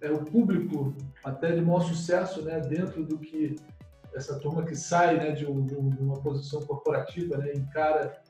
é 0.00 0.10
o 0.10 0.24
público 0.24 0.94
até 1.24 1.52
de 1.52 1.60
maior 1.60 1.80
sucesso, 1.80 2.42
né, 2.42 2.60
dentro 2.60 3.04
do 3.04 3.18
que 3.18 3.56
essa 4.14 4.38
turma 4.38 4.64
que 4.64 4.74
sai, 4.74 5.16
né, 5.16 5.32
de, 5.32 5.46
um, 5.46 5.64
de 5.64 5.74
uma 5.74 6.20
posição 6.20 6.60
corporativa, 6.62 7.36
né, 7.38 7.52
encara 7.54 8.20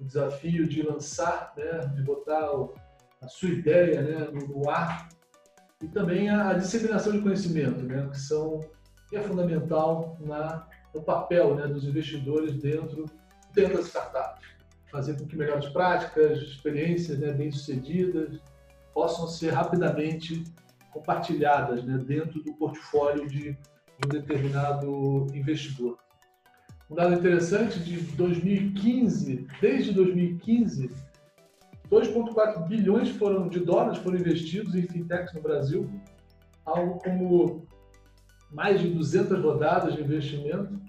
o 0.00 0.04
desafio 0.04 0.66
de 0.68 0.82
lançar, 0.82 1.52
né, 1.56 1.86
de 1.94 2.02
botar 2.02 2.52
o, 2.52 2.74
a 3.20 3.28
sua 3.28 3.48
ideia, 3.48 4.02
né, 4.02 4.30
no, 4.32 4.46
no 4.46 4.70
ar. 4.70 5.08
E 5.82 5.88
também 5.88 6.28
a, 6.28 6.50
a 6.50 6.54
disseminação 6.54 7.12
de 7.12 7.20
conhecimento, 7.20 7.82
né, 7.82 8.08
que 8.10 8.18
são 8.18 8.60
que 9.08 9.16
é 9.16 9.22
fundamental 9.22 10.18
na, 10.20 10.66
no 10.94 11.02
papel 11.02 11.54
né, 11.54 11.66
dos 11.66 11.84
investidores 11.84 12.54
dentro, 12.54 13.06
dentro 13.54 13.78
das 13.78 13.86
startups. 13.86 14.46
fazer 14.90 15.18
com 15.18 15.26
que 15.26 15.36
melhores 15.36 15.68
práticas, 15.68 16.38
experiências 16.38 17.18
né, 17.18 17.32
bem-sucedidas 17.32 18.40
possam 18.94 19.28
ser 19.28 19.50
rapidamente 19.50 20.44
compartilhadas 20.92 21.84
né, 21.84 21.98
dentro 21.98 22.42
do 22.42 22.54
portfólio 22.54 23.28
de, 23.28 23.56
um 24.04 24.08
determinado 24.08 25.26
investidor. 25.34 25.98
Um 26.90 26.94
dado 26.94 27.14
interessante 27.14 27.80
de 27.80 28.00
2015, 28.16 29.46
desde 29.60 29.92
2015, 29.92 30.90
2,4 31.90 32.66
bilhões 32.66 33.10
foram, 33.10 33.48
de 33.48 33.60
dólares 33.60 33.98
foram 33.98 34.18
investidos 34.18 34.74
em 34.74 34.82
fintechs 34.82 35.34
no 35.34 35.42
Brasil, 35.42 35.90
algo 36.64 36.98
como 36.98 37.66
mais 38.50 38.80
de 38.80 38.88
200 38.88 39.42
rodadas 39.42 39.94
de 39.94 40.00
investimento, 40.00 40.80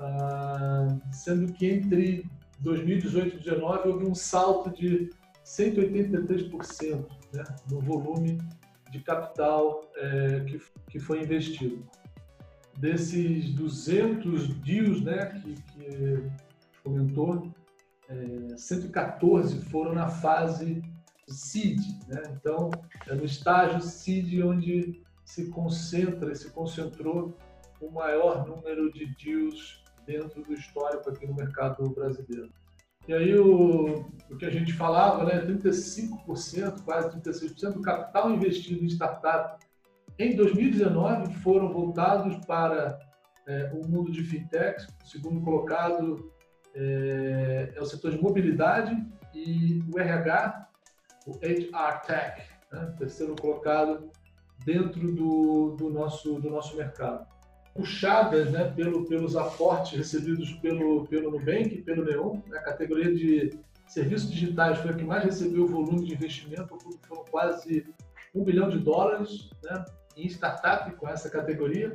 ah, 0.00 0.96
sendo 1.10 1.52
que 1.52 1.66
entre 1.66 2.24
2018 2.60 3.26
e 3.26 3.30
2019 3.40 3.88
houve 3.88 4.06
um 4.06 4.14
salto 4.14 4.70
de 4.70 5.10
183% 5.44 7.06
né, 7.32 7.44
no 7.70 7.80
volume 7.80 8.38
de 8.90 9.00
capital 9.00 9.90
é, 9.96 10.40
que, 10.40 10.60
que 10.90 10.98
foi 10.98 11.22
investido. 11.22 11.84
Desses 12.78 13.52
200 13.54 14.48
deals 14.60 15.02
né, 15.02 15.26
que, 15.26 15.54
que 15.54 16.30
comentou, 16.84 17.52
é, 18.08 18.56
114 18.56 19.60
foram 19.64 19.94
na 19.94 20.08
fase 20.08 20.82
seed, 21.26 21.78
né? 22.08 22.22
então 22.32 22.70
é 23.06 23.14
no 23.14 23.24
estágio 23.24 23.82
seed 23.82 24.40
onde 24.42 25.02
se 25.24 25.50
concentra, 25.50 26.34
se 26.34 26.50
concentrou 26.50 27.36
o 27.80 27.90
maior 27.90 28.46
número 28.46 28.90
de 28.92 29.14
deals 29.16 29.84
dentro 30.08 30.42
do 30.42 30.54
histórico 30.54 31.10
aqui 31.10 31.26
no 31.26 31.34
mercado 31.34 31.88
brasileiro. 31.90 32.50
E 33.06 33.12
aí 33.12 33.38
o, 33.38 34.06
o 34.30 34.36
que 34.36 34.46
a 34.46 34.50
gente 34.50 34.72
falava, 34.72 35.24
né, 35.24 35.44
35%, 35.46 36.82
quase 36.82 37.20
36% 37.20 37.74
do 37.74 37.82
capital 37.82 38.30
investido 38.30 38.82
em 38.82 38.88
startup 38.88 39.64
em 40.18 40.34
2019 40.34 41.34
foram 41.34 41.72
voltados 41.72 42.44
para 42.46 42.98
é, 43.46 43.70
o 43.72 43.86
mundo 43.86 44.10
de 44.10 44.24
fintechs. 44.24 44.88
O 45.04 45.06
segundo 45.06 45.40
colocado 45.42 46.32
é, 46.74 47.72
é, 47.76 47.80
o 47.80 47.84
setor 47.84 48.10
de 48.12 48.20
mobilidade 48.20 49.06
e 49.34 49.82
o 49.92 49.98
RH, 49.98 50.68
o 51.26 51.32
HR 51.32 52.00
Tech, 52.06 52.42
né, 52.72 52.94
terceiro 52.98 53.36
colocado 53.36 54.10
dentro 54.64 55.12
do, 55.12 55.76
do, 55.76 55.90
nosso, 55.90 56.40
do 56.40 56.50
nosso 56.50 56.76
mercado 56.76 57.26
puxadas 57.74 58.50
né, 58.50 58.72
pelo, 58.74 59.06
pelos 59.06 59.36
aportes 59.36 59.96
recebidos 59.96 60.52
pelo, 60.54 61.06
pelo 61.06 61.30
Nubank, 61.30 61.82
pelo 61.82 62.04
Neon. 62.04 62.40
Né, 62.46 62.58
a 62.58 62.62
categoria 62.62 63.14
de 63.14 63.58
serviços 63.86 64.30
digitais 64.30 64.78
foi 64.78 64.90
a 64.90 64.94
que 64.94 65.04
mais 65.04 65.24
recebeu 65.24 65.64
o 65.64 65.68
volume 65.68 66.04
de 66.04 66.14
investimento, 66.14 66.78
foram 67.06 67.24
quase 67.30 67.86
um 68.34 68.44
bilhão 68.44 68.68
de 68.68 68.78
dólares 68.78 69.50
né, 69.64 69.84
em 70.16 70.26
startup 70.26 70.90
com 70.96 71.08
essa 71.08 71.30
categoria. 71.30 71.92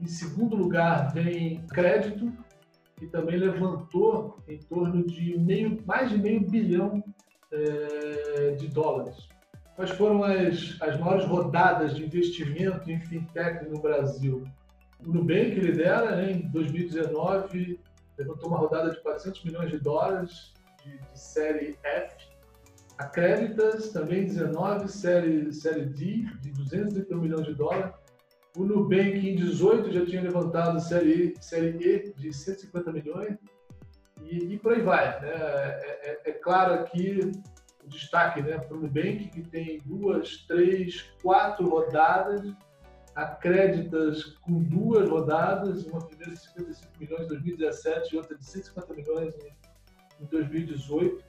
Em 0.00 0.06
segundo 0.06 0.56
lugar 0.56 1.12
vem 1.12 1.66
crédito, 1.66 2.32
que 2.96 3.06
também 3.06 3.36
levantou 3.36 4.38
em 4.48 4.58
torno 4.58 5.06
de 5.06 5.38
meio, 5.38 5.82
mais 5.86 6.10
de 6.10 6.18
meio 6.18 6.40
bilhão 6.40 7.02
é, 7.52 8.50
de 8.52 8.68
dólares. 8.68 9.28
Quais 9.74 9.90
foram 9.90 10.24
as, 10.24 10.76
as 10.80 10.98
maiores 10.98 11.26
rodadas 11.26 11.94
de 11.94 12.04
investimento 12.04 12.90
em 12.90 12.98
fintech 12.98 13.68
no 13.68 13.80
Brasil? 13.80 14.44
O 15.04 15.12
Nubank 15.12 15.54
lidera, 15.54 16.16
né, 16.16 16.32
em 16.32 16.48
2019, 16.48 17.80
levantou 18.18 18.48
uma 18.48 18.58
rodada 18.58 18.90
de 18.90 19.00
400 19.00 19.44
milhões 19.44 19.70
de 19.70 19.78
dólares 19.78 20.52
de, 20.82 20.98
de 20.98 21.18
série 21.18 21.78
F. 21.82 22.26
A 22.98 23.04
Creditas, 23.04 23.90
também 23.90 24.24
19, 24.24 24.88
série, 24.88 25.52
série 25.52 25.84
D, 25.84 26.26
de 26.40 26.50
231 26.52 27.20
milhões 27.20 27.46
de 27.46 27.54
dólares. 27.54 27.92
O 28.56 28.64
Nubank, 28.64 29.18
em 29.18 29.36
18, 29.36 29.92
já 29.92 30.06
tinha 30.06 30.22
levantado 30.22 30.80
série, 30.80 31.34
série 31.40 31.76
E, 31.78 32.12
de 32.14 32.32
150 32.32 32.90
milhões. 32.90 33.36
E, 34.22 34.54
e 34.54 34.58
por 34.58 34.72
aí 34.72 34.80
vai. 34.80 35.20
Né? 35.20 35.28
É, 35.28 36.20
é, 36.24 36.30
é 36.30 36.32
claro 36.32 36.72
aqui 36.72 37.20
o 37.84 37.88
destaque 37.88 38.40
né, 38.40 38.58
para 38.58 38.76
o 38.76 38.80
Nubank, 38.80 39.28
que 39.28 39.42
tem 39.42 39.78
duas, 39.84 40.38
três, 40.46 41.02
quatro 41.22 41.68
rodadas 41.68 42.42
acréditas 43.16 44.24
com 44.42 44.62
duas 44.62 45.08
rodadas, 45.08 45.84
uma 45.86 46.04
primeira 46.04 46.34
de 46.34 46.38
55 46.38 46.92
milhões 47.00 47.22
em 47.22 47.28
2017 47.28 48.14
e 48.14 48.18
outra 48.18 48.36
de 48.36 48.44
150 48.44 48.94
milhões 48.94 49.34
em 50.20 50.26
2018. 50.26 51.24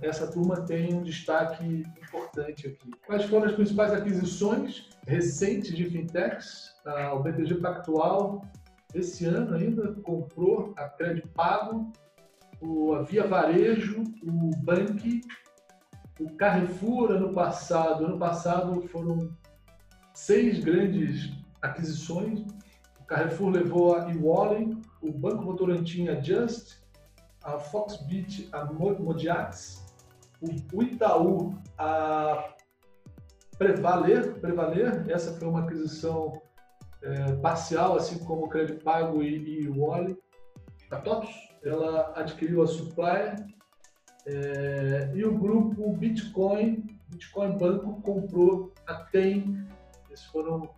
Essa 0.00 0.26
turma 0.30 0.62
tem 0.62 0.94
um 0.94 1.02
destaque 1.02 1.64
importante 1.64 2.66
aqui. 2.66 2.90
Quais 3.06 3.24
foram 3.24 3.46
as 3.46 3.52
principais 3.52 3.92
aquisições 3.92 4.88
recentes 5.06 5.74
de 5.76 5.84
fintechs? 5.88 6.74
Ah, 6.84 7.14
o 7.14 7.22
BTG 7.22 7.56
Pactual, 7.56 8.42
esse 8.92 9.24
ano 9.24 9.54
ainda, 9.54 9.92
comprou 10.02 10.74
a 10.76 10.88
Crédito 10.88 11.28
Pago, 11.28 11.92
o, 12.60 12.94
a 12.94 13.02
Via 13.02 13.26
Varejo, 13.26 14.02
o 14.22 14.56
Bank, 14.58 15.20
o 16.20 16.30
Carrefour 16.36 17.12
ano 17.12 17.32
passado. 17.32 18.06
Ano 18.06 18.18
passado 18.18 18.82
foram 18.88 19.36
seis 20.18 20.58
grandes 20.58 21.30
aquisições. 21.62 22.40
O 23.00 23.04
Carrefour 23.06 23.50
levou 23.50 23.94
a 23.94 24.10
Iwallen, 24.10 24.82
o 25.00 25.12
Banco 25.12 25.44
Votorantim 25.44 26.08
a 26.08 26.20
Just, 26.20 26.82
a 27.42 27.58
Foxbit 27.58 28.48
a 28.52 28.64
Modiax, 28.64 29.86
o 30.72 30.82
Itaú 30.82 31.56
a 31.78 32.52
Prevaler, 33.56 34.34
Prevaler, 34.40 35.08
essa 35.08 35.32
foi 35.34 35.48
uma 35.48 35.60
aquisição 35.60 36.32
é, 37.02 37.32
parcial, 37.36 37.96
assim 37.96 38.18
como 38.18 38.44
o 38.44 38.48
Crédito 38.48 38.82
Pago 38.82 39.22
e, 39.22 39.66
e. 39.66 40.18
A 40.90 40.96
TOTOS, 40.96 41.30
ela 41.62 42.12
adquiriu 42.16 42.62
a 42.62 42.66
Supply 42.66 43.36
é, 44.26 45.12
e 45.14 45.24
o 45.24 45.38
grupo 45.38 45.92
Bitcoin, 45.92 46.98
Bitcoin 47.08 47.56
Banco 47.56 48.00
comprou 48.02 48.72
a 48.86 48.94
TEM 48.94 49.67
essas 50.18 50.24
foram 50.24 50.68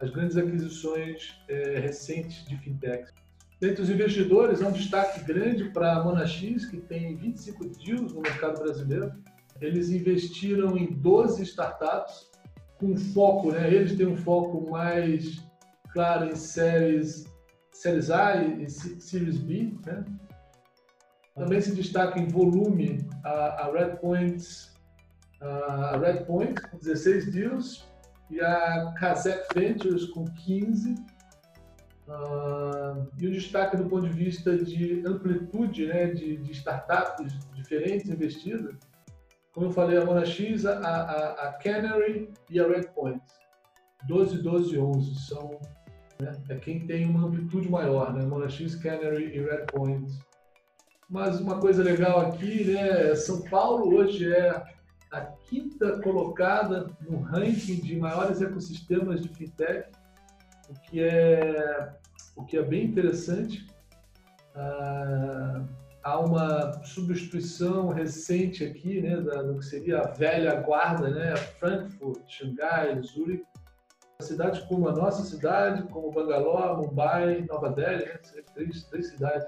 as 0.00 0.10
grandes 0.10 0.36
aquisições 0.36 1.38
é, 1.48 1.78
recentes 1.78 2.44
de 2.46 2.56
fintechs. 2.58 3.12
Dentre 3.60 3.82
os 3.82 3.90
investidores, 3.90 4.60
há 4.60 4.68
um 4.68 4.72
destaque 4.72 5.24
grande 5.24 5.70
para 5.70 5.96
a 5.96 6.04
Monax, 6.04 6.66
que 6.66 6.76
tem 6.76 7.16
25 7.16 7.64
deals 7.78 8.12
no 8.12 8.20
mercado 8.20 8.58
brasileiro. 8.58 9.12
Eles 9.60 9.88
investiram 9.88 10.76
em 10.76 10.92
12 10.92 11.42
startups 11.42 12.30
com 12.78 12.94
foco, 12.96 13.52
né? 13.52 13.72
Eles 13.72 13.96
têm 13.96 14.06
um 14.06 14.16
foco 14.16 14.70
mais 14.70 15.42
claro 15.94 16.26
em 16.26 16.36
séries, 16.36 17.26
séries 17.72 18.10
A 18.10 18.36
e 18.42 18.68
Series 18.68 19.38
B, 19.38 19.72
né? 19.86 20.04
Também 21.34 21.60
se 21.62 21.74
destaca 21.74 22.18
em 22.20 22.28
volume 22.28 23.06
a, 23.24 23.64
a 23.64 23.72
Redpoint, 23.72 24.70
a 25.40 25.96
Redpoint 25.98 26.60
com 26.60 26.76
16 26.76 27.32
deals 27.32 27.86
e 28.30 28.40
a 28.40 28.92
Kazek 28.98 29.46
Ventures 29.54 30.06
com 30.06 30.24
15. 30.24 30.94
Uh, 32.08 33.08
e 33.18 33.26
o 33.26 33.32
destaque 33.32 33.76
do 33.76 33.86
ponto 33.86 34.08
de 34.08 34.14
vista 34.14 34.56
de 34.56 35.04
amplitude 35.04 35.86
né, 35.86 36.06
de, 36.06 36.36
de 36.36 36.52
startups 36.52 37.36
diferentes 37.52 38.08
investidas, 38.08 38.76
como 39.52 39.66
eu 39.66 39.70
falei, 39.72 39.98
a 39.98 40.04
Monax, 40.04 40.66
a, 40.66 40.78
a, 40.78 41.48
a 41.48 41.52
Canary 41.54 42.30
e 42.50 42.60
a 42.60 42.68
Redpoint. 42.68 43.20
12, 44.06 44.42
12 44.42 44.78
11 44.78 45.26
são 45.26 45.58
né, 46.20 46.32
é 46.48 46.56
quem 46.56 46.86
tem 46.86 47.08
uma 47.08 47.26
amplitude 47.26 47.68
maior, 47.68 48.12
né? 48.12 48.24
Monax, 48.24 48.74
Canary 48.76 49.34
e 49.34 49.40
Redpoint. 49.40 50.12
Mas 51.08 51.40
uma 51.40 51.58
coisa 51.58 51.82
legal 51.82 52.20
aqui, 52.20 52.64
né? 52.64 53.14
São 53.14 53.42
Paulo 53.42 53.94
hoje 53.94 54.32
é 54.32 54.62
a 55.12 55.20
quinta 55.20 56.00
colocada 56.00 56.88
no 57.00 57.20
ranking 57.20 57.80
de 57.80 57.96
maiores 57.96 58.40
ecossistemas 58.40 59.20
de 59.22 59.28
fintech, 59.28 59.90
o 60.68 60.74
que 60.80 61.02
é, 61.02 61.94
o 62.34 62.44
que 62.44 62.58
é 62.58 62.62
bem 62.62 62.86
interessante. 62.86 63.66
Ah, 64.54 65.64
há 66.02 66.20
uma 66.20 66.84
substituição 66.84 67.88
recente 67.88 68.64
aqui, 68.64 69.00
né, 69.00 69.20
da, 69.20 69.42
do 69.42 69.58
que 69.58 69.64
seria 69.64 70.00
a 70.00 70.06
velha 70.12 70.54
guarda, 70.60 71.10
né, 71.10 71.36
Frankfurt, 71.36 72.22
Xangai, 72.28 73.00
Zurich, 73.02 73.44
cidades 74.20 74.60
como 74.60 74.88
a 74.88 74.92
nossa 74.92 75.24
cidade, 75.24 75.82
como 75.88 76.12
Bangalore, 76.12 76.86
Mumbai, 76.86 77.44
Nova 77.48 77.70
Delhi, 77.70 78.04
né, 78.04 78.18
três, 78.54 78.84
três 78.84 79.08
cidades 79.08 79.46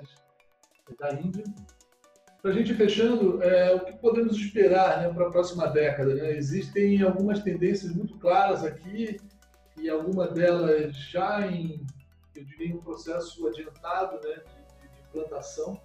da 0.98 1.12
Índia, 1.12 1.44
para 2.40 2.52
a 2.52 2.54
gente 2.54 2.74
fechando, 2.74 3.42
é, 3.42 3.74
o 3.74 3.80
que 3.80 3.92
podemos 3.94 4.36
esperar 4.36 5.02
né, 5.02 5.12
para 5.12 5.26
a 5.26 5.30
próxima 5.30 5.66
década? 5.66 6.14
Né? 6.14 6.36
Existem 6.36 7.02
algumas 7.02 7.42
tendências 7.42 7.92
muito 7.92 8.16
claras 8.18 8.64
aqui 8.64 9.16
e 9.76 9.88
alguma 9.88 10.28
delas 10.28 10.96
já 10.96 11.46
em, 11.46 11.84
eu 12.36 12.44
diria, 12.44 12.74
um 12.74 12.80
processo 12.80 13.46
adiantado 13.46 14.16
né, 14.26 14.34
de, 14.34 14.88
de, 14.88 15.08
plantação. 15.12 15.80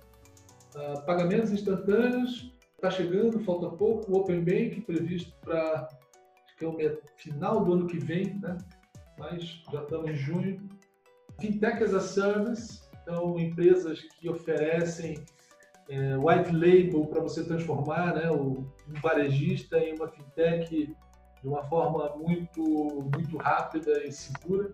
Uh, 0.76 1.06
pagamentos 1.06 1.51
instantâneos, 1.51 2.51
está 2.76 2.89
chegando, 2.89 3.39
falta 3.43 3.70
pouco. 3.70 4.12
O 4.12 4.18
Open 4.18 4.43
Bank 4.43 4.82
previsto 4.82 5.34
para 5.41 5.89
é 6.62 6.66
o 6.66 6.78
final 7.18 7.66
do 7.66 7.74
ano 7.74 7.88
que 7.88 7.97
vem, 7.97 8.39
né? 8.39 8.58
mas 9.18 9.64
já 9.72 9.82
estamos 9.82 10.12
em 10.12 10.16
junho. 10.16 10.70
Fintech 11.39 11.84
as 11.84 11.93
a 11.93 11.99
Service, 11.99 12.84
então 13.01 13.38
empresas 13.38 14.01
que 14.01 14.30
oferecem 14.30 15.24
é, 15.90 16.18
white 16.18 16.52
label 16.52 17.06
para 17.08 17.22
você 17.22 17.44
transformar 17.44 18.16
né, 18.16 18.30
o, 18.32 18.66
um 18.88 19.02
varejista 19.02 19.78
em 19.78 19.96
uma 19.96 20.08
fintech 20.08 20.96
de 21.42 21.48
uma 21.48 21.64
forma 21.64 22.16
muito, 22.16 23.10
muito 23.14 23.38
rápida 23.38 24.04
e 24.06 24.12
segura. 24.12 24.72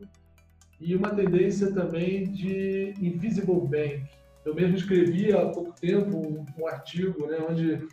E 0.79 0.95
uma 0.95 1.09
tendência 1.09 1.73
também 1.73 2.31
de 2.31 2.93
Invisible 3.01 3.67
Bank. 3.67 4.03
Eu 4.45 4.55
mesmo 4.55 4.77
escrevi 4.77 5.33
há 5.33 5.47
pouco 5.47 5.73
tempo 5.73 6.17
um, 6.17 6.45
um 6.57 6.67
artigo 6.67 7.27
né, 7.27 7.37
onde 7.49 7.87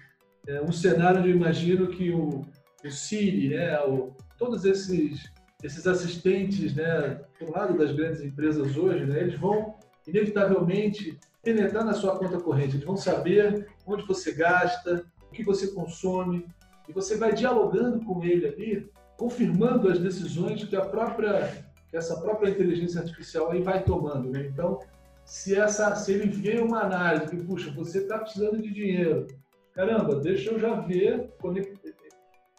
é, 0.46 0.62
um 0.62 0.70
cenário 0.70 1.26
eu 1.26 1.34
imagino 1.34 1.88
que 1.88 2.12
o, 2.12 2.42
o 2.84 2.90
Siri, 2.90 3.48
né, 3.48 3.80
o, 3.80 4.14
todos 4.38 4.64
esses, 4.64 5.24
esses 5.62 5.86
assistentes 5.86 6.74
né, 6.74 7.20
do 7.40 7.50
lado 7.50 7.76
das 7.76 7.92
grandes 7.92 8.22
empresas 8.22 8.76
hoje, 8.76 9.04
né, 9.04 9.22
eles 9.22 9.38
vão 9.38 9.74
inevitavelmente 10.06 11.18
penetrar 11.46 11.84
na 11.84 11.94
sua 11.94 12.18
conta 12.18 12.40
corrente. 12.40 12.74
Eles 12.74 12.84
vão 12.84 12.96
saber 12.96 13.68
onde 13.86 14.04
você 14.04 14.32
gasta, 14.32 15.04
o 15.28 15.32
que 15.32 15.44
você 15.44 15.68
consome, 15.68 16.44
e 16.88 16.92
você 16.92 17.16
vai 17.16 17.32
dialogando 17.32 18.04
com 18.04 18.24
ele 18.24 18.48
ali, 18.48 18.90
confirmando 19.16 19.88
as 19.88 20.00
decisões 20.00 20.64
que 20.64 20.74
a 20.74 20.84
própria 20.84 21.64
que 21.88 21.96
essa 21.96 22.20
própria 22.20 22.50
inteligência 22.50 23.00
artificial 23.00 23.52
aí 23.52 23.62
vai 23.62 23.84
tomando. 23.84 24.28
Né? 24.32 24.48
Então, 24.52 24.80
se 25.24 25.54
essa 25.54 25.94
se 25.94 26.12
ele 26.12 26.28
vê 26.28 26.58
uma 26.58 26.80
análise 26.82 27.30
que 27.30 27.44
puxa, 27.44 27.70
você 27.70 27.98
está 27.98 28.18
precisando 28.18 28.60
de 28.60 28.74
dinheiro, 28.74 29.28
caramba, 29.72 30.16
deixa 30.16 30.50
eu 30.50 30.58
já 30.58 30.80
ver, 30.80 31.30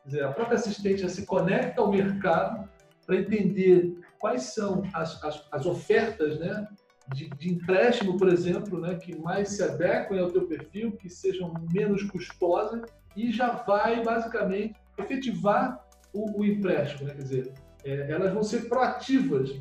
dizer, 0.06 0.24
a 0.24 0.32
própria 0.32 0.56
assistente 0.56 1.02
já 1.02 1.10
se 1.10 1.26
conecta 1.26 1.82
ao 1.82 1.92
mercado 1.92 2.70
para 3.06 3.18
entender 3.18 4.00
quais 4.18 4.44
são 4.44 4.82
as, 4.94 5.22
as, 5.22 5.46
as 5.52 5.66
ofertas, 5.66 6.40
né? 6.40 6.66
De, 7.14 7.30
de, 7.30 7.54
empréstimo, 7.54 8.18
por 8.18 8.28
exemplo, 8.28 8.80
né, 8.80 8.96
que 8.96 9.18
mais 9.18 9.50
se 9.50 9.64
adequem 9.64 10.20
ao 10.20 10.30
teu 10.30 10.46
perfil, 10.46 10.92
que 10.92 11.10
sejam 11.10 11.54
menos 11.74 12.04
custosas 12.04 12.82
e 13.16 13.32
já 13.32 13.52
vai 13.52 14.04
basicamente 14.04 14.76
efetivar 14.98 15.84
o, 16.14 16.40
o 16.40 16.46
empréstimo, 16.46 17.08
né? 17.08 17.14
quer 17.14 17.22
dizer, 17.24 17.54
é, 17.84 18.12
elas 18.12 18.34
vão 18.34 18.44
ser 18.44 18.68
proativas 18.68 19.60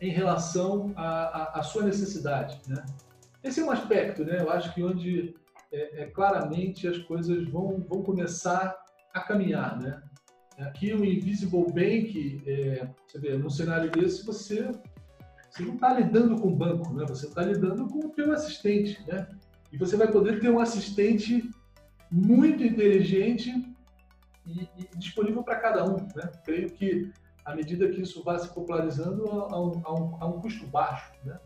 em 0.00 0.10
relação 0.10 0.92
à, 0.96 1.62
sua 1.62 1.84
necessidade, 1.84 2.60
né? 2.68 2.84
Esse 3.42 3.60
é 3.60 3.64
um 3.64 3.70
aspecto, 3.70 4.24
né? 4.24 4.40
Eu 4.40 4.50
acho 4.50 4.72
que 4.74 4.82
onde 4.82 5.34
é, 5.72 6.02
é, 6.02 6.06
claramente 6.06 6.88
as 6.88 6.98
coisas 6.98 7.46
vão, 7.48 7.84
vão 7.88 8.02
começar 8.02 8.76
a 9.12 9.20
caminhar, 9.20 9.78
né? 9.80 10.02
Aqui 10.58 10.92
o 10.94 11.04
Invisible 11.04 11.66
Bank, 11.66 12.42
é, 12.46 12.88
você 13.06 13.18
vê, 13.18 13.36
num 13.36 13.50
cenário 13.50 13.90
desse, 13.90 14.24
você, 14.24 14.70
você 15.54 15.62
não 15.62 15.74
está 15.74 15.94
lidando 15.94 16.40
com 16.40 16.48
o 16.48 16.56
banco, 16.56 16.92
né? 16.94 17.04
Você 17.08 17.28
está 17.28 17.42
lidando 17.42 17.86
com 17.86 18.00
o 18.00 18.08
teu 18.08 18.32
assistente, 18.32 19.00
né? 19.06 19.28
E 19.72 19.78
você 19.78 19.96
vai 19.96 20.10
poder 20.10 20.40
ter 20.40 20.50
um 20.50 20.58
assistente 20.58 21.48
muito 22.10 22.64
inteligente 22.64 23.52
e, 24.44 24.68
e 24.76 24.98
disponível 24.98 25.44
para 25.44 25.60
cada 25.60 25.84
um. 25.84 26.08
Né? 26.14 26.32
Creio 26.44 26.70
que 26.70 27.12
à 27.44 27.54
medida 27.54 27.88
que 27.88 28.00
isso 28.00 28.24
vai 28.24 28.36
se 28.40 28.48
popularizando 28.48 29.30
a, 29.30 29.60
um, 29.60 29.82
a, 29.84 29.94
um, 29.94 30.16
a 30.20 30.26
um, 30.26 30.40
custo 30.40 30.66
baixo, 30.66 31.12
né? 31.24 31.38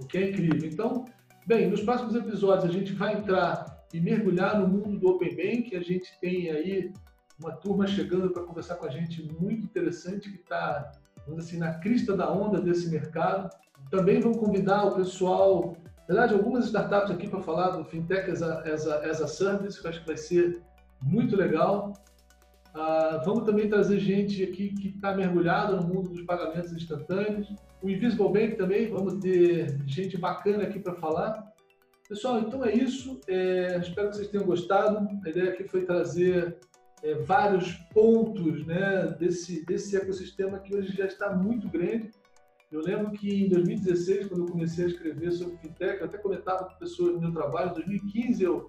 o 0.00 0.06
que 0.06 0.16
é 0.16 0.30
incrível. 0.30 0.66
Então, 0.66 1.04
bem, 1.46 1.68
nos 1.68 1.82
próximos 1.82 2.14
episódios 2.14 2.64
a 2.64 2.72
gente 2.72 2.94
vai 2.94 3.18
entrar 3.18 3.84
e 3.92 4.00
mergulhar 4.00 4.58
no 4.58 4.66
mundo 4.66 4.98
do 4.98 5.08
Open 5.08 5.36
Bank. 5.36 5.76
A 5.76 5.82
gente 5.82 6.18
tem 6.20 6.50
aí 6.50 6.90
uma 7.38 7.52
turma 7.52 7.86
chegando 7.86 8.30
para 8.30 8.44
conversar 8.44 8.76
com 8.76 8.86
a 8.86 8.90
gente 8.90 9.22
muito 9.38 9.62
interessante 9.62 10.30
que 10.30 10.40
está, 10.40 10.90
assim, 11.36 11.58
na 11.58 11.74
crista 11.74 12.16
da 12.16 12.30
onda 12.30 12.60
desse 12.60 12.88
mercado. 12.88 13.50
Também 13.90 14.20
vamos 14.20 14.38
convidar 14.38 14.84
o 14.84 14.96
pessoal 14.96 15.76
na 16.08 16.14
verdade, 16.14 16.34
algumas 16.34 16.66
startups 16.66 17.10
aqui 17.10 17.28
para 17.28 17.40
falar 17.40 17.70
do 17.70 17.84
Fintech 17.84 18.30
as 18.30 18.40
a, 18.40 18.60
as, 18.60 18.86
a, 18.86 18.98
as 19.00 19.20
a 19.20 19.26
Service, 19.26 19.80
que 19.80 19.86
eu 19.86 19.90
acho 19.90 20.00
que 20.02 20.06
vai 20.06 20.16
ser 20.16 20.62
muito 21.02 21.34
legal. 21.34 21.92
Uh, 22.72 23.24
vamos 23.24 23.44
também 23.44 23.68
trazer 23.68 23.98
gente 23.98 24.42
aqui 24.44 24.68
que 24.68 24.88
está 24.88 25.14
mergulhado 25.16 25.76
no 25.76 25.82
mundo 25.82 26.10
dos 26.10 26.22
pagamentos 26.22 26.72
instantâneos. 26.72 27.52
O 27.82 27.90
Invisible 27.90 28.32
Bank 28.32 28.56
também, 28.56 28.88
vamos 28.88 29.14
ter 29.14 29.80
gente 29.84 30.16
bacana 30.16 30.62
aqui 30.62 30.78
para 30.78 30.94
falar. 30.94 31.44
Pessoal, 32.08 32.38
então 32.38 32.64
é 32.64 32.72
isso. 32.72 33.20
É, 33.26 33.78
espero 33.78 34.10
que 34.10 34.16
vocês 34.16 34.28
tenham 34.28 34.46
gostado. 34.46 35.08
A 35.24 35.28
ideia 35.28 35.50
aqui 35.50 35.64
foi 35.64 35.84
trazer 35.84 36.56
é, 37.02 37.14
vários 37.14 37.72
pontos 37.92 38.66
né, 38.66 39.14
desse, 39.18 39.64
desse 39.64 39.96
ecossistema 39.96 40.58
que 40.58 40.74
hoje 40.74 40.96
já 40.96 41.06
está 41.06 41.34
muito 41.34 41.68
grande 41.68 42.10
eu 42.70 42.80
lembro 42.80 43.12
que 43.12 43.44
em 43.44 43.48
2016, 43.48 44.26
quando 44.26 44.44
eu 44.44 44.52
comecei 44.52 44.84
a 44.84 44.88
escrever 44.88 45.30
sobre 45.30 45.56
fintech, 45.58 46.00
eu 46.00 46.06
até 46.06 46.18
comentava 46.18 46.64
com 46.64 46.78
pessoas 46.78 47.14
no 47.14 47.20
meu 47.20 47.32
trabalho, 47.32 47.70
em 47.70 47.74
2015 47.74 48.42
eu, 48.42 48.66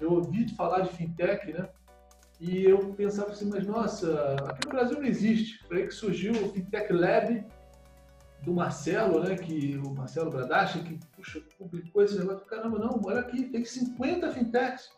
eu 0.00 0.12
ouvi 0.12 0.48
falar 0.54 0.80
de 0.80 0.96
fintech, 0.96 1.52
né? 1.52 1.68
E 2.40 2.64
eu 2.64 2.94
pensava 2.94 3.32
assim, 3.32 3.50
mas 3.50 3.66
nossa, 3.66 4.36
aqui 4.48 4.66
no 4.66 4.72
Brasil 4.72 4.98
não 4.98 5.04
existe. 5.04 5.62
Foi 5.66 5.78
aí 5.78 5.86
que 5.86 5.92
surgiu 5.92 6.32
o 6.32 6.48
Fintech 6.48 6.90
Lab 6.90 7.44
do 8.42 8.54
Marcelo, 8.54 9.22
né? 9.22 9.36
Que, 9.36 9.76
o 9.84 9.92
Marcelo 9.92 10.30
Bradacha, 10.30 10.78
que 10.78 10.98
puxa, 11.14 11.42
publicou 11.58 12.02
esse 12.02 12.18
negócio. 12.18 12.46
Caramba, 12.46 12.78
não, 12.78 12.98
olha 13.04 13.20
aqui, 13.20 13.44
tem 13.50 13.62
50 13.62 14.32
fintechs. 14.32 14.90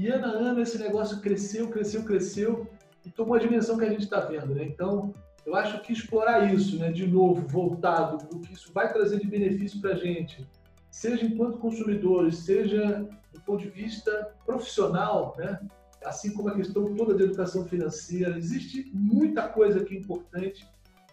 E 0.00 0.08
ano 0.08 0.24
a 0.24 0.30
ano 0.30 0.62
esse 0.62 0.78
negócio 0.78 1.20
cresceu, 1.20 1.68
cresceu, 1.68 2.02
cresceu 2.04 2.66
e 3.04 3.10
tomou 3.10 3.34
a 3.34 3.38
dimensão 3.38 3.76
que 3.76 3.84
a 3.84 3.90
gente 3.90 4.04
está 4.04 4.20
vendo, 4.20 4.54
né? 4.54 4.64
Então, 4.64 5.12
eu 5.44 5.54
acho 5.54 5.82
que 5.82 5.92
explorar 5.92 6.54
isso, 6.54 6.78
né, 6.78 6.90
de 6.90 7.06
novo, 7.06 7.46
voltado, 7.46 8.16
o 8.34 8.40
que 8.40 8.54
isso 8.54 8.72
vai 8.72 8.90
trazer 8.90 9.20
de 9.20 9.26
benefício 9.26 9.78
para 9.78 9.90
a 9.92 9.96
gente, 9.96 10.48
seja 10.90 11.26
enquanto 11.26 11.58
consumidores, 11.58 12.38
seja 12.38 13.06
do 13.30 13.40
ponto 13.42 13.62
de 13.62 13.68
vista 13.68 14.34
profissional, 14.46 15.36
né, 15.36 15.60
assim 16.02 16.32
como 16.32 16.48
a 16.48 16.54
questão 16.54 16.94
toda 16.94 17.14
da 17.14 17.24
educação 17.24 17.66
financeira, 17.66 18.38
existe 18.38 18.90
muita 18.94 19.48
coisa 19.50 19.80
aqui 19.80 19.98
importante 19.98 20.66